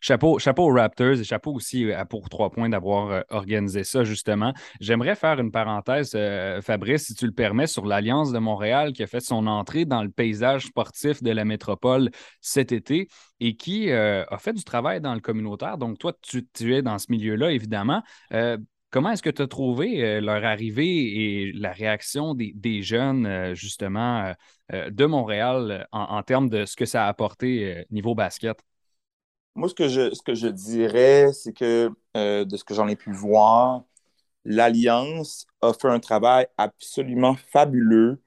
chapeau, 0.00 0.38
chapeau 0.38 0.64
aux 0.64 0.74
Raptors 0.74 1.18
et 1.20 1.24
chapeau 1.24 1.52
aussi 1.52 1.92
à 1.92 2.04
pour 2.04 2.28
trois 2.28 2.50
points 2.50 2.68
d'avoir 2.68 3.10
euh, 3.10 3.20
organisé 3.30 3.84
ça, 3.84 4.04
justement. 4.04 4.52
J'aimerais 4.80 5.14
faire 5.14 5.40
une 5.40 5.50
parenthèse, 5.50 6.16
Fabrice, 6.62 7.06
si 7.06 7.14
tu 7.14 7.26
le 7.26 7.32
permets, 7.32 7.66
sur 7.66 7.86
l'Alliance 7.86 8.32
de 8.32 8.38
Montréal 8.38 8.92
qui 8.92 9.02
a 9.02 9.06
fait 9.06 9.20
son 9.20 9.46
entrée 9.46 9.84
dans 9.84 10.02
le 10.02 10.10
paysage 10.10 10.66
sportif 10.66 11.22
de 11.22 11.30
la 11.30 11.44
métropole 11.44 12.10
cet 12.40 12.72
été 12.72 13.08
et 13.40 13.56
qui 13.56 13.90
a 13.90 14.38
fait 14.38 14.52
du 14.52 14.64
travail 14.64 15.00
dans 15.00 15.14
le 15.14 15.20
communautaire. 15.20 15.78
Donc, 15.78 15.98
toi, 15.98 16.12
tu, 16.20 16.46
tu 16.52 16.74
es 16.74 16.82
dans 16.82 16.98
ce 16.98 17.06
milieu-là, 17.10 17.52
évidemment. 17.52 18.02
Comment 18.90 19.12
est-ce 19.12 19.22
que 19.22 19.30
tu 19.30 19.42
as 19.42 19.46
trouvé 19.46 20.04
euh, 20.04 20.20
leur 20.20 20.44
arrivée 20.44 20.84
et 20.84 21.52
la 21.52 21.70
réaction 21.70 22.34
des, 22.34 22.82
jeunes, 22.82 23.24
euh, 23.24 23.54
justement, 23.54 24.34
euh, 24.72 24.90
de 24.90 25.06
Montréal 25.06 25.86
en, 25.92 26.22
termes 26.24 26.50
de 26.50 26.64
ce 26.64 26.74
que 26.74 26.86
ça 26.86 27.04
a 27.04 27.08
apporté 27.08 27.86
niveau 27.90 28.16
basket? 28.16 28.58
Moi, 29.54 29.68
ce 29.68 29.74
que 29.74 29.88
je, 29.88 30.12
ce 30.12 30.22
que 30.22 30.34
je 30.34 30.48
dirais, 30.48 31.32
c'est 31.32 31.52
que 31.52 31.90
de 32.14 32.56
ce 32.56 32.64
que 32.64 32.74
j'en 32.74 32.88
ai 32.88 32.96
pu 32.96 33.12
voir, 33.12 33.84
l'Alliance 34.44 35.46
a 35.60 35.72
fait 35.72 35.88
un 35.88 36.00
travail 36.00 36.46
absolument 36.56 37.36
fabuleux 37.52 38.22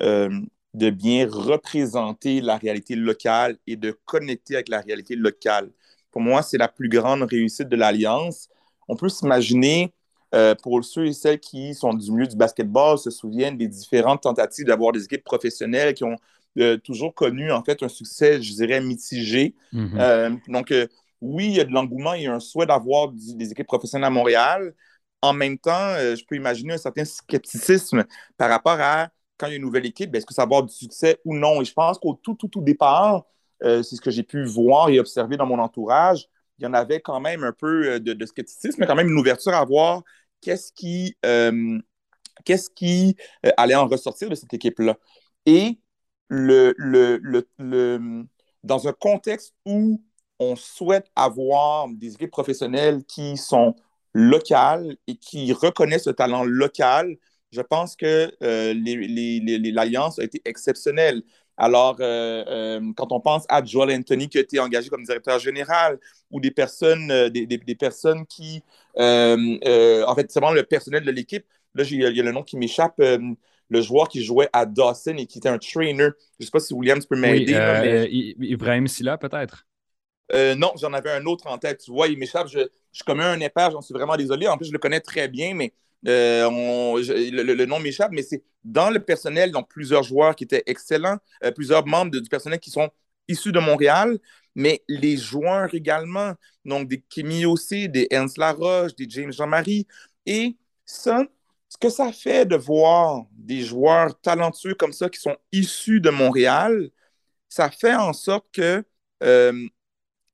de 0.00 0.90
bien 0.90 1.28
représenter 1.30 2.40
la 2.40 2.56
réalité 2.58 2.96
locale 2.96 3.58
et 3.66 3.76
de 3.76 3.92
connecter 4.04 4.56
avec 4.56 4.68
la 4.68 4.80
réalité 4.80 5.16
locale. 5.16 5.70
Pour 6.10 6.20
moi, 6.20 6.42
c'est 6.42 6.58
la 6.58 6.68
plus 6.68 6.88
grande 6.88 7.22
réussite 7.22 7.68
de 7.68 7.76
l'Alliance. 7.76 8.48
On 8.88 8.96
peut 8.96 9.08
s'imaginer 9.08 9.92
euh, 10.34 10.54
pour 10.54 10.84
ceux 10.84 11.06
et 11.06 11.12
celles 11.12 11.38
qui 11.38 11.74
sont 11.74 11.94
du 11.94 12.10
milieu 12.10 12.26
du 12.26 12.36
basketball, 12.36 12.98
se 12.98 13.10
souviennent 13.10 13.56
des 13.56 13.68
différentes 13.68 14.22
tentatives 14.22 14.66
d'avoir 14.66 14.92
des 14.92 15.04
équipes 15.04 15.24
professionnelles 15.24 15.94
qui 15.94 16.04
ont 16.04 16.16
euh, 16.58 16.76
toujours 16.78 17.14
connu 17.14 17.52
en 17.52 17.62
fait 17.62 17.82
un 17.82 17.88
succès, 17.88 18.42
je 18.42 18.52
dirais, 18.54 18.80
mitigé. 18.80 19.54
Mm-hmm. 19.72 19.98
Euh, 19.98 20.30
donc, 20.48 20.74
oui, 21.20 21.46
il 21.46 21.54
y 21.54 21.60
a 21.60 21.64
de 21.64 21.72
l'engouement, 21.72 22.14
il 22.14 22.24
y 22.24 22.26
a 22.26 22.34
un 22.34 22.40
souhait 22.40 22.66
d'avoir 22.66 23.12
des 23.12 23.50
équipes 23.50 23.66
professionnelles 23.66 24.08
à 24.08 24.10
Montréal. 24.10 24.74
En 25.22 25.32
même 25.32 25.58
temps, 25.58 25.94
je 25.96 26.22
peux 26.26 26.36
imaginer 26.36 26.74
un 26.74 26.78
certain 26.78 27.04
scepticisme 27.04 28.04
par 28.36 28.50
rapport 28.50 28.78
à 28.78 29.08
quand 29.38 29.46
il 29.46 29.50
y 29.50 29.52
a 29.54 29.56
une 29.56 29.62
nouvelle 29.62 29.86
équipe, 29.86 30.10
ben, 30.10 30.18
est-ce 30.18 30.26
que 30.26 30.34
ça 30.34 30.42
va 30.42 30.44
avoir 30.44 30.62
du 30.62 30.72
succès 30.74 31.18
ou 31.24 31.34
non? 31.34 31.62
Et 31.62 31.64
je 31.64 31.72
pense 31.72 31.98
qu'au 31.98 32.14
tout, 32.14 32.34
tout, 32.34 32.48
tout 32.48 32.60
départ, 32.60 33.24
c'est 33.60 33.82
ce 33.82 34.00
que 34.00 34.10
j'ai 34.10 34.22
pu 34.22 34.44
voir 34.44 34.88
et 34.90 34.98
observer 35.00 35.36
dans 35.36 35.46
mon 35.46 35.58
entourage, 35.58 36.28
il 36.58 36.64
y 36.64 36.66
en 36.66 36.74
avait 36.74 37.00
quand 37.00 37.20
même 37.20 37.44
un 37.44 37.52
peu 37.52 38.00
de, 38.00 38.12
de 38.12 38.26
scepticisme, 38.26 38.76
mais 38.80 38.86
quand 38.86 38.94
même 38.94 39.08
une 39.10 39.18
ouverture 39.18 39.54
à 39.54 39.64
voir 39.64 40.02
qu'est-ce 40.40 40.72
qui, 40.72 41.16
euh, 41.26 41.78
qu'est-ce 42.44 42.70
qui 42.70 43.16
euh, 43.44 43.50
allait 43.56 43.74
en 43.74 43.88
ressortir 43.88 44.30
de 44.30 44.34
cette 44.34 44.52
équipe-là. 44.54 44.96
Et 45.46 45.78
le, 46.28 46.74
le, 46.76 47.20
le, 47.58 48.24
dans 48.64 48.88
un 48.88 48.92
contexte 48.92 49.54
où 49.64 50.02
on 50.38 50.56
souhaite 50.56 51.10
avoir 51.16 51.88
des 51.88 52.14
équipes 52.14 52.30
professionnelles 52.30 53.04
qui 53.04 53.36
sont 53.36 53.74
locales 54.14 54.96
et 55.06 55.16
qui 55.16 55.52
reconnaissent 55.52 56.06
le 56.06 56.14
talent 56.14 56.44
local, 56.44 57.16
je 57.52 57.60
pense 57.60 57.96
que 57.96 58.32
euh, 58.42 58.74
l'Alliance 59.72 60.18
a 60.18 60.24
été 60.24 60.42
exceptionnelle. 60.44 61.22
Alors, 61.56 61.96
quand 61.96 63.12
on 63.12 63.20
pense 63.20 63.44
à 63.48 63.64
Joel 63.64 63.98
Anthony 63.98 64.28
qui 64.28 64.38
a 64.38 64.42
été 64.42 64.58
engagé 64.60 64.88
comme 64.88 65.04
directeur 65.04 65.38
général, 65.38 65.98
ou 66.30 66.40
des 66.40 66.50
personnes, 66.50 67.28
des, 67.30 67.46
des, 67.46 67.74
personnes 67.74 68.26
qui 68.26 68.62
euh, 68.98 69.58
euh, 69.64 70.04
en 70.06 70.14
fait, 70.14 70.30
c'est 70.30 70.40
vraiment 70.40 70.54
le 70.54 70.62
personnel 70.62 71.04
de 71.04 71.10
l'équipe. 71.10 71.44
Là, 71.74 71.84
il 71.90 72.00
y, 72.00 72.20
a 72.20 72.22
le 72.22 72.32
nom 72.32 72.42
qui 72.42 72.56
m'échappe. 72.56 72.98
Euh, 73.00 73.18
le 73.68 73.80
joueur 73.80 74.08
qui 74.08 74.22
jouait 74.22 74.48
à 74.52 74.64
Dawson 74.64 75.16
et 75.18 75.26
qui 75.26 75.38
était 75.38 75.48
un 75.48 75.58
trainer. 75.58 76.04
Je 76.04 76.04
ne 76.40 76.44
sais 76.44 76.52
pas 76.52 76.60
si 76.60 76.72
Williams 76.72 77.04
peut 77.04 77.16
m'aider. 77.16 77.52
Oui, 78.08 78.36
Ibrahim 78.38 78.86
Silla, 78.86 79.18
peut-être? 79.18 79.66
non, 80.56 80.72
j'en 80.80 80.92
avais 80.92 81.10
un 81.10 81.24
autre 81.26 81.48
en 81.48 81.58
tête. 81.58 81.80
Tu 81.84 81.90
vois, 81.90 82.06
il 82.06 82.16
m'échappe. 82.16 82.46
Je, 82.46 82.60
je 82.92 83.02
commets 83.02 83.24
un 83.24 83.40
épage, 83.40 83.72
j'en 83.72 83.80
suis 83.80 83.92
vraiment 83.92 84.16
désolé. 84.16 84.46
En 84.46 84.56
plus, 84.56 84.66
je 84.66 84.72
le 84.72 84.78
connais 84.78 85.00
très 85.00 85.26
bien, 85.26 85.54
mais 85.54 85.72
le, 86.06 87.64
nom 87.64 87.78
m'échappe. 87.80 88.12
Mais 88.12 88.22
c'est 88.22 88.42
dans 88.64 88.90
le 88.90 89.00
personnel, 89.00 89.50
donc 89.50 89.68
plusieurs 89.68 90.02
joueurs 90.02 90.34
qui 90.36 90.44
étaient 90.44 90.62
excellents, 90.66 91.18
plusieurs 91.54 91.86
membres 91.86 92.10
du 92.10 92.28
personnel 92.28 92.60
qui 92.60 92.70
sont 92.70 92.90
issus 93.28 93.52
de 93.52 93.58
Montréal 93.58 94.18
mais 94.56 94.82
les 94.88 95.18
joueurs 95.18 95.74
également, 95.74 96.34
donc 96.64 96.88
des 96.88 97.02
Kimi 97.02 97.44
aussi, 97.44 97.88
des 97.88 98.08
Ernst 98.10 98.38
Laroche, 98.38 98.96
des 98.96 99.06
James 99.08 99.30
Jean-Marie. 99.30 99.86
Et 100.24 100.56
ça, 100.86 101.24
ce 101.68 101.76
que 101.76 101.90
ça 101.90 102.10
fait 102.10 102.46
de 102.46 102.56
voir 102.56 103.26
des 103.32 103.60
joueurs 103.60 104.18
talentueux 104.20 104.74
comme 104.74 104.94
ça 104.94 105.10
qui 105.10 105.20
sont 105.20 105.36
issus 105.52 106.00
de 106.00 106.08
Montréal, 106.08 106.90
ça 107.50 107.70
fait 107.70 107.94
en 107.94 108.14
sorte 108.14 108.46
que 108.50 108.82
euh, 109.22 109.68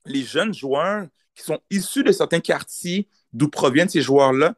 les 0.06 0.22
jeunes 0.22 0.54
joueurs 0.54 1.08
qui 1.34 1.42
sont 1.42 1.58
issus 1.68 2.04
de 2.04 2.12
certains 2.12 2.40
quartiers 2.40 3.08
d'où 3.32 3.48
proviennent 3.48 3.88
ces 3.88 4.02
joueurs-là 4.02 4.54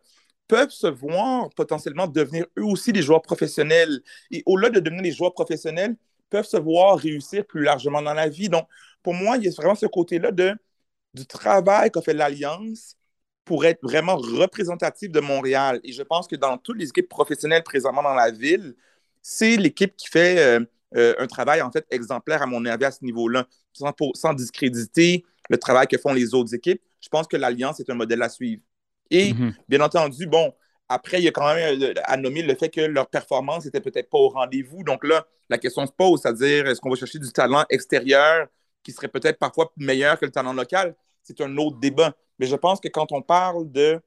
peuvent 0.48 0.70
se 0.70 0.86
voir 0.86 1.50
potentiellement 1.50 2.06
devenir 2.06 2.46
eux 2.58 2.64
aussi 2.64 2.92
des 2.92 3.02
joueurs 3.02 3.22
professionnels. 3.22 4.00
Et 4.30 4.42
au-delà 4.46 4.70
de 4.70 4.80
devenir 4.80 5.02
des 5.02 5.12
joueurs 5.12 5.34
professionnels, 5.34 5.96
peuvent 6.30 6.46
se 6.46 6.56
voir 6.56 6.98
réussir 6.98 7.46
plus 7.46 7.62
largement 7.62 8.02
dans 8.02 8.14
la 8.14 8.28
vie. 8.28 8.48
Donc, 8.48 8.66
pour 9.02 9.14
moi, 9.14 9.36
il 9.36 9.44
y 9.44 9.48
a 9.48 9.50
vraiment 9.52 9.74
ce 9.74 9.86
côté-là 9.86 10.30
du 10.32 11.26
travail 11.26 11.90
qu'a 11.90 12.02
fait 12.02 12.14
l'Alliance 12.14 12.96
pour 13.44 13.64
être 13.66 13.80
vraiment 13.82 14.16
représentatif 14.16 15.10
de 15.10 15.20
Montréal. 15.20 15.80
Et 15.84 15.92
je 15.92 16.02
pense 16.02 16.26
que 16.26 16.36
dans 16.36 16.58
toutes 16.58 16.78
les 16.78 16.88
équipes 16.88 17.08
professionnelles 17.08 17.62
présentement 17.62 18.02
dans 18.02 18.14
la 18.14 18.30
ville, 18.30 18.74
c'est 19.22 19.56
l'équipe 19.56 19.94
qui 19.96 20.08
fait 20.08 20.38
euh, 20.38 20.64
euh, 20.96 21.14
un 21.18 21.26
travail 21.26 21.62
en 21.62 21.70
fait 21.70 21.86
exemplaire 21.90 22.42
à 22.42 22.46
mon 22.46 22.64
avis 22.66 22.84
à 22.86 22.90
ce 22.90 23.04
niveau-là, 23.04 23.46
sans, 23.72 23.92
sans 24.14 24.34
discréditer 24.34 25.24
le 25.50 25.58
travail 25.58 25.86
que 25.86 25.98
font 25.98 26.12
les 26.12 26.34
autres 26.34 26.54
équipes. 26.54 26.82
Je 27.00 27.08
pense 27.08 27.26
que 27.26 27.36
l'Alliance 27.36 27.80
est 27.80 27.90
un 27.90 27.94
modèle 27.94 28.22
à 28.22 28.28
suivre. 28.28 28.62
Et 29.10 29.32
mm-hmm. 29.32 29.52
bien 29.68 29.80
entendu, 29.80 30.26
bon, 30.26 30.52
après, 30.88 31.18
il 31.18 31.24
y 31.24 31.28
a 31.28 31.32
quand 31.32 31.54
même 31.54 31.82
euh, 31.82 31.94
à 32.04 32.16
nommer 32.16 32.42
le 32.42 32.54
fait 32.54 32.68
que 32.68 32.80
leur 32.80 33.08
performance 33.08 33.64
n'était 33.64 33.80
peut-être 33.80 34.10
pas 34.10 34.18
au 34.18 34.28
rendez-vous. 34.28 34.84
Donc 34.84 35.04
là, 35.04 35.26
la 35.48 35.58
question 35.58 35.86
se 35.86 35.92
pose, 35.92 36.20
c'est-à-dire, 36.22 36.66
est-ce 36.66 36.80
qu'on 36.80 36.90
va 36.90 36.96
chercher 36.96 37.18
du 37.18 37.30
talent 37.32 37.64
extérieur 37.70 38.48
qui 38.82 38.92
serait 38.92 39.08
peut-être 39.08 39.38
parfois 39.38 39.72
meilleur 39.76 40.18
que 40.18 40.26
le 40.26 40.30
talent 40.30 40.52
local, 40.52 40.94
c'est 41.22 41.40
un 41.40 41.56
autre 41.56 41.78
débat. 41.78 42.14
Mais 42.38 42.46
je 42.46 42.56
pense 42.56 42.80
que 42.80 42.88
quand 42.88 43.12
on 43.12 43.22
parle 43.22 43.70
de 43.70 44.00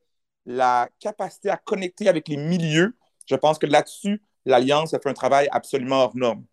la 0.45 0.87
capacité 0.99 1.49
à 1.49 1.57
connecter 1.57 2.07
avec 2.07 2.27
les 2.27 2.37
milieux, 2.37 2.95
je 3.25 3.35
pense 3.35 3.57
que 3.57 3.65
là-dessus, 3.65 4.21
l'Alliance 4.45 4.93
a 4.93 4.99
fait 4.99 5.09
un 5.09 5.13
travail 5.13 5.47
absolument 5.51 6.03
hors 6.03 6.15
norme. 6.15 6.45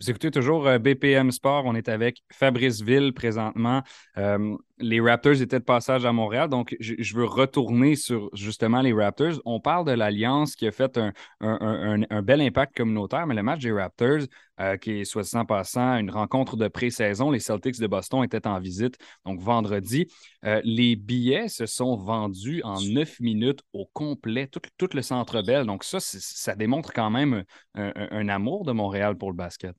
Vous 0.00 0.10
écoutez 0.10 0.30
toujours 0.30 0.66
euh, 0.66 0.78
BPM 0.78 1.30
Sport. 1.30 1.64
On 1.66 1.74
est 1.74 1.88
avec 1.88 2.24
Fabrice 2.32 2.80
Ville 2.80 3.12
présentement. 3.12 3.82
Euh, 4.16 4.56
les 4.82 5.00
Raptors 5.00 5.40
étaient 5.40 5.58
de 5.58 5.64
passage 5.64 6.04
à 6.04 6.12
Montréal, 6.12 6.48
donc 6.48 6.76
je, 6.80 7.14
veux 7.14 7.24
retourner 7.24 7.96
sur 7.96 8.28
justement 8.34 8.82
les 8.82 8.92
Raptors. 8.92 9.40
On 9.44 9.60
parle 9.60 9.86
de 9.86 9.92
l'Alliance 9.92 10.54
qui 10.56 10.66
a 10.66 10.72
fait 10.72 10.98
un, 11.40 12.22
bel 12.22 12.40
impact 12.40 12.76
communautaire, 12.76 13.26
mais 13.26 13.34
le 13.34 13.42
match 13.42 13.60
des 13.60 13.72
Raptors, 13.72 14.26
euh, 14.60 14.76
qui 14.76 15.00
est 15.00 15.04
soit 15.04 15.34
en 15.34 15.44
passant 15.44 15.96
une 15.96 16.10
rencontre 16.10 16.56
de 16.56 16.68
pré-saison, 16.68 17.30
les 17.30 17.40
Celtics 17.40 17.78
de 17.78 17.86
Boston 17.86 18.22
étaient 18.24 18.46
en 18.46 18.58
visite, 18.58 18.98
donc 19.24 19.40
vendredi. 19.40 20.08
les 20.42 20.96
billets 20.96 21.48
se 21.48 21.66
sont 21.66 21.96
vendus 21.96 22.60
en 22.64 22.80
neuf 22.80 23.20
minutes 23.20 23.62
au 23.72 23.88
complet, 23.92 24.48
tout, 24.48 24.88
le 24.92 25.02
centre 25.02 25.42
belle. 25.42 25.66
Donc 25.66 25.84
ça, 25.84 25.98
ça 26.00 26.54
démontre 26.54 26.92
quand 26.92 27.10
même 27.10 27.44
un 27.74 28.28
amour 28.28 28.64
de 28.64 28.72
Montréal 28.72 29.16
pour 29.16 29.30
le 29.30 29.36
basket. 29.36 29.74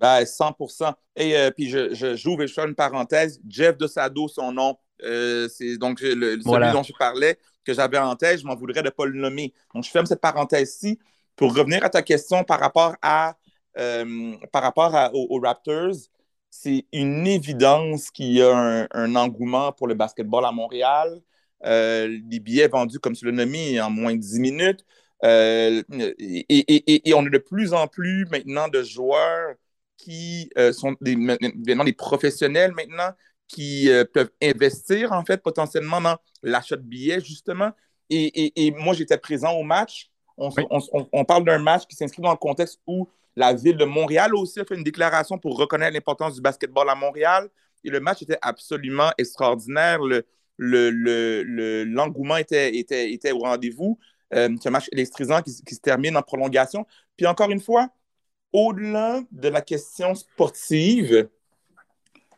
Ben, 0.00 0.24
100 0.24 0.56
Et 1.16 1.36
euh, 1.36 1.50
puis, 1.50 1.68
je, 1.68 1.92
je, 1.92 2.16
j'ouvre 2.16 2.42
et 2.42 2.48
je 2.48 2.54
fais 2.54 2.66
une 2.66 2.74
parenthèse. 2.74 3.38
Jeff 3.46 3.76
Dosado, 3.76 4.28
son 4.28 4.50
nom, 4.50 4.78
euh, 5.02 5.46
c'est 5.48 5.76
donc 5.76 6.00
le, 6.00 6.40
celui 6.40 6.72
dont 6.72 6.82
je 6.82 6.94
parlais, 6.98 7.38
que 7.64 7.74
j'avais 7.74 7.98
en 7.98 8.16
tête, 8.16 8.40
je 8.40 8.46
m'en 8.46 8.56
voudrais 8.56 8.80
de 8.80 8.86
ne 8.86 8.90
pas 8.90 9.04
le 9.04 9.18
nommer. 9.18 9.52
Donc, 9.74 9.84
je 9.84 9.90
ferme 9.90 10.06
cette 10.06 10.22
parenthèse-ci 10.22 10.98
pour 11.36 11.54
revenir 11.54 11.84
à 11.84 11.90
ta 11.90 12.00
question 12.00 12.44
par 12.44 12.60
rapport, 12.60 12.96
à, 13.02 13.36
euh, 13.78 14.34
par 14.52 14.62
rapport 14.62 14.94
aux, 15.12 15.38
Raptors. 15.38 15.96
C'est 16.48 16.86
une 16.92 17.26
évidence 17.26 18.10
qu'il 18.10 18.32
y 18.32 18.42
a 18.42 18.88
un, 18.90 19.14
engouement 19.16 19.70
pour 19.72 19.86
le 19.86 19.94
basketball 19.94 20.46
à 20.46 20.50
Montréal. 20.50 21.20
les 21.62 22.40
billets 22.40 22.68
vendus, 22.68 22.98
comme 23.00 23.14
tu 23.14 23.26
l'as 23.26 23.32
nommé, 23.32 23.78
en 23.82 23.90
moins 23.90 24.14
de 24.14 24.20
10 24.20 24.40
minutes. 24.40 24.84
et, 25.22 25.84
et, 26.18 27.08
et, 27.08 27.14
on 27.14 27.26
a 27.26 27.28
de 27.28 27.38
plus 27.38 27.74
en 27.74 27.86
plus 27.86 28.24
maintenant 28.30 28.68
de 28.68 28.82
joueurs 28.82 29.56
qui 30.00 30.50
euh, 30.56 30.72
sont 30.72 30.96
des, 31.00 31.16
des 31.54 31.92
professionnels 31.92 32.72
maintenant, 32.72 33.12
qui 33.48 33.90
euh, 33.90 34.04
peuvent 34.04 34.30
investir, 34.42 35.12
en 35.12 35.24
fait, 35.24 35.42
potentiellement 35.42 36.00
dans 36.00 36.16
l'achat 36.42 36.76
de 36.76 36.82
billets, 36.82 37.20
justement. 37.20 37.70
Et, 38.08 38.74
moi, 38.78 38.94
j'étais 38.94 39.18
présent 39.18 39.52
au 39.52 39.62
match. 39.62 40.10
On, 40.36 41.24
parle 41.24 41.44
d'un 41.44 41.58
match 41.58 41.86
qui 41.86 41.94
s'inscrit 41.94 42.22
dans 42.22 42.32
le 42.32 42.36
contexte 42.38 42.80
où 42.86 43.08
la 43.36 43.52
ville 43.52 43.76
de 43.76 43.84
Montréal 43.84 44.34
aussi 44.34 44.58
a 44.58 44.64
fait 44.64 44.74
une 44.74 44.82
déclaration 44.82 45.38
pour 45.38 45.56
reconnaître 45.56 45.92
l'importance 45.94 46.34
du 46.34 46.40
basketball 46.40 46.88
à 46.88 46.96
Montréal. 46.96 47.48
Et 47.84 47.90
le 47.90 48.00
match 48.00 48.22
était 48.22 48.38
absolument 48.42 49.12
extraordinaire. 49.16 50.00
L'engouement 50.58 52.34
le, 52.34 52.40
était, 52.40 52.74
était, 52.76 53.12
était 53.12 53.32
au 53.32 53.40
rendez-vous. 53.40 53.98
Euh, 54.34 54.48
c'est 54.60 54.68
un 54.68 54.72
match 54.72 54.88
électrisant 54.90 55.42
qui, 55.42 55.52
qui, 55.64 55.74
se 55.74 55.80
termine 55.80 56.16
en 56.16 56.22
prolongation. 56.22 56.86
Puis 57.16 57.26
encore 57.26 57.50
une 57.50 57.60
fois, 57.60 57.90
au-delà 58.52 59.22
de 59.30 59.48
la 59.48 59.60
question 59.60 60.14
sportive, 60.14 61.28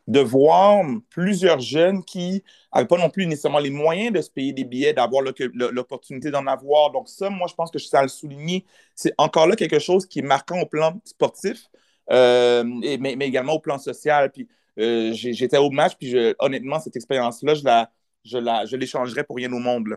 de 0.09 0.21
voir 0.21 0.85
plusieurs 1.11 1.61
jeunes 1.61 2.05
qui 2.05 2.43
n'avaient 2.75 2.89
pas 2.89 2.99
non 2.99 3.09
plus 3.09 3.27
nécessairement 3.27 3.61
les 3.61 3.71
moyens 3.71 4.13
de 4.13 4.21
se 4.21 4.31
payer 4.31 4.53
des 4.53 4.65
billets, 4.65 4.93
d'avoir 4.93 5.23
l'opportunité 5.23 6.31
d'en 6.31 6.47
avoir. 6.47 6.91
Donc 6.91 7.09
ça, 7.09 7.31
moi, 7.31 7.47
je 7.49 7.55
pense 7.55 7.71
que 7.71 7.79
je 7.79 7.89
à 7.93 8.03
le 8.03 8.09
souligner. 8.09 8.65
C'est 8.95 9.15
encore 9.17 9.47
là 9.47 9.55
quelque 9.57 9.79
chose 9.79 10.07
qui 10.07 10.19
est 10.19 10.23
marquant 10.23 10.61
au 10.61 10.67
plan 10.67 11.01
sportif, 11.05 11.71
euh, 12.11 12.65
mais, 12.65 13.15
également 13.21 13.55
au 13.55 13.61
plan 13.61 13.79
social. 13.79 14.33
Puis 14.33 14.49
euh, 14.79 15.13
j'étais 15.13 15.59
au 15.59 15.71
match, 15.71 15.95
puis 15.99 16.15
honnêtement, 16.41 16.81
cette 16.81 16.97
expérience-là, 16.97 17.55
je 18.25 18.39
la, 18.39 18.67
je 18.67 18.77
l'échangerais 18.77 19.25
pour 19.25 19.37
rien 19.37 19.53
au 19.53 19.59
monde. 19.61 19.97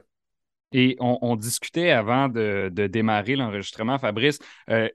Et 0.78 0.98
on, 1.00 1.38
discutait 1.38 1.92
avant 1.92 2.28
de, 2.28 2.70
démarrer 2.88 3.38
l'enregistrement, 3.38 3.98
Fabrice, 3.98 4.40
euh, 4.70 4.90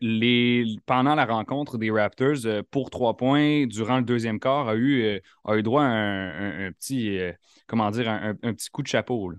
pendant 0.84 1.14
la 1.14 1.24
rencontre 1.24 1.78
des 1.78 1.90
Raptors, 1.90 2.44
euh, 2.44 2.60
pour 2.70 2.90
trois 2.90 3.16
points, 3.16 3.64
durant 3.66 3.96
le 3.96 4.02
deuxième 4.02 4.38
quart, 4.38 4.68
a 4.68 4.74
eu, 4.74 5.02
euh, 5.02 5.20
a 5.46 5.56
eu 5.56 5.62
droit 5.62 5.82
à 5.82 5.86
un, 5.86 6.70
petit, 6.72 7.18
comment 7.66 7.90
dire, 7.90 8.10
un, 8.10 8.34
petit 8.34 8.68
coup 8.68 8.82
de 8.82 8.88
chapeau. 8.88 9.32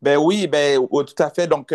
Ben 0.00 0.16
oui, 0.18 0.46
ben, 0.46 0.86
tout 0.86 1.20
à 1.20 1.30
fait. 1.30 1.48
Donc, 1.48 1.74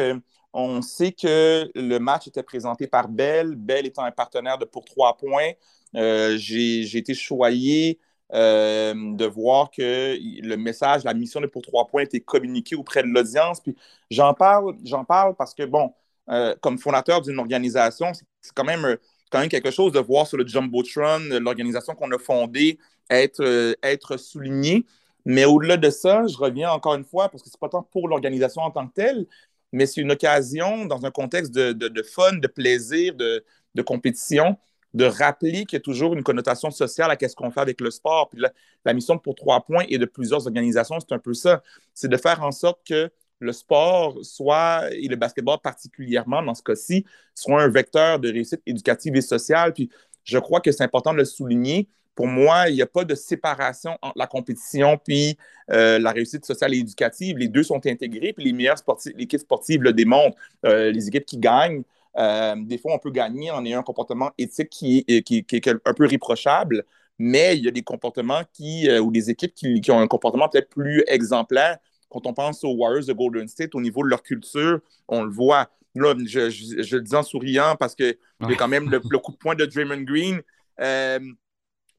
on 0.53 0.81
sait 0.81 1.11
que 1.11 1.69
le 1.75 1.97
match 1.97 2.27
était 2.27 2.43
présenté 2.43 2.87
par 2.87 3.09
Bell, 3.09 3.55
Bell 3.57 3.85
étant 3.85 4.05
un 4.05 4.11
partenaire 4.11 4.57
de 4.57 4.63
pour 4.63 4.85
trois 4.85 5.17
points. 5.17 5.51
J'ai 5.93 6.97
été 6.97 7.13
choyé 7.13 7.99
euh, 8.33 8.93
de 8.95 9.25
voir 9.25 9.71
que 9.71 10.17
le 10.17 10.55
message, 10.55 11.03
la 11.03 11.13
mission 11.13 11.41
de 11.41 11.47
Pour 11.47 11.61
Trois 11.61 11.87
Points 11.87 12.03
était 12.03 12.21
communiquée 12.21 12.75
auprès 12.75 13.03
de 13.03 13.07
l'audience. 13.09 13.59
Puis 13.61 13.75
j'en 14.09 14.33
parle, 14.33 14.75
j'en 14.85 15.03
parle 15.03 15.35
parce 15.35 15.53
que, 15.53 15.63
bon, 15.63 15.93
euh, 16.29 16.55
comme 16.61 16.77
fondateur 16.77 17.21
d'une 17.21 17.39
organisation, 17.39 18.13
c'est 18.13 18.53
quand 18.55 18.63
même, 18.63 18.97
quand 19.31 19.39
même 19.39 19.49
quelque 19.49 19.71
chose 19.71 19.91
de 19.91 19.99
voir 19.99 20.27
sur 20.27 20.37
le 20.37 20.47
Jumbotron, 20.47 21.19
l'organisation 21.41 21.93
qu'on 21.93 22.11
a 22.11 22.17
fondée, 22.17 22.79
être, 23.09 23.43
euh, 23.43 23.73
être 23.83 24.15
soulignée. 24.17 24.85
Mais 25.25 25.43
au-delà 25.45 25.77
de 25.77 25.89
ça, 25.89 26.25
je 26.25 26.37
reviens 26.37 26.71
encore 26.71 26.95
une 26.95 27.03
fois, 27.03 27.29
parce 27.29 27.43
que 27.43 27.49
c'est 27.49 27.59
pas 27.59 27.69
tant 27.69 27.83
pour 27.83 28.07
l'organisation 28.07 28.61
en 28.61 28.71
tant 28.71 28.87
que 28.87 28.93
telle, 28.93 29.27
mais 29.73 29.85
c'est 29.85 30.01
une 30.01 30.11
occasion 30.11 30.85
dans 30.85 31.05
un 31.05 31.11
contexte 31.11 31.51
de, 31.53 32.03
fun, 32.03 32.33
de 32.33 32.47
plaisir, 32.47 33.13
de 33.15 33.81
compétition, 33.83 34.57
de 34.93 35.05
rappeler 35.05 35.65
qu'il 35.65 35.77
y 35.77 35.77
a 35.77 35.81
toujours 35.81 36.13
une 36.13 36.23
connotation 36.23 36.69
sociale 36.69 37.11
à 37.11 37.27
ce 37.27 37.35
qu'on 37.35 37.51
fait 37.51 37.61
avec 37.61 37.79
le 37.81 37.91
sport. 37.91 38.29
Puis 38.29 38.41
la, 38.85 38.93
mission 38.93 39.17
pour 39.17 39.35
trois 39.35 39.61
points 39.61 39.85
et 39.87 39.97
de 39.97 40.05
plusieurs 40.05 40.45
organisations, 40.45 40.99
c'est 40.99 41.13
un 41.13 41.19
peu 41.19 41.33
ça. 41.33 41.61
C'est 41.93 42.09
de 42.09 42.17
faire 42.17 42.43
en 42.43 42.51
sorte 42.51 42.81
que 42.85 43.09
le 43.39 43.53
sport 43.53 44.17
soit, 44.23 44.83
et 44.91 45.07
le 45.07 45.15
basketball 45.15 45.57
particulièrement 45.63 46.43
dans 46.43 46.53
ce 46.53 46.61
cas-ci, 46.61 47.05
soit 47.33 47.61
un 47.61 47.69
vecteur 47.69 48.19
de 48.19 48.31
réussite 48.31 48.61
éducative 48.65 49.15
et 49.15 49.21
sociale. 49.21 49.73
Puis 49.73 49.89
je 50.23 50.37
crois 50.37 50.61
que 50.61 50.71
c'est 50.71 50.83
important 50.83 51.13
de 51.13 51.17
le 51.17 51.25
souligner. 51.25 51.87
Pour 52.13 52.27
moi, 52.27 52.69
il 52.69 52.75
n'y 52.75 52.81
a 52.81 52.87
pas 52.87 53.05
de 53.05 53.15
séparation 53.15 53.97
entre 54.01 54.17
la 54.17 54.27
compétition 54.27 54.97
puis 54.97 55.37
euh, 55.71 55.97
la 55.97 56.11
réussite 56.11 56.45
sociale 56.45 56.73
et 56.73 56.79
éducative. 56.79 57.37
Les 57.37 57.47
deux 57.47 57.63
sont 57.63 57.83
intégrés, 57.87 58.33
puis 58.33 58.45
les 58.45 58.53
meilleures 58.53 58.77
sportives, 58.77 59.13
l'équipe 59.15 59.39
sportive 59.39 59.81
le 59.81 59.93
démontrent. 59.93 60.37
Euh, 60.65 60.91
les 60.91 61.07
équipes 61.07 61.25
qui 61.25 61.37
gagnent 61.37 61.83
euh, 62.17 62.55
des 62.57 62.77
fois, 62.77 62.93
on 62.93 62.99
peut 62.99 63.11
gagner 63.11 63.51
en 63.51 63.63
ayant 63.65 63.79
un 63.79 63.83
comportement 63.83 64.31
éthique 64.37 64.69
qui 64.69 65.05
est, 65.07 65.21
qui, 65.23 65.37
est 65.37 65.67
un 65.67 65.93
peu 65.93 66.05
réprochable, 66.05 66.83
mais 67.17 67.57
il 67.57 67.63
y 67.63 67.67
a 67.67 67.71
des 67.71 67.83
comportements 67.83 68.41
qui, 68.53 68.89
euh, 68.89 68.99
ou 68.99 69.11
des 69.11 69.29
équipes 69.29 69.53
qui, 69.53 69.91
ont 69.91 69.99
un 69.99 70.07
comportement 70.07 70.49
peut-être 70.49 70.69
plus 70.69 71.03
exemplaire. 71.07 71.77
Quand 72.09 72.27
on 72.27 72.33
pense 72.33 72.63
aux 72.63 72.73
Warriors 72.73 73.05
de 73.05 73.13
Golden 73.13 73.47
State, 73.47 73.73
au 73.75 73.81
niveau 73.81 74.03
de 74.03 74.09
leur 74.09 74.23
culture, 74.23 74.79
on 75.07 75.23
le 75.23 75.31
voit. 75.31 75.69
Là, 75.95 76.13
je, 76.25 76.49
je, 76.49 76.95
le 76.95 77.01
dis 77.01 77.15
en 77.15 77.23
souriant 77.23 77.75
parce 77.77 77.95
qu'il 77.95 78.17
y 78.41 78.53
a 78.53 78.55
quand 78.55 78.67
même 78.67 78.89
le, 78.89 78.99
coup 78.99 79.31
de 79.31 79.37
poing 79.37 79.55
de 79.55 79.65
Draymond 79.65 80.01
Green. 80.01 80.41
Euh, 80.79 81.19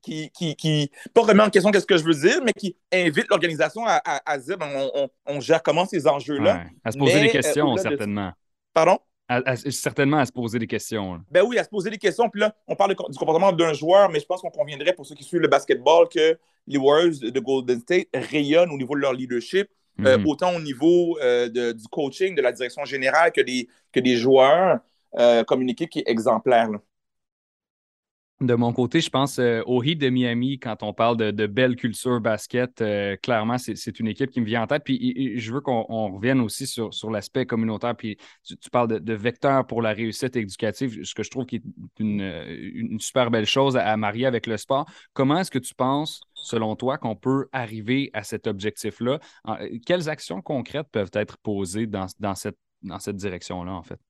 qui, 0.03 0.31
qui, 0.31 0.57
qui, 0.57 0.91
pas 1.15 1.23
vraiment 1.23 1.45
en 1.45 1.51
question 1.51 1.71
qu'est-ce 1.71 1.87
que 1.87 1.97
je 1.97 2.03
veux 2.03 2.15
dire, 2.15 2.41
mais 2.45 2.53
qui 2.53 2.77
invite 2.93 3.29
l'organisation 3.29 3.87
à, 3.87 4.01
à, 4.05 4.37
dire 4.37 4.59
ben, 4.59 4.69
on, 4.95 5.09
on, 5.27 5.41
gère 5.41 5.63
comment 5.63 5.87
ces 5.87 6.09
enjeux-là. 6.09 6.65
à 6.83 6.91
se 6.91 6.99
poser 6.99 7.21
des 7.21 7.29
questions, 7.29 7.77
certainement. 7.77 8.33
Pardon? 8.75 8.99
Certainement 9.71 10.19
à 10.19 10.27
se 10.27 10.33
poser 10.33 10.59
des 10.59 10.67
questions. 10.67 11.21
Ben 11.31 11.43
oui, 11.47 11.59
à 11.59 11.65
se 11.65 11.69
poser 11.69 11.91
des 11.91 11.99
questions. 11.99 12.29
Puis 12.29 12.41
là, 12.41 12.55
on 12.67 12.75
parle 12.75 12.91
du 12.91 13.19
comportement 13.19 13.53
d'un 13.53 13.73
joueur, 13.73 14.11
mais 14.11 14.21
je 14.21 14.27
pense 14.27 14.41
qu'on 14.41 14.51
conviendrait 14.51 14.93
pour 14.93 15.07
ceux 15.07 15.15
qui 15.15 15.25
suivent 15.25 15.41
le 15.41 15.49
basketball 15.49 16.09
que 16.09 16.39
les 16.67 16.79
Warriors 16.79 17.15
de 17.21 17.41
Golden 17.41 17.81
State 17.81 18.09
rayonnent 18.15 18.71
au 18.71 18.77
niveau 18.77 18.95
de 18.95 19.01
leur 19.01 19.13
leadership, 19.13 19.69
euh, 20.01 20.19
mhm. 20.19 20.27
autant 20.27 20.55
au 20.55 20.61
niveau 20.61 21.19
euh, 21.21 21.49
du 21.49 21.89
coaching, 21.91 22.35
de 22.35 22.43
la 22.43 22.53
direction 22.53 22.85
générale 22.85 23.33
que 23.33 23.41
des, 23.41 23.69
que 23.93 24.01
des 24.01 24.17
joueurs, 24.17 24.79
euh, 25.19 25.45
équipe 25.69 25.91
qui 25.91 26.01
est 26.01 26.09
exemplaire. 26.09 26.69
De 28.43 28.55
mon 28.55 28.73
côté, 28.73 29.01
je 29.01 29.09
pense 29.09 29.39
euh, 29.39 29.63
au 29.67 29.85
Heat 29.85 30.01
de 30.01 30.09
Miami, 30.09 30.59
quand 30.59 30.83
on 30.83 30.93
parle 30.93 31.17
de, 31.17 31.47
belle 31.47 31.77
culture 31.77 32.21
basket, 32.21 32.81
euh, 32.81 33.17
clairement, 33.17 33.57
c'est 33.57 34.01
une 34.01 34.09
équipe 34.09 34.31
qui 34.31 34.41
me 34.41 34.47
vient 34.47 34.63
en 34.63 34.67
tête. 34.67 34.83
Puis 34.85 35.39
je 35.39 35.53
veux 35.53 35.61
qu'on 35.61 36.13
revienne 36.13 36.41
aussi 36.41 36.67
sur, 36.67 36.91
l'aspect 37.11 37.47
communautaire. 37.47 37.95
Puis 37.95 38.17
tu, 38.45 38.71
parles 38.71 39.01
de, 39.01 39.15
vecteur 39.15 39.65
pour 39.65 39.81
la 39.81 39.93
réussite 39.93 40.35
éducative, 40.35 41.05
ce 41.05 41.15
que 41.15 41.23
je 41.23 41.31
trouve 41.31 41.47
qui 41.47 41.57
est 41.57 41.63
une, 42.01 42.99
super 42.99 43.31
belle 43.31 43.47
chose 43.47 43.77
à, 43.77 43.97
marier 43.97 44.27
avec 44.27 44.49
le 44.49 44.57
sport. 44.57 44.87
Comment 45.13 45.39
est-ce 45.39 45.51
que 45.53 45.61
tu 45.61 45.75
penses, 45.75 46.21
selon 46.35 46.75
toi, 46.75 46.99
qu'on 46.99 47.15
peut 47.15 47.47
arriver 47.53 48.11
à 48.13 48.25
cet 48.25 48.49
objectif-là? 48.49 49.21
Quelles 49.87 50.09
actions 50.09 50.43
concrètes 50.43 50.89
peuvent 50.91 51.13
être 51.13 51.39
posées 51.39 51.87
dans, 51.87 52.07
dans 52.19 52.35
cette, 52.35 52.59
dans 52.83 52.99
cette 52.99 53.17
direction-là, 53.17 53.73
en 53.73 53.85
fait? 53.85 54.01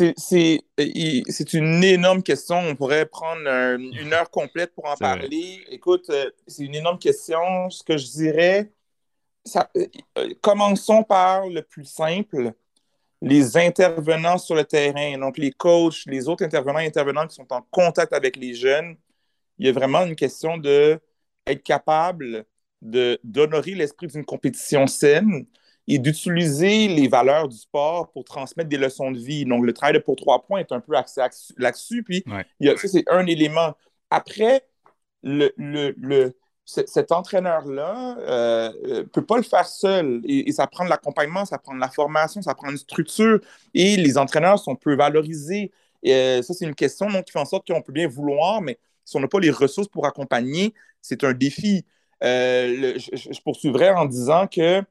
Euh, 0.00 0.12
c'est 0.16 1.54
une 1.54 1.84
énorme 1.84 2.22
question. 2.22 2.56
On 2.56 2.76
pourrait 2.76 3.06
prendre 3.06 3.42
une 3.78 4.12
heure 4.12 4.30
complète 4.30 4.74
pour 4.74 4.86
en 4.86 4.96
parler. 4.96 5.64
Écoute, 5.70 6.08
euh, 6.10 6.30
c'est 6.46 6.64
une 6.64 6.74
énorme 6.74 6.98
question. 6.98 7.68
Ce 7.70 7.82
que 7.82 7.96
je 7.96 8.06
dirais, 8.06 8.72
ça, 9.44 9.70
euh, 9.76 9.86
commençons 10.40 11.02
par 11.02 11.48
le 11.48 11.62
plus 11.62 11.84
simple. 11.84 12.52
Les 13.20 13.56
intervenants 13.56 14.38
sur 14.38 14.56
le 14.56 14.64
terrain, 14.64 15.16
donc 15.18 15.38
les 15.38 15.52
coachs, 15.52 16.04
les 16.06 16.28
autres 16.28 16.44
intervenants 16.44 16.80
et 16.80 16.86
intervenants 16.86 17.26
qui 17.26 17.36
sont 17.36 17.52
en 17.52 17.62
contact 17.70 18.12
avec 18.12 18.36
les 18.36 18.52
jeunes, 18.54 18.96
il 19.58 19.66
y 19.66 19.68
a 19.68 19.72
vraiment 19.72 20.04
une 20.04 20.16
question 20.16 20.58
de 20.58 20.98
être 21.46 21.62
capable 21.62 22.44
d'honorer 22.80 23.74
l'esprit 23.76 24.08
d'une 24.08 24.24
compétition 24.24 24.88
saine, 24.88 25.46
et 25.88 25.98
d'utiliser 25.98 26.88
les 26.88 27.08
valeurs 27.08 27.48
du 27.48 27.56
sport 27.56 28.10
pour 28.12 28.24
transmettre 28.24 28.68
des 28.68 28.76
leçons 28.76 29.10
de 29.10 29.18
vie. 29.18 29.44
Donc, 29.44 29.64
le 29.64 29.72
travail 29.72 29.94
de 29.94 29.98
pour 29.98 30.16
trois 30.16 30.44
points 30.44 30.60
est 30.60 30.72
un 30.72 30.80
peu 30.80 30.94
axé 30.94 31.20
là-dessus. 31.58 32.02
Puis, 32.02 32.24
ça, 32.26 32.88
c'est 32.88 33.04
un 33.10 33.26
élément. 33.26 33.74
Après, 34.10 34.64
le, 35.22 35.52
le, 35.56 36.34
cet 36.64 37.12
entraîneur-là 37.12 38.14
ne 38.14 38.20
euh, 38.22 38.72
euh, 38.86 39.04
peut 39.04 39.24
pas 39.24 39.36
le 39.36 39.42
faire 39.42 39.66
seul. 39.66 40.20
Et, 40.24 40.50
ça 40.52 40.66
prend 40.66 40.84
de 40.84 40.90
l'accompagnement, 40.90 41.44
ça 41.44 41.58
prend 41.58 41.74
de 41.74 41.80
la 41.80 41.88
formation, 41.88 42.40
ça 42.42 42.54
prend 42.54 42.70
une 42.70 42.78
structure. 42.78 43.40
Et 43.74 43.96
les 43.96 44.18
entraîneurs 44.18 44.58
sont 44.58 44.76
peu 44.76 44.94
valorisés. 44.94 45.72
Et, 46.02 46.14
euh, 46.14 46.42
ça, 46.42 46.54
c'est 46.54 46.64
une 46.64 46.74
question 46.74 47.08
donc, 47.10 47.24
qui 47.24 47.32
fait 47.32 47.38
en 47.38 47.44
sorte 47.44 47.66
qu'on 47.66 47.82
peut 47.82 47.92
bien 47.92 48.08
vouloir, 48.08 48.60
mais 48.60 48.78
si 49.04 49.16
on 49.16 49.20
n'a 49.20 49.28
pas 49.28 49.40
les 49.40 49.50
ressources 49.50 49.88
pour 49.88 50.06
accompagner, 50.06 50.74
c'est 51.00 51.24
un 51.24 51.32
défi. 51.32 51.84
je, 52.22 52.98
je, 53.12 53.40
poursuivrai 53.40 53.90
en 53.90 54.06
disant 54.06 54.46
que 54.46 54.82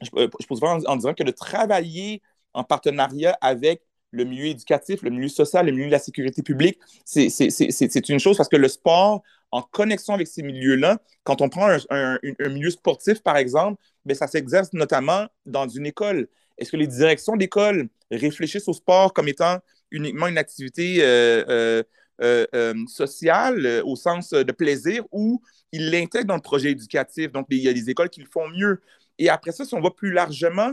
je, 0.00 0.10
euh, 0.16 0.28
je 0.40 0.46
pose 0.46 0.62
en, 0.62 0.80
en, 0.84 0.96
disant 0.96 1.14
que 1.14 1.22
de 1.22 1.30
travailler 1.30 2.22
en 2.52 2.64
partenariat 2.64 3.36
avec 3.40 3.82
le 4.12 4.24
milieu 4.24 4.46
éducatif, 4.46 5.02
le 5.02 5.10
milieu 5.10 5.28
social, 5.28 5.66
le 5.66 5.72
milieu 5.72 5.86
de 5.86 5.92
la 5.92 5.98
sécurité 5.98 6.42
publique, 6.42 6.78
c'est 7.04 8.08
une 8.08 8.18
chose 8.18 8.36
parce 8.36 8.48
que 8.48 8.56
le 8.56 8.68
sport, 8.68 9.22
en 9.52 9.62
connexion 9.62 10.14
avec 10.14 10.28
ces 10.28 10.42
milieux-là, 10.42 10.98
quand 11.24 11.40
on 11.40 11.48
prend 11.48 11.76
un, 11.90 12.18
milieu 12.48 12.70
sportif, 12.70 13.22
par 13.22 13.36
exemple, 13.36 13.80
bien, 14.04 14.14
ça 14.14 14.26
s'exerce 14.26 14.72
notamment 14.72 15.26
dans 15.46 15.68
une 15.68 15.86
école. 15.86 16.28
Est-ce 16.58 16.72
que 16.72 16.76
les 16.76 16.86
directions 16.86 17.36
d'école 17.36 17.88
réfléchissent 18.10 18.68
au 18.68 18.72
sport 18.72 19.12
comme 19.12 19.28
étant 19.28 19.58
uniquement 19.90 20.26
une 20.26 20.38
activité 20.38 20.98
euh, 21.00 21.82
euh, 22.22 22.74
sociale 22.86 23.82
au 23.84 23.96
sens 23.96 24.30
de 24.30 24.52
plaisir 24.52 25.04
ou 25.10 25.42
ils 25.72 25.90
l'intègrent 25.90 26.26
dans 26.26 26.36
le 26.36 26.42
projet 26.42 26.70
éducatif? 26.72 27.32
Donc, 27.32 27.46
il 27.50 27.58
y 27.58 27.68
a 27.68 27.72
des 27.72 27.90
écoles 27.90 28.10
qui 28.10 28.20
le 28.20 28.28
font 28.30 28.48
mieux. 28.48 28.80
Et 29.20 29.28
après 29.28 29.52
ça, 29.52 29.64
si 29.64 29.74
on 29.74 29.80
va 29.80 29.90
plus 29.90 30.10
largement, 30.12 30.72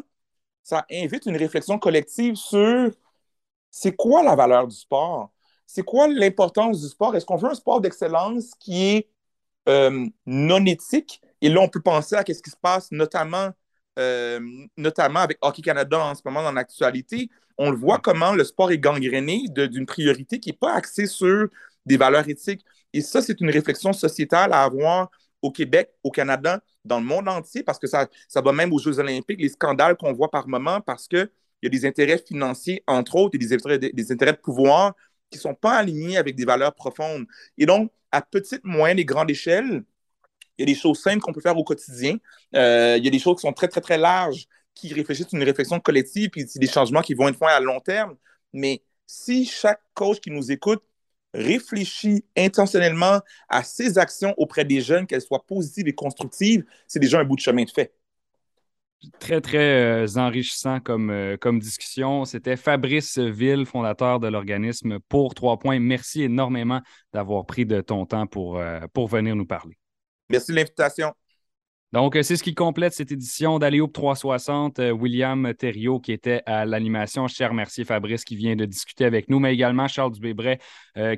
ça 0.64 0.86
invite 0.90 1.26
une 1.28 1.38
réflexion 1.38 1.78
collective 1.78 2.36
sur 2.36 2.92
c'est 3.70 3.96
quoi 3.96 4.24
la 4.24 4.36
valeur 4.36 4.68
du 4.68 4.76
sport? 4.76 5.32
C'est 5.66 5.84
quoi 5.84 6.08
l'importance 6.08 6.82
du 6.82 6.88
sport? 6.88 7.16
Est-ce 7.16 7.26
qu'on 7.26 7.36
veut 7.36 7.50
un 7.50 7.56
sport 7.56 7.82
d'excellence 7.82 8.52
qui 8.60 8.88
est 8.88 9.10
non 10.26 10.66
éthique? 10.66 11.22
Et 11.42 11.50
là, 11.50 11.60
on 11.60 11.68
peut 11.68 11.82
penser 11.82 12.16
à 12.16 12.24
ce 12.26 12.42
qui 12.42 12.50
se 12.50 12.56
passe 12.56 12.90
notamment, 12.92 13.50
notamment 14.78 15.20
avec 15.20 15.38
Hockey 15.42 15.62
Canada 15.62 16.00
en 16.00 16.16
ce 16.16 16.22
moment 16.24 16.42
dans 16.42 16.54
l'actualité. 16.54 17.30
On 17.58 17.70
le 17.70 17.76
voit 17.76 18.00
comment 18.00 18.34
le 18.34 18.46
sport 18.46 18.72
est 18.72 18.80
gangréné 18.80 19.44
d'une 19.50 19.86
priorité 19.86 20.40
qui 20.40 20.52
n'est 20.52 20.58
pas 20.58 20.74
axée 20.74 21.06
sur 21.06 21.48
des 21.86 21.98
valeurs 21.98 22.30
éthiques. 22.30 22.64
Et 22.94 23.02
ça, 23.02 23.22
c'est 23.22 23.42
une 23.42 23.50
réflexion 23.50 23.92
sociétale 23.92 24.54
à 24.54 24.64
avoir 24.64 25.10
au 25.42 25.52
Québec, 25.52 25.92
au 26.04 26.12
Canada, 26.12 26.62
dans 26.84 27.00
le 27.00 27.06
monde 27.06 27.28
entier, 27.28 27.64
parce 27.64 27.80
que 27.80 27.88
ça, 27.88 28.08
ça 28.28 28.42
va 28.42 28.52
même 28.52 28.74
aux 28.74 28.80
Jeux 28.80 29.00
olympiques, 29.00 29.40
les 29.40 29.50
scandales 29.50 29.96
qu'on 29.96 30.14
voit 30.14 30.32
par 30.32 30.48
moment, 30.48 30.82
parce 30.82 31.08
qu'il 31.08 31.30
y 31.62 31.68
a 31.68 31.70
des 31.70 31.86
intérêts 31.86 32.18
financiers, 32.18 32.84
entre 32.88 33.16
autres, 33.16 33.36
et 33.36 33.38
des 33.38 33.54
intérêts, 33.54 33.80
des 33.80 33.92
de 33.92 34.32
pouvoir 34.34 34.94
qui 35.30 35.38
ne 35.38 35.42
sont 35.42 35.56
pas 35.56 35.76
alignés 35.76 36.18
avec 36.18 36.36
des 36.36 36.46
valeurs 36.46 36.74
profondes. 36.74 37.26
Et 37.58 37.66
donc, 37.66 37.92
à 38.12 38.22
petite, 38.22 38.64
moyenne 38.64 39.00
et 39.00 39.06
grande 39.06 39.30
échelle, 39.30 39.84
il 40.58 40.62
y 40.62 40.64
a 40.64 40.66
des 40.74 40.80
choses 40.80 41.00
simples 41.00 41.20
qu'on 41.20 41.34
peut 41.34 41.42
faire 41.42 41.58
au 41.58 41.64
quotidien. 41.64 42.18
Euh, 42.56 42.96
il 42.98 43.06
y 43.06 43.08
a 43.08 43.12
des 43.12 43.20
choses 43.20 43.36
qui 43.36 43.42
sont 43.42 43.54
très, 43.54 43.68
très, 43.68 43.82
très 43.82 43.98
larges, 43.98 44.48
qui 44.74 44.94
réfléchissent 44.94 45.32
une 45.34 45.44
réflexion 45.44 45.80
collective, 45.80 46.30
puis 46.30 46.46
c'est 46.48 46.60
des 46.60 46.68
changements 46.68 47.02
qui 47.02 47.14
vont 47.14 47.28
être 47.28 47.38
faits 47.38 47.50
à 47.50 47.60
long 47.60 47.80
terme. 47.80 48.16
Mais 48.54 48.82
si 49.06 49.46
chaque 49.46 49.82
coach 49.94 50.20
qui 50.20 50.32
nous 50.32 50.52
écoute 50.52 50.82
réfléchit 51.38 52.26
intentionnellement 52.36 53.22
à 53.48 53.64
ses 53.64 53.98
actions 53.98 54.34
auprès 54.38 54.66
des 54.66 54.82
jeunes, 54.82 55.08
qu'elles 55.08 55.22
soient 55.22 55.46
positives 55.46 55.88
et 55.88 55.94
constructives, 55.94 56.66
c'est 56.88 57.00
déjà 57.00 57.20
un 57.20 57.24
bout 57.24 57.36
de 57.36 57.42
chemin 57.42 57.64
de 57.64 57.70
fait. 57.70 57.94
Très, 59.20 59.42
très 59.42 59.58
euh, 59.58 60.08
enrichissant 60.16 60.80
comme, 60.80 61.12
euh, 61.12 61.38
comme 61.38 61.60
discussion. 61.60 62.26
C'était 62.26 62.56
Fabrice 62.56 63.20
Ville, 63.20 63.66
fondateur 63.68 64.20
de 64.20 64.28
l'organisme 64.28 64.98
Pour 65.08 65.36
Trois 65.36 65.60
Points. 65.60 65.80
Merci 65.80 66.24
énormément 66.24 66.82
d'avoir 67.14 67.46
pris 67.46 67.66
de 67.66 67.80
ton 67.82 68.08
temps 68.08 68.26
pour, 68.26 68.58
euh, 68.58 68.80
pour 68.94 69.08
venir 69.08 69.36
nous 69.36 69.46
parler. 69.46 69.78
Merci 70.30 70.52
de 70.52 70.58
l'invitation. 70.58 71.14
Donc, 71.94 72.18
c'est 72.22 72.36
ce 72.36 72.44
qui 72.44 72.54
complète 72.54 72.92
cette 72.94 73.14
édition 73.14 73.60
d'Aléoupe 73.60 73.94
360. 73.94 74.82
William 74.92 75.54
Thériault 75.54 76.02
qui 76.02 76.12
était 76.12 76.44
à 76.46 76.66
l'animation. 76.66 77.28
Je 77.28 77.36
tiens 77.36 77.46
à 77.46 77.50
remercier 77.50 77.86
Fabrice 77.86 78.26
qui 78.26 78.36
vient 78.36 78.58
de 78.58 78.66
discuter 78.66 79.06
avec 79.06 79.30
nous, 79.30 79.40
mais 79.40 79.54
également 79.54 79.88
Charles 79.88 80.12
Dubébret 80.12 80.60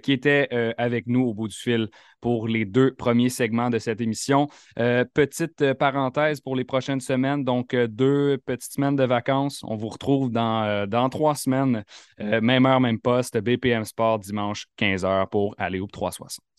qui 0.04 0.12
était 0.12 0.48
avec 0.78 1.08
nous 1.08 1.22
au 1.22 1.34
bout 1.34 1.48
du 1.48 1.56
fil 1.56 1.90
pour 2.22 2.48
les 2.48 2.66
deux 2.66 2.94
premiers 2.94 3.30
segments 3.30 3.72
de 3.72 3.80
cette 3.80 4.00
émission. 4.00 4.48
petite 4.76 5.74
parenthèse 5.74 6.40
pour 6.40 6.56
les 6.56 6.66
prochaines 6.66 7.02
semaines. 7.02 7.44
Donc, 7.44 7.76
deux 7.76 8.38
petites 8.46 8.74
semaines 8.74 8.96
de 8.96 9.06
vacances. 9.06 9.64
On 9.64 9.76
vous 9.76 9.90
retrouve 9.90 10.32
dans, 10.32 10.88
dans 10.88 11.10
trois 11.10 11.34
semaines. 11.34 11.84
même 12.20 12.68
heure, 12.68 12.80
même 12.80 13.00
poste. 13.00 13.40
BPM 13.40 13.86
Sport 13.86 14.20
dimanche 14.20 14.68
15h 14.78 15.30
pour 15.30 15.56
Aléoupe 15.58 15.92
360. 15.92 16.59